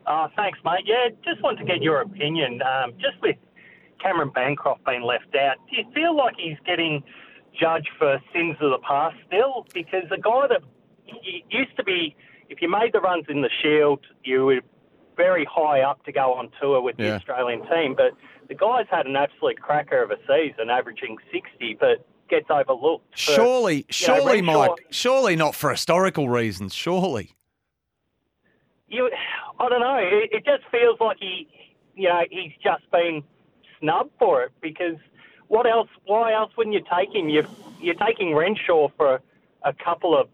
Uh, 0.06 0.28
thanks, 0.36 0.58
mate. 0.64 0.84
Yeah, 0.86 1.08
just 1.22 1.42
want 1.42 1.58
to 1.58 1.64
get 1.64 1.82
your 1.82 2.00
opinion. 2.00 2.62
Um, 2.62 2.92
just 2.92 3.20
with 3.20 3.36
Cameron 4.02 4.30
Bancroft 4.30 4.86
being 4.86 5.02
left 5.02 5.36
out, 5.36 5.56
do 5.68 5.76
you 5.76 5.84
feel 5.92 6.16
like 6.16 6.34
he's 6.38 6.56
getting 6.64 7.02
judged 7.58 7.90
for 7.98 8.20
sins 8.32 8.56
of 8.60 8.70
the 8.70 8.78
past 8.78 9.16
still? 9.26 9.66
Because 9.74 10.04
a 10.10 10.20
guy 10.20 10.46
that 10.48 10.62
used 11.50 11.76
to 11.76 11.84
be, 11.84 12.16
if 12.48 12.62
you 12.62 12.70
made 12.70 12.92
the 12.92 13.00
runs 13.00 13.26
in 13.28 13.42
the 13.42 13.50
Shield, 13.62 14.00
you 14.24 14.44
were 14.46 14.60
very 15.16 15.46
high 15.50 15.80
up 15.80 16.04
to 16.04 16.12
go 16.12 16.32
on 16.34 16.50
tour 16.60 16.80
with 16.80 16.96
the 16.96 17.14
Australian 17.14 17.60
team. 17.68 17.94
But 17.96 18.12
the 18.48 18.54
guy's 18.54 18.86
had 18.90 19.06
an 19.06 19.16
absolute 19.16 19.60
cracker 19.60 20.02
of 20.02 20.10
a 20.10 20.16
season, 20.26 20.70
averaging 20.70 21.18
60, 21.32 21.76
but 21.78 22.06
gets 22.28 22.46
overlooked. 22.50 23.10
for, 23.12 23.32
Surely, 23.32 23.74
you 23.74 23.80
know, 23.80 23.84
surely, 23.88 24.42
Mike. 24.42 24.86
Surely 24.90 25.36
not 25.36 25.54
for 25.54 25.70
historical 25.70 26.28
reasons. 26.28 26.74
Surely. 26.74 27.34
you, 28.88 29.10
I 29.58 29.68
don't 29.68 29.80
know. 29.80 29.98
It, 29.98 30.30
it 30.32 30.44
just 30.44 30.62
feels 30.70 30.98
like 31.00 31.18
he, 31.18 31.48
you 31.94 32.08
know, 32.08 32.22
he's 32.30 32.52
just 32.62 32.88
been 32.90 33.22
snubbed 33.80 34.12
for 34.18 34.42
it 34.44 34.52
because 34.60 34.96
what 35.48 35.66
else? 35.66 35.88
Why 36.04 36.32
else 36.34 36.52
wouldn't 36.56 36.74
you 36.74 36.82
take 36.94 37.14
him? 37.14 37.28
You're 37.28 37.46
you're 37.80 37.94
taking 37.94 38.34
Renshaw 38.34 38.88
for 38.96 39.20
a 39.64 39.72
couple 39.72 40.16
of 40.18 40.28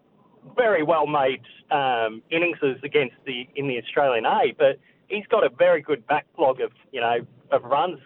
very 0.55 0.83
well 0.83 1.07
made 1.07 1.41
um, 1.71 2.21
innings 2.29 2.57
against 2.83 3.15
the 3.25 3.47
in 3.55 3.67
the 3.67 3.77
Australian 3.79 4.25
A, 4.25 4.53
but 4.57 4.79
he's 5.07 5.25
got 5.27 5.43
a 5.43 5.49
very 5.49 5.81
good 5.81 6.05
backlog 6.07 6.61
of 6.61 6.71
you 6.91 7.01
know 7.01 7.17
of 7.51 7.63
runs 7.63 7.99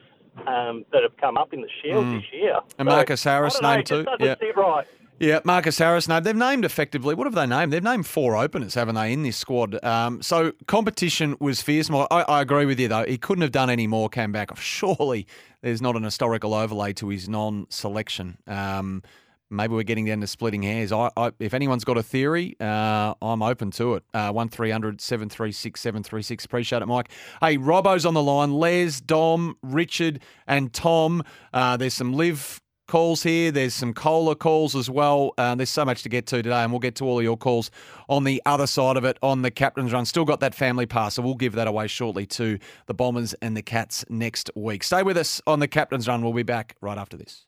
um, 0.47 0.85
that 0.91 1.03
have 1.03 1.15
come 1.17 1.37
up 1.37 1.53
in 1.53 1.61
the 1.61 1.69
Shield 1.81 2.05
Mm. 2.05 2.21
this 2.21 2.31
year. 2.31 2.59
And 2.77 2.87
So, 2.89 2.95
Marcus 2.95 3.23
Harris 3.23 3.55
I 3.55 3.59
don't 3.59 3.91
know, 3.91 4.05
named 4.05 4.07
too. 4.19 4.25
Yeah. 4.47 4.61
right. 4.61 4.87
Yeah, 5.19 5.41
Marcus 5.43 5.77
Harris 5.77 6.07
named. 6.07 6.25
They've 6.25 6.35
named 6.35 6.63
effectively. 6.63 7.13
What 7.13 7.27
have 7.27 7.35
they 7.35 7.45
named? 7.45 7.73
They've 7.73 7.83
named 7.83 8.07
four 8.07 8.37
openers, 8.37 8.73
haven't 8.75 8.95
they, 8.95 9.11
in 9.11 9.23
this 9.23 9.35
squad? 9.35 9.83
Um, 9.83 10.21
so 10.21 10.53
competition 10.65 11.35
was 11.41 11.61
fierce. 11.61 11.89
I, 11.91 12.05
I 12.09 12.41
agree 12.41 12.65
with 12.65 12.79
you 12.79 12.87
though. 12.87 13.03
He 13.05 13.17
couldn't 13.17 13.41
have 13.41 13.51
done 13.51 13.69
any 13.69 13.85
more. 13.85 14.07
Came 14.07 14.31
back. 14.31 14.55
Surely 14.57 15.27
there's 15.61 15.81
not 15.81 15.97
an 15.97 16.03
historical 16.03 16.53
overlay 16.53 16.93
to 16.93 17.09
his 17.09 17.27
non-selection. 17.27 18.37
Um, 18.47 19.03
maybe 19.49 19.73
we're 19.73 19.83
getting 19.83 20.05
down 20.05 20.21
to 20.21 20.27
splitting 20.27 20.63
hairs. 20.63 20.93
I, 20.93 21.09
I, 21.17 21.31
if 21.39 21.53
anyone's 21.53 21.83
got 21.83 21.97
a 21.97 22.03
theory, 22.03 22.55
uh, 22.61 23.13
I'm 23.21 23.41
open 23.41 23.71
to 23.71 23.95
it. 23.95 24.03
Uh, 24.13 24.31
one 24.31 24.49
736 24.49 25.81
736 25.81 26.45
Appreciate 26.45 26.81
it, 26.81 26.85
Mike. 26.85 27.11
Hey, 27.41 27.57
Robbo's 27.57 28.05
on 28.05 28.13
the 28.13 28.23
line. 28.23 28.53
Les, 28.53 29.01
Dom, 29.01 29.57
Richard, 29.61 30.21
and 30.47 30.71
Tom. 30.71 31.23
Uh, 31.53 31.75
there's 31.75 31.93
some 31.93 32.13
live 32.13 32.61
calls 32.89 33.23
here. 33.23 33.51
There's 33.51 33.75
some 33.75 33.93
COLA 33.93 34.35
calls 34.35 34.75
as 34.75 34.89
well. 34.89 35.33
Uh, 35.37 35.55
there's 35.55 35.69
so 35.69 35.85
much 35.85 36.03
to 36.03 36.09
get 36.09 36.25
to 36.27 36.37
today, 36.37 36.63
and 36.63 36.71
we'll 36.71 36.79
get 36.79 36.95
to 36.95 37.05
all 37.05 37.19
of 37.19 37.23
your 37.23 37.37
calls 37.37 37.71
on 38.09 38.23
the 38.23 38.41
other 38.45 38.67
side 38.67 38.97
of 38.97 39.05
it 39.05 39.17
on 39.21 39.43
the 39.43 39.51
captain's 39.51 39.93
run. 39.93 40.05
Still 40.05 40.25
got 40.25 40.39
that 40.41 40.55
family 40.55 40.87
pass, 40.87 41.13
so 41.13 41.21
we'll 41.21 41.35
give 41.35 41.53
that 41.53 41.67
away 41.67 41.87
shortly 41.87 42.25
to 42.25 42.57
the 42.87 42.93
Bombers 42.93 43.33
and 43.35 43.55
the 43.55 43.61
Cats 43.61 44.03
next 44.09 44.49
week. 44.55 44.83
Stay 44.83 45.03
with 45.03 45.17
us 45.17 45.41
on 45.47 45.59
the 45.59 45.67
captain's 45.67 46.07
run. 46.07 46.23
We'll 46.23 46.33
be 46.33 46.43
back 46.43 46.75
right 46.81 46.97
after 46.97 47.15
this. 47.15 47.45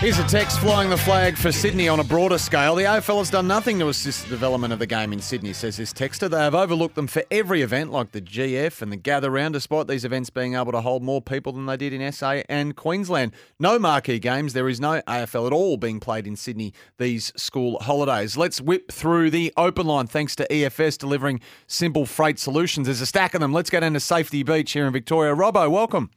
Here's 0.00 0.18
a 0.18 0.26
text 0.26 0.60
flying 0.60 0.88
the 0.88 0.96
flag 0.96 1.36
for 1.36 1.52
Sydney 1.52 1.86
on 1.86 2.00
a 2.00 2.04
broader 2.04 2.38
scale. 2.38 2.74
The 2.74 2.84
AFL 2.84 3.18
has 3.18 3.28
done 3.28 3.46
nothing 3.46 3.78
to 3.80 3.88
assist 3.90 4.24
the 4.24 4.30
development 4.30 4.72
of 4.72 4.78
the 4.78 4.86
game 4.86 5.12
in 5.12 5.20
Sydney, 5.20 5.52
says 5.52 5.76
this 5.76 5.92
texter. 5.92 6.30
They 6.30 6.38
have 6.38 6.54
overlooked 6.54 6.94
them 6.94 7.06
for 7.06 7.22
every 7.30 7.60
event, 7.60 7.92
like 7.92 8.12
the 8.12 8.22
GF 8.22 8.80
and 8.80 8.90
the 8.90 8.96
Gather 8.96 9.28
Round, 9.28 9.52
despite 9.52 9.88
these 9.88 10.06
events 10.06 10.30
being 10.30 10.54
able 10.54 10.72
to 10.72 10.80
hold 10.80 11.02
more 11.02 11.20
people 11.20 11.52
than 11.52 11.66
they 11.66 11.76
did 11.76 11.92
in 11.92 12.10
SA 12.12 12.40
and 12.48 12.74
Queensland. 12.76 13.32
No 13.58 13.78
marquee 13.78 14.18
games. 14.18 14.54
There 14.54 14.70
is 14.70 14.80
no 14.80 15.02
AFL 15.02 15.48
at 15.48 15.52
all 15.52 15.76
being 15.76 16.00
played 16.00 16.26
in 16.26 16.34
Sydney 16.34 16.72
these 16.96 17.30
school 17.36 17.78
holidays. 17.80 18.38
Let's 18.38 18.58
whip 18.58 18.90
through 18.90 19.28
the 19.28 19.52
open 19.58 19.86
line 19.86 20.06
thanks 20.06 20.34
to 20.36 20.46
EFS 20.50 20.96
delivering 20.96 21.42
simple 21.66 22.06
freight 22.06 22.38
solutions. 22.38 22.86
There's 22.86 23.02
a 23.02 23.06
stack 23.06 23.34
of 23.34 23.42
them. 23.42 23.52
Let's 23.52 23.68
get 23.68 23.82
into 23.82 24.00
Safety 24.00 24.44
Beach 24.44 24.72
here 24.72 24.86
in 24.86 24.94
Victoria. 24.94 25.34
Robbo, 25.34 25.70
welcome. 25.70 26.08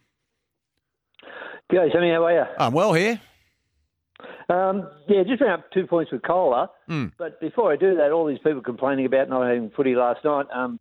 G'day, 1.69 1.91
Sammy. 1.91 2.11
How 2.11 2.23
are 2.23 2.33
you? 2.33 2.43
I'm 2.57 2.71
well 2.71 2.93
here. 2.93 3.19
Um, 4.49 4.89
yeah, 5.07 5.23
just 5.23 5.41
ran 5.41 5.51
up 5.51 5.71
two 5.71 5.87
points 5.87 6.11
with 6.11 6.21
COLA. 6.23 6.69
Hmm. 6.87 7.07
But 7.17 7.39
before 7.39 7.71
I 7.71 7.75
do 7.75 7.95
that, 7.95 8.11
all 8.11 8.25
these 8.25 8.39
people 8.39 8.61
complaining 8.61 9.05
about 9.05 9.29
not 9.29 9.47
having 9.47 9.69
footy 9.75 9.95
last 9.95 10.23
night, 10.25 10.45
um, 10.53 10.79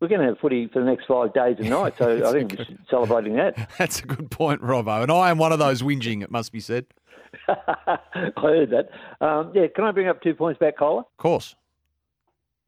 we're 0.00 0.08
going 0.08 0.20
to 0.20 0.26
have 0.26 0.38
footy 0.38 0.68
for 0.72 0.80
the 0.80 0.86
next 0.86 1.06
five 1.06 1.32
days 1.32 1.56
and 1.58 1.70
nights. 1.70 1.98
So 1.98 2.26
I 2.28 2.32
think 2.32 2.56
we're 2.58 2.66
celebrating 2.90 3.36
that. 3.36 3.70
That's 3.78 4.00
a 4.00 4.06
good 4.06 4.30
point, 4.30 4.60
Robbo. 4.62 5.02
And 5.02 5.12
I 5.12 5.30
am 5.30 5.38
one 5.38 5.52
of 5.52 5.58
those 5.58 5.82
whinging, 5.82 6.22
it 6.22 6.30
must 6.30 6.52
be 6.52 6.60
said. 6.60 6.86
I 7.48 7.98
heard 8.36 8.70
that. 8.70 8.90
Um, 9.24 9.52
yeah, 9.54 9.66
can 9.74 9.84
I 9.84 9.92
bring 9.92 10.08
up 10.08 10.22
two 10.22 10.34
points 10.34 10.58
about 10.60 10.76
COLA? 10.76 11.00
Of 11.00 11.16
course. 11.18 11.54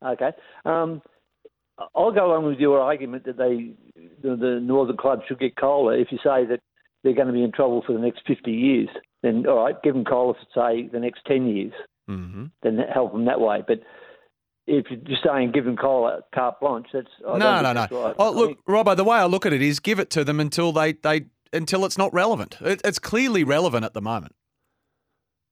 Okay. 0.05 0.31
Um, 0.65 1.03
I'll 1.95 2.13
go 2.13 2.27
along 2.27 2.47
with 2.47 2.59
your 2.59 2.81
argument 2.81 3.25
that 3.25 3.37
they, 3.37 3.73
the, 4.23 4.37
the 4.37 4.61
northern 4.63 4.97
clubs 4.97 5.23
should 5.27 5.41
get 5.41 5.57
COLA. 5.57 5.99
If 5.99 6.13
you 6.13 6.19
say 6.19 6.47
that 6.47 6.61
they're 7.03 7.15
going 7.15 7.27
to 7.27 7.33
be 7.33 7.43
in 7.43 7.53
trouble 7.53 7.83
for 7.85 7.93
the 7.93 7.99
next 7.99 8.21
50 8.27 8.51
years, 8.51 8.89
then 9.25 9.47
all 9.49 9.65
right, 9.65 9.75
give 9.83 9.95
them 9.95 10.05
COLA 10.05 10.35
for 10.35 10.73
say 10.73 10.89
the 10.93 11.01
next 11.01 11.21
10 11.27 11.47
years. 11.47 11.73
Mm-hmm. 12.09 12.47
Then 12.63 12.79
help 12.93 13.13
them 13.13 13.25
that 13.25 13.41
way. 13.41 13.63
But 13.67 13.81
if 14.67 14.87
you're 14.91 15.01
just 15.01 15.23
saying 15.25 15.53
give 15.53 15.65
them 15.65 15.77
COLA 15.77 16.21
carte 16.35 16.61
blanche, 16.61 16.89
that's 16.93 17.07
I 17.27 17.39
no, 17.39 17.63
no, 17.63 17.73
no. 17.73 17.87
right. 17.91 18.15
Oh, 18.19 18.31
look, 18.31 18.65
Robbo, 18.67 18.97
the 18.97 19.05
way 19.05 19.17
I 19.17 19.25
look 19.25 19.47
at 19.47 19.53
it 19.53 19.63
is 19.63 19.81
give 19.81 19.99
it 19.99 20.11
to 20.11 20.25
them 20.25 20.41
until 20.41 20.73
they, 20.73 20.93
they 20.93 21.27
until 21.53 21.85
it's 21.85 21.97
not 21.97 22.13
relevant. 22.13 22.59
It, 22.61 22.83
it's 22.85 22.99
clearly 22.99 23.45
relevant 23.45 23.85
at 23.85 23.95
the 23.95 24.03
moment. 24.03 24.35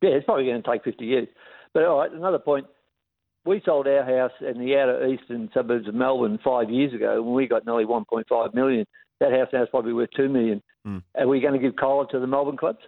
Yeah, 0.03 0.11
it's 0.11 0.25
probably 0.25 0.47
going 0.47 0.63
to 0.63 0.71
take 0.71 0.85
50 0.85 1.05
years. 1.05 1.29
But 1.73 1.85
all 1.85 1.99
right, 1.99 2.13
another 2.13 2.39
point. 2.39 2.67
We 3.45 3.61
sold 3.65 3.89
our 3.89 4.05
house 4.05 4.33
in 4.41 4.65
the 4.65 4.77
outer 4.77 5.05
eastern 5.09 5.51
suburbs 5.53 5.89
of 5.89 5.95
Melbourne 5.95 6.39
five 6.45 6.71
years 6.71 6.95
ago 6.95 7.21
when 7.23 7.35
we 7.35 7.49
got 7.49 7.67
nearly 7.67 7.85
1.5 7.85 8.55
million. 8.55 8.87
That 9.19 9.33
house 9.33 9.49
now 9.53 9.65
is 9.65 9.69
probably 9.69 9.93
worth 9.93 10.11
two 10.17 10.29
million. 10.29 10.63
Mm. 10.87 11.03
Are 11.17 11.27
we 11.27 11.41
going 11.41 11.55
to 11.55 11.59
give 11.59 11.75
COLA 11.77 12.07
to 12.09 12.21
the 12.21 12.27
Melbourne 12.27 12.57
clubs? 12.57 12.79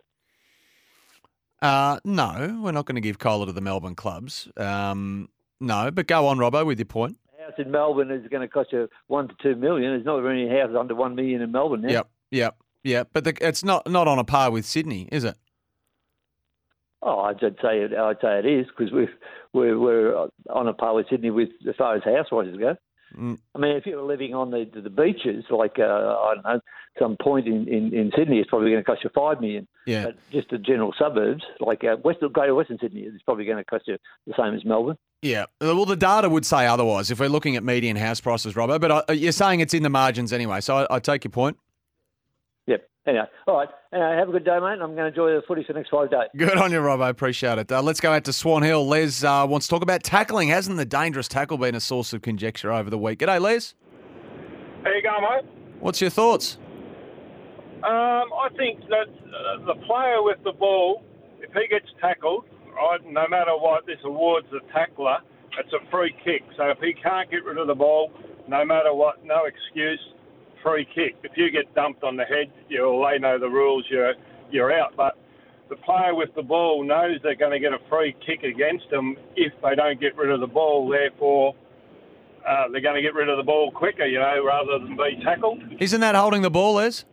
Uh, 1.64 1.98
no, 2.04 2.60
we're 2.62 2.72
not 2.72 2.84
going 2.84 2.96
to 2.96 3.00
give 3.00 3.18
COLA 3.18 3.46
to 3.46 3.52
the 3.52 3.62
Melbourne 3.62 3.94
clubs. 3.94 4.50
Um, 4.58 5.30
no, 5.60 5.90
but 5.90 6.06
go 6.06 6.26
on, 6.26 6.36
Robbo, 6.36 6.66
with 6.66 6.78
your 6.78 6.84
point. 6.84 7.16
A 7.38 7.44
house 7.44 7.54
in 7.56 7.70
Melbourne 7.70 8.10
is 8.10 8.28
going 8.28 8.42
to 8.42 8.48
cost 8.48 8.70
you 8.70 8.86
one 9.06 9.28
to 9.28 9.34
two 9.42 9.56
million. 9.56 9.92
There's 9.92 10.04
not 10.04 10.22
many 10.22 10.46
houses 10.46 10.76
under 10.78 10.94
one 10.94 11.14
million 11.14 11.40
in 11.40 11.50
Melbourne 11.50 11.80
now. 11.80 11.88
Yep, 11.88 12.08
yep, 12.30 12.56
yep. 12.82 13.08
But 13.14 13.24
the, 13.24 13.34
it's 13.40 13.64
not 13.64 13.90
not 13.90 14.06
on 14.06 14.18
a 14.18 14.24
par 14.24 14.50
with 14.50 14.66
Sydney, 14.66 15.08
is 15.10 15.24
it? 15.24 15.36
Oh, 17.00 17.20
I'd 17.20 17.40
say 17.40 17.80
it. 17.80 17.94
I'd 17.94 18.20
say 18.20 18.40
it 18.40 18.46
is 18.46 18.66
because 18.66 18.92
we're 18.92 19.08
we're 19.54 19.78
we're 19.78 20.28
on 20.50 20.68
a 20.68 20.74
par 20.74 20.92
with 20.92 21.06
Sydney 21.08 21.30
with 21.30 21.48
as 21.66 21.76
far 21.76 21.96
as 21.96 22.02
house 22.02 22.26
prices 22.28 22.58
go. 22.58 22.76
Mm. 23.16 23.38
I 23.54 23.58
mean, 23.58 23.76
if 23.76 23.86
you 23.86 23.96
were 23.96 24.02
living 24.02 24.34
on 24.34 24.50
the 24.50 24.68
the 24.72 24.90
beaches, 24.90 25.44
like 25.50 25.78
uh, 25.78 25.82
I 25.82 26.34
don't 26.34 26.44
know, 26.44 26.60
some 26.98 27.16
point 27.20 27.46
in, 27.46 27.66
in, 27.68 27.92
in 27.94 28.12
Sydney, 28.16 28.38
it's 28.38 28.48
probably 28.48 28.70
going 28.70 28.82
to 28.82 28.86
cost 28.86 29.04
you 29.04 29.10
five 29.14 29.40
million. 29.40 29.66
Yeah. 29.86 30.06
But 30.06 30.16
just 30.30 30.50
the 30.50 30.58
general 30.58 30.94
suburbs, 30.98 31.44
like 31.60 31.84
uh, 31.84 31.96
West 32.04 32.20
Greater 32.32 32.54
Western 32.54 32.78
Sydney, 32.80 33.02
it's 33.02 33.22
probably 33.22 33.44
going 33.44 33.58
to 33.58 33.64
cost 33.64 33.84
you 33.86 33.98
the 34.26 34.34
same 34.38 34.54
as 34.54 34.64
Melbourne. 34.64 34.98
Yeah. 35.22 35.46
Well, 35.60 35.86
the 35.86 35.96
data 35.96 36.28
would 36.28 36.44
say 36.44 36.66
otherwise 36.66 37.10
if 37.10 37.18
we're 37.18 37.28
looking 37.28 37.56
at 37.56 37.64
median 37.64 37.96
house 37.96 38.20
prices, 38.20 38.56
Robert. 38.56 38.78
But 38.80 38.90
uh, 39.08 39.12
you're 39.12 39.32
saying 39.32 39.60
it's 39.60 39.74
in 39.74 39.82
the 39.82 39.90
margins 39.90 40.32
anyway, 40.32 40.60
so 40.60 40.78
I, 40.78 40.96
I 40.96 40.98
take 40.98 41.24
your 41.24 41.30
point. 41.30 41.58
Yep. 43.06 43.14
Anyway, 43.14 43.26
all 43.46 43.56
right. 43.56 43.68
Anyway, 43.92 44.16
have 44.16 44.28
a 44.28 44.32
good 44.32 44.44
day, 44.44 44.58
mate. 44.58 44.80
I'm 44.80 44.94
going 44.94 44.96
to 44.96 45.06
enjoy 45.06 45.34
the 45.34 45.42
footy 45.46 45.62
for 45.64 45.72
the 45.72 45.78
next 45.78 45.90
five 45.90 46.10
days. 46.10 46.28
Good 46.36 46.56
on 46.56 46.72
you, 46.72 46.80
Rob. 46.80 47.00
I 47.00 47.10
Appreciate 47.10 47.58
it. 47.58 47.70
Uh, 47.70 47.82
let's 47.82 48.00
go 48.00 48.12
out 48.12 48.24
to 48.24 48.32
Swan 48.32 48.62
Hill. 48.62 48.86
Les 48.86 49.22
uh, 49.22 49.46
wants 49.48 49.66
to 49.66 49.70
talk 49.70 49.82
about 49.82 50.02
tackling. 50.02 50.48
Hasn't 50.48 50.76
the 50.76 50.84
dangerous 50.84 51.28
tackle 51.28 51.58
been 51.58 51.74
a 51.74 51.80
source 51.80 52.12
of 52.12 52.22
conjecture 52.22 52.72
over 52.72 52.90
the 52.90 52.98
week? 52.98 53.18
G'day, 53.18 53.40
Les. 53.40 53.74
How 54.82 54.90
you 54.90 55.02
going, 55.02 55.22
mate? 55.22 55.52
What's 55.80 56.00
your 56.00 56.10
thoughts? 56.10 56.58
Um, 57.82 58.32
I 58.32 58.48
think 58.56 58.80
that 58.88 59.08
uh, 59.08 59.66
the 59.66 59.74
player 59.86 60.22
with 60.22 60.38
the 60.42 60.52
ball, 60.52 61.04
if 61.40 61.52
he 61.52 61.68
gets 61.68 61.86
tackled, 62.00 62.46
right, 62.74 63.00
no 63.04 63.28
matter 63.28 63.52
what, 63.52 63.86
this 63.86 63.98
awards 64.04 64.46
the 64.50 64.60
tackler. 64.72 65.18
It's 65.58 65.72
a 65.72 65.90
free 65.90 66.14
kick. 66.24 66.42
So 66.56 66.70
if 66.70 66.78
he 66.78 66.94
can't 66.94 67.30
get 67.30 67.44
rid 67.44 67.58
of 67.58 67.66
the 67.66 67.74
ball, 67.74 68.10
no 68.48 68.64
matter 68.64 68.92
what, 68.92 69.24
no 69.24 69.44
excuse, 69.44 70.00
free 70.64 70.88
kick. 70.92 71.14
If 71.22 71.36
you 71.36 71.50
get 71.52 71.72
dumped 71.76 72.02
on 72.02 72.16
the 72.16 72.24
head, 72.24 72.50
you 72.68 73.06
they 73.08 73.18
know 73.20 73.38
the 73.38 73.48
rules. 73.48 73.84
You're 73.88 74.14
you're 74.50 74.72
out. 74.72 74.96
But 74.96 75.16
the 75.68 75.76
player 75.76 76.14
with 76.14 76.34
the 76.34 76.42
ball 76.42 76.82
knows 76.84 77.18
they're 77.22 77.36
going 77.36 77.52
to 77.52 77.60
get 77.60 77.72
a 77.72 77.78
free 77.88 78.16
kick 78.26 78.42
against 78.42 78.90
them 78.90 79.16
if 79.36 79.52
they 79.62 79.76
don't 79.76 80.00
get 80.00 80.16
rid 80.16 80.30
of 80.30 80.40
the 80.40 80.46
ball. 80.46 80.88
Therefore, 80.88 81.54
uh, 82.48 82.68
they're 82.72 82.80
going 82.80 82.96
to 82.96 83.02
get 83.02 83.14
rid 83.14 83.28
of 83.28 83.36
the 83.36 83.42
ball 83.42 83.70
quicker, 83.70 84.04
you 84.04 84.18
know, 84.18 84.44
rather 84.44 84.78
than 84.78 84.96
be 84.96 85.22
tackled. 85.22 85.62
Isn't 85.78 86.00
that 86.00 86.14
holding 86.14 86.42
the 86.42 86.50
ball, 86.50 86.74
Les? 86.74 87.04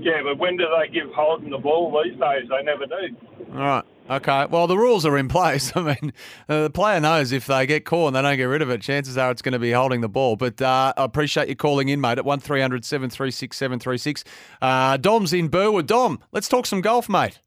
Yeah, 0.00 0.22
but 0.22 0.38
when 0.38 0.56
do 0.56 0.64
they 0.78 0.92
give 0.92 1.10
holding 1.14 1.50
the 1.50 1.58
ball 1.58 2.02
these 2.02 2.18
days? 2.18 2.48
They 2.48 2.62
never 2.62 2.86
do. 2.86 3.16
All 3.52 3.58
right. 3.58 3.84
Okay. 4.08 4.46
Well, 4.46 4.66
the 4.66 4.78
rules 4.78 5.04
are 5.04 5.18
in 5.18 5.28
place. 5.28 5.72
I 5.76 5.82
mean, 5.82 6.12
uh, 6.48 6.62
the 6.64 6.70
player 6.70 7.00
knows 7.00 7.32
if 7.32 7.46
they 7.46 7.66
get 7.66 7.84
caught 7.84 8.08
and 8.08 8.16
they 8.16 8.22
don't 8.22 8.36
get 8.36 8.44
rid 8.44 8.62
of 8.62 8.70
it, 8.70 8.80
chances 8.80 9.18
are 9.18 9.30
it's 9.30 9.42
going 9.42 9.52
to 9.52 9.58
be 9.58 9.72
holding 9.72 10.00
the 10.00 10.08
ball. 10.08 10.36
But 10.36 10.60
uh, 10.62 10.92
I 10.96 11.04
appreciate 11.04 11.48
you 11.48 11.56
calling 11.56 11.88
in, 11.88 12.00
mate, 12.00 12.18
at 12.18 12.24
1300 12.24 12.84
736 12.84 13.56
736. 13.56 14.24
Uh, 14.62 14.96
Dom's 14.96 15.32
in 15.32 15.48
Burwood. 15.48 15.86
Dom, 15.86 16.20
let's 16.32 16.48
talk 16.48 16.66
some 16.66 16.80
golf, 16.80 17.08
mate. 17.08 17.40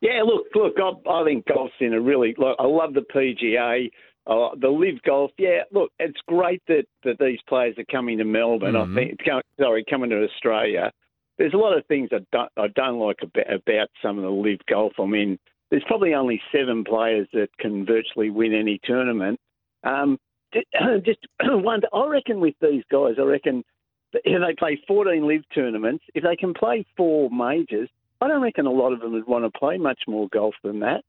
Yeah, 0.00 0.22
look, 0.22 0.46
look, 0.54 0.74
I, 0.78 1.10
I 1.10 1.24
think 1.24 1.46
golf's 1.46 1.72
in 1.80 1.94
a 1.94 2.00
really. 2.00 2.34
Look, 2.36 2.56
I 2.58 2.64
love 2.66 2.92
the 2.94 3.00
PGA, 3.00 3.90
uh, 4.26 4.54
the 4.60 4.68
LIV 4.68 5.02
Golf. 5.02 5.30
Yeah, 5.38 5.62
look, 5.72 5.90
it's 5.98 6.20
great 6.26 6.62
that, 6.68 6.84
that 7.04 7.18
these 7.18 7.38
players 7.48 7.74
are 7.78 7.84
coming 7.90 8.18
to 8.18 8.24
Melbourne. 8.24 8.74
Mhm. 8.74 8.92
I 8.92 8.94
think, 8.94 9.20
sorry, 9.58 9.84
coming 9.88 10.10
to 10.10 10.22
Australia. 10.24 10.90
There's 11.38 11.54
a 11.54 11.58
lot 11.58 11.76
of 11.76 11.86
things 11.86 12.10
I 12.12 12.18
don't, 12.32 12.50
I 12.56 12.68
don't 12.68 12.98
like 12.98 13.18
about, 13.22 13.52
about 13.52 13.88
some 14.02 14.18
of 14.18 14.24
the 14.24 14.30
LIV 14.30 14.60
Golf. 14.68 14.92
I 15.00 15.06
mean, 15.06 15.38
there's 15.74 15.82
probably 15.88 16.14
only 16.14 16.40
seven 16.52 16.84
players 16.84 17.26
that 17.32 17.48
can 17.58 17.84
virtually 17.84 18.30
win 18.30 18.54
any 18.54 18.78
tournament. 18.84 19.40
Um, 19.82 20.18
just 21.04 21.18
one, 21.42 21.80
I 21.92 22.06
reckon 22.06 22.38
with 22.38 22.54
these 22.62 22.84
guys, 22.92 23.14
I 23.18 23.22
reckon 23.22 23.64
if 24.12 24.22
they 24.40 24.54
play 24.56 24.80
14 24.86 25.26
LIV 25.26 25.42
tournaments, 25.52 26.04
if 26.14 26.22
they 26.22 26.36
can 26.36 26.54
play 26.54 26.86
four 26.96 27.28
majors, 27.28 27.88
I 28.20 28.28
don't 28.28 28.40
reckon 28.40 28.66
a 28.66 28.70
lot 28.70 28.92
of 28.92 29.00
them 29.00 29.14
would 29.14 29.26
want 29.26 29.52
to 29.52 29.58
play 29.58 29.76
much 29.76 29.98
more 30.06 30.28
golf 30.32 30.54
than 30.62 30.78
that. 30.78 31.02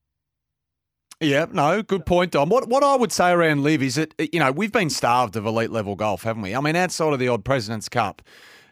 Yeah, 1.22 1.46
no, 1.52 1.84
good 1.84 2.08
point, 2.08 2.32
Dom. 2.32 2.50
What 2.50 2.68
what 2.68 2.84
I 2.84 2.96
would 2.96 3.12
say 3.12 3.30
around 3.30 3.62
LIV 3.62 3.84
is 3.84 3.96
that 3.96 4.16
you 4.34 4.40
know 4.40 4.52
we've 4.52 4.72
been 4.72 4.90
starved 4.90 5.36
of 5.36 5.46
elite 5.46 5.70
level 5.70 5.96
golf, 5.96 6.24
haven't 6.24 6.42
we? 6.42 6.56
I 6.56 6.60
mean, 6.60 6.76
outside 6.76 7.14
of 7.14 7.20
the 7.20 7.28
odd 7.28 7.46
Presidents 7.46 7.88
Cup, 7.88 8.24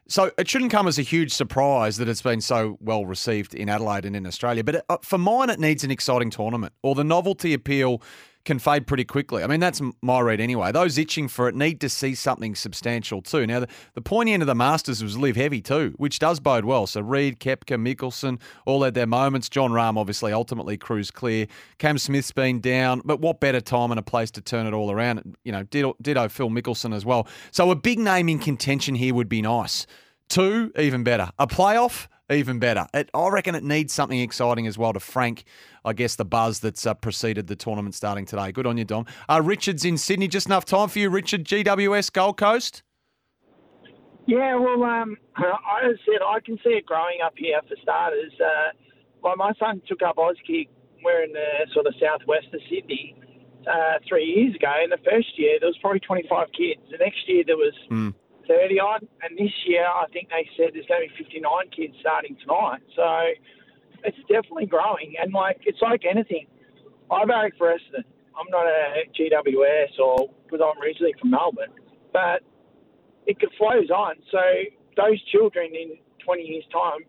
so 0.07 0.31
it 0.37 0.49
shouldn't 0.49 0.71
come 0.71 0.87
as 0.87 0.99
a 0.99 1.01
huge 1.01 1.33
surprise 1.33 1.97
that 1.97 2.07
it's 2.07 2.21
been 2.21 2.41
so 2.41 2.77
well 2.81 3.05
received 3.05 3.53
in 3.53 3.69
Adelaide 3.69 4.05
and 4.05 4.15
in 4.15 4.27
Australia. 4.27 4.63
But 4.63 4.85
uh, 4.89 4.97
for 5.01 5.17
mine, 5.17 5.49
it 5.49 5.59
needs 5.59 5.83
an 5.83 5.91
exciting 5.91 6.29
tournament, 6.29 6.73
or 6.81 6.95
the 6.95 7.03
novelty 7.03 7.53
appeal 7.53 8.01
can 8.45 8.59
fade 8.59 8.87
pretty 8.87 9.05
quickly. 9.05 9.43
I 9.43 9.47
mean, 9.47 9.59
that's 9.59 9.81
my 10.01 10.19
read 10.19 10.41
anyway. 10.41 10.71
Those 10.71 10.97
itching 10.97 11.27
for 11.27 11.47
it 11.47 11.55
need 11.55 11.79
to 11.81 11.89
see 11.89 12.15
something 12.15 12.55
substantial 12.55 13.21
too. 13.21 13.47
Now, 13.47 13.61
the, 13.61 13.67
the 13.93 14.01
pointy 14.01 14.33
end 14.33 14.43
of 14.43 14.47
the 14.47 14.55
Masters 14.55 15.01
was 15.01 15.17
LIV 15.17 15.35
heavy 15.35 15.61
too, 15.61 15.93
which 15.97 16.19
does 16.19 16.39
bode 16.39 16.65
well. 16.65 16.85
So 16.87 17.01
Reed, 17.01 17.39
Koepka, 17.39 17.77
Mickelson 17.77 18.39
all 18.65 18.83
had 18.83 18.93
their 18.93 19.07
moments. 19.07 19.49
Jon 19.49 19.71
Rahm 19.71 19.97
obviously 19.97 20.33
ultimately 20.33 20.77
cruised 20.77 21.13
clear. 21.13 21.47
Cam 21.77 21.97
Smith's 21.97 22.31
been 22.31 22.59
down, 22.59 23.01
but 23.05 23.19
what 23.21 23.39
better 23.39 23.61
time 23.61 23.91
and 23.91 23.99
a 23.99 24.03
place 24.03 24.31
to 24.31 24.41
turn 24.41 24.67
it 24.67 24.73
all 24.73 24.91
around? 24.91 25.37
You 25.43 25.51
know, 25.51 25.63
ditto, 25.63 26.29
Phil 26.29 26.49
Mickelson 26.49 26.93
as 26.93 27.05
well. 27.05 27.27
So 27.51 27.71
a 27.71 27.75
big 27.75 27.99
name 27.99 28.29
in 28.29 28.39
contention 28.39 28.95
here 28.95 29.13
would 29.13 29.29
be 29.29 29.41
nice. 29.41 29.87
Two, 30.29 30.71
even 30.77 31.03
better. 31.03 31.29
A 31.37 31.47
playoff, 31.47 32.07
even 32.31 32.59
better. 32.59 32.87
It, 32.93 33.09
I 33.13 33.29
reckon 33.29 33.55
it 33.55 33.63
needs 33.63 33.93
something 33.93 34.19
exciting 34.19 34.67
as 34.67 34.77
well 34.77 34.93
to 34.93 34.99
frank, 34.99 35.43
I 35.83 35.93
guess, 35.93 36.15
the 36.15 36.25
buzz 36.25 36.59
that's 36.59 36.85
uh, 36.85 36.93
preceded 36.93 37.47
the 37.47 37.55
tournament 37.55 37.95
starting 37.95 38.25
today. 38.25 38.51
Good 38.51 38.65
on 38.65 38.77
you, 38.77 38.85
Dom. 38.85 39.05
Uh, 39.29 39.41
Richard's 39.43 39.85
in 39.85 39.97
Sydney. 39.97 40.27
Just 40.27 40.47
enough 40.47 40.65
time 40.65 40.89
for 40.89 40.99
you, 40.99 41.09
Richard. 41.09 41.43
GWS 41.43 42.11
Gold 42.13 42.37
Coast. 42.37 42.83
Yeah, 44.25 44.55
well, 44.55 44.83
um, 44.83 45.17
I 45.35 45.81
said 46.05 46.21
I 46.25 46.39
can 46.39 46.57
see 46.63 46.71
it 46.71 46.85
growing 46.85 47.17
up 47.23 47.33
here 47.35 47.59
for 47.67 47.75
starters. 47.81 48.31
Uh, 48.39 48.71
well, 49.21 49.35
my 49.35 49.51
son 49.59 49.81
took 49.87 50.01
up 50.01 50.17
Auskick. 50.17 50.69
We're 51.03 51.23
in 51.23 51.33
the 51.33 51.67
sort 51.73 51.87
of 51.87 51.93
southwest 51.99 52.47
of 52.53 52.61
Sydney 52.69 53.15
uh, 53.67 53.99
three 54.07 54.25
years 54.25 54.55
ago. 54.55 54.71
In 54.83 54.89
the 54.89 54.97
first 55.03 55.37
year, 55.37 55.57
there 55.59 55.67
was 55.67 55.77
probably 55.81 55.99
25 55.99 56.47
kids. 56.57 56.81
The 56.89 56.97
next 56.97 57.27
year, 57.27 57.43
there 57.45 57.57
was 57.57 57.73
30 58.47 58.79
odd. 58.79 59.07
And 59.21 59.37
this 59.37 59.51
year, 59.65 59.85
I 59.85 60.05
think 60.11 60.29
they 60.29 60.47
said 60.57 60.71
there's 60.73 60.85
going 60.87 61.07
to 61.07 61.13
be 61.15 61.23
59 61.23 61.43
kids 61.75 61.93
starting 61.99 62.35
tonight. 62.41 62.81
So 62.95 63.05
it's 64.03 64.17
definitely 64.27 64.67
growing. 64.67 65.15
And 65.21 65.33
like 65.33 65.61
it's 65.65 65.81
like 65.81 66.03
anything. 66.09 66.47
I 67.11 67.25
barrack 67.25 67.53
for 67.57 67.67
Essendon. 67.67 68.05
I'm 68.33 68.49
not 68.49 68.65
a 68.65 69.05
GWS 69.13 69.99
or 69.99 70.29
because 70.45 70.59
I'm 70.63 70.81
originally 70.81 71.13
from 71.19 71.31
Melbourne, 71.31 71.73
but 72.11 72.41
it 73.27 73.37
flows 73.57 73.89
on. 73.89 74.15
So 74.31 74.39
those 74.97 75.21
children 75.31 75.69
in 75.73 75.97
20 76.25 76.41
years' 76.41 76.65
time, 76.71 77.05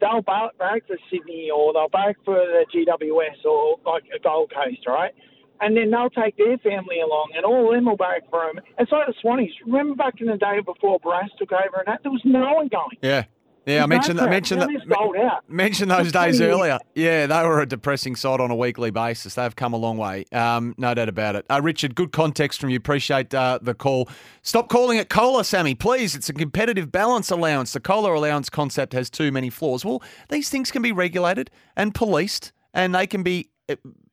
they'll 0.00 0.22
bar- 0.22 0.52
barrack 0.58 0.86
for 0.86 0.96
Sydney 1.10 1.50
or 1.54 1.72
they'll 1.72 1.88
barrack 1.88 2.16
for 2.24 2.34
the 2.34 2.64
GWS 2.72 3.44
or 3.44 3.78
like 3.84 4.04
a 4.14 4.18
Gold 4.18 4.52
Coast, 4.54 4.86
right? 4.86 5.12
And 5.60 5.76
then 5.76 5.90
they'll 5.90 6.10
take 6.10 6.36
their 6.36 6.58
family 6.58 7.00
along, 7.00 7.32
and 7.36 7.44
all 7.44 7.68
of 7.68 7.74
them 7.74 7.84
will 7.84 7.96
barrack 7.96 8.22
for 8.30 8.46
them. 8.46 8.64
It's 8.78 8.90
like 8.90 9.06
the 9.06 9.14
Swannies. 9.22 9.52
Remember 9.66 9.94
back 9.94 10.20
in 10.20 10.26
the 10.26 10.36
day 10.36 10.60
before 10.64 10.98
Barassi 11.00 11.28
took 11.38 11.52
over 11.52 11.78
and 11.78 11.86
that, 11.86 12.00
there 12.02 12.12
was 12.12 12.22
no 12.24 12.54
one 12.54 12.68
going. 12.68 12.96
Yeah. 13.02 13.24
Yeah, 13.66 13.82
I 13.82 13.86
mentioned 13.86 14.18
that. 14.18 14.30
Mentioned 14.30 14.62
that. 14.62 15.40
Mentioned 15.46 15.90
those 15.90 16.10
days 16.10 16.40
earlier. 16.40 16.78
Yeah, 16.94 17.26
they 17.26 17.42
were 17.42 17.60
a 17.60 17.66
depressing 17.66 18.16
sight 18.16 18.40
on 18.40 18.50
a 18.50 18.56
weekly 18.56 18.90
basis. 18.90 19.34
They've 19.34 19.54
come 19.54 19.74
a 19.74 19.76
long 19.76 19.98
way, 19.98 20.24
um, 20.32 20.74
no 20.78 20.94
doubt 20.94 21.10
about 21.10 21.36
it. 21.36 21.44
Uh, 21.50 21.60
Richard, 21.62 21.94
good 21.94 22.10
context 22.10 22.58
from 22.58 22.70
you. 22.70 22.76
Appreciate 22.76 23.34
uh, 23.34 23.58
the 23.60 23.74
call. 23.74 24.08
Stop 24.42 24.70
calling 24.70 24.96
it 24.96 25.10
COLA, 25.10 25.44
Sammy, 25.44 25.74
please. 25.74 26.16
It's 26.16 26.30
a 26.30 26.32
competitive 26.32 26.90
balance 26.90 27.30
allowance. 27.30 27.74
The 27.74 27.80
COLA 27.80 28.16
allowance 28.16 28.48
concept 28.48 28.94
has 28.94 29.10
too 29.10 29.30
many 29.30 29.50
flaws. 29.50 29.84
Well, 29.84 30.02
these 30.30 30.48
things 30.48 30.70
can 30.70 30.80
be 30.80 30.90
regulated 30.90 31.50
and 31.76 31.94
policed, 31.94 32.52
and 32.72 32.94
they 32.94 33.06
can 33.06 33.22
be. 33.22 33.50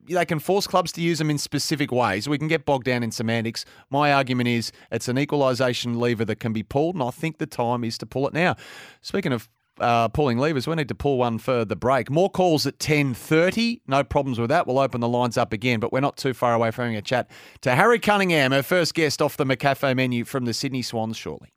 They 0.08 0.26
can 0.26 0.39
force 0.39 0.68
clubs 0.68 0.91
to 0.93 1.01
use 1.01 1.20
them 1.20 1.30
in 1.30 1.38
specific 1.38 1.91
ways. 1.91 2.28
We 2.28 2.38
can 2.38 2.47
get 2.47 2.66
bogged 2.66 2.86
down 2.86 3.03
in 3.03 3.12
semantics. 3.12 3.66
My 3.89 4.14
argument 4.14 4.49
is 4.49 4.72
it's 4.91 5.08
an 5.08 5.18
equalisation 5.18 5.99
lever 5.99 6.26
that 6.26 6.39
can 6.39 6.53
be 6.53 6.64
pulled, 6.64 6.95
and 6.95 7.03
I 7.03 7.12
think 7.12 7.38
the 7.38 7.45
time 7.45 7.84
is 7.84 7.97
to 7.99 8.05
pull 8.05 8.28
it 8.28 8.34
now. 8.34 8.55
Speaking 9.01 9.34
of 9.34 9.49
uh, 9.80 10.08
pulling 10.08 10.38
levers. 10.38 10.68
We 10.68 10.76
need 10.76 10.88
to 10.88 10.95
pull 10.95 11.18
one 11.18 11.38
for 11.38 11.66
the 11.66 11.76
break. 11.76 12.10
More 12.10 12.30
calls 12.30 12.66
at 12.66 12.80
10.30. 12.80 13.82
No 13.88 14.03
problems 14.03 14.39
with 14.39 14.49
that. 14.49 14.68
We'll 14.68 14.80
open 14.80 15.01
the 15.01 15.08
lines 15.08 15.38
up 15.38 15.53
again, 15.53 15.80
but 15.80 15.91
we're 15.91 15.99
not 15.99 16.18
too 16.18 16.34
far 16.34 16.53
away 16.53 16.72
from 16.72 16.86
having 16.86 16.97
a 16.97 17.01
chat 17.01 17.30
to 17.62 17.76
Harry 17.76 17.99
Cunningham, 17.99 18.53
our 18.53 18.64
first 18.64 18.93
guest 18.93 19.22
off 19.22 19.38
the 19.38 19.45
McCafe 19.45 19.95
menu 19.95 20.26
from 20.26 20.45
the 20.45 20.53
Sydney 20.53 20.82
Swans 20.82 21.18
shortly. 21.18 21.53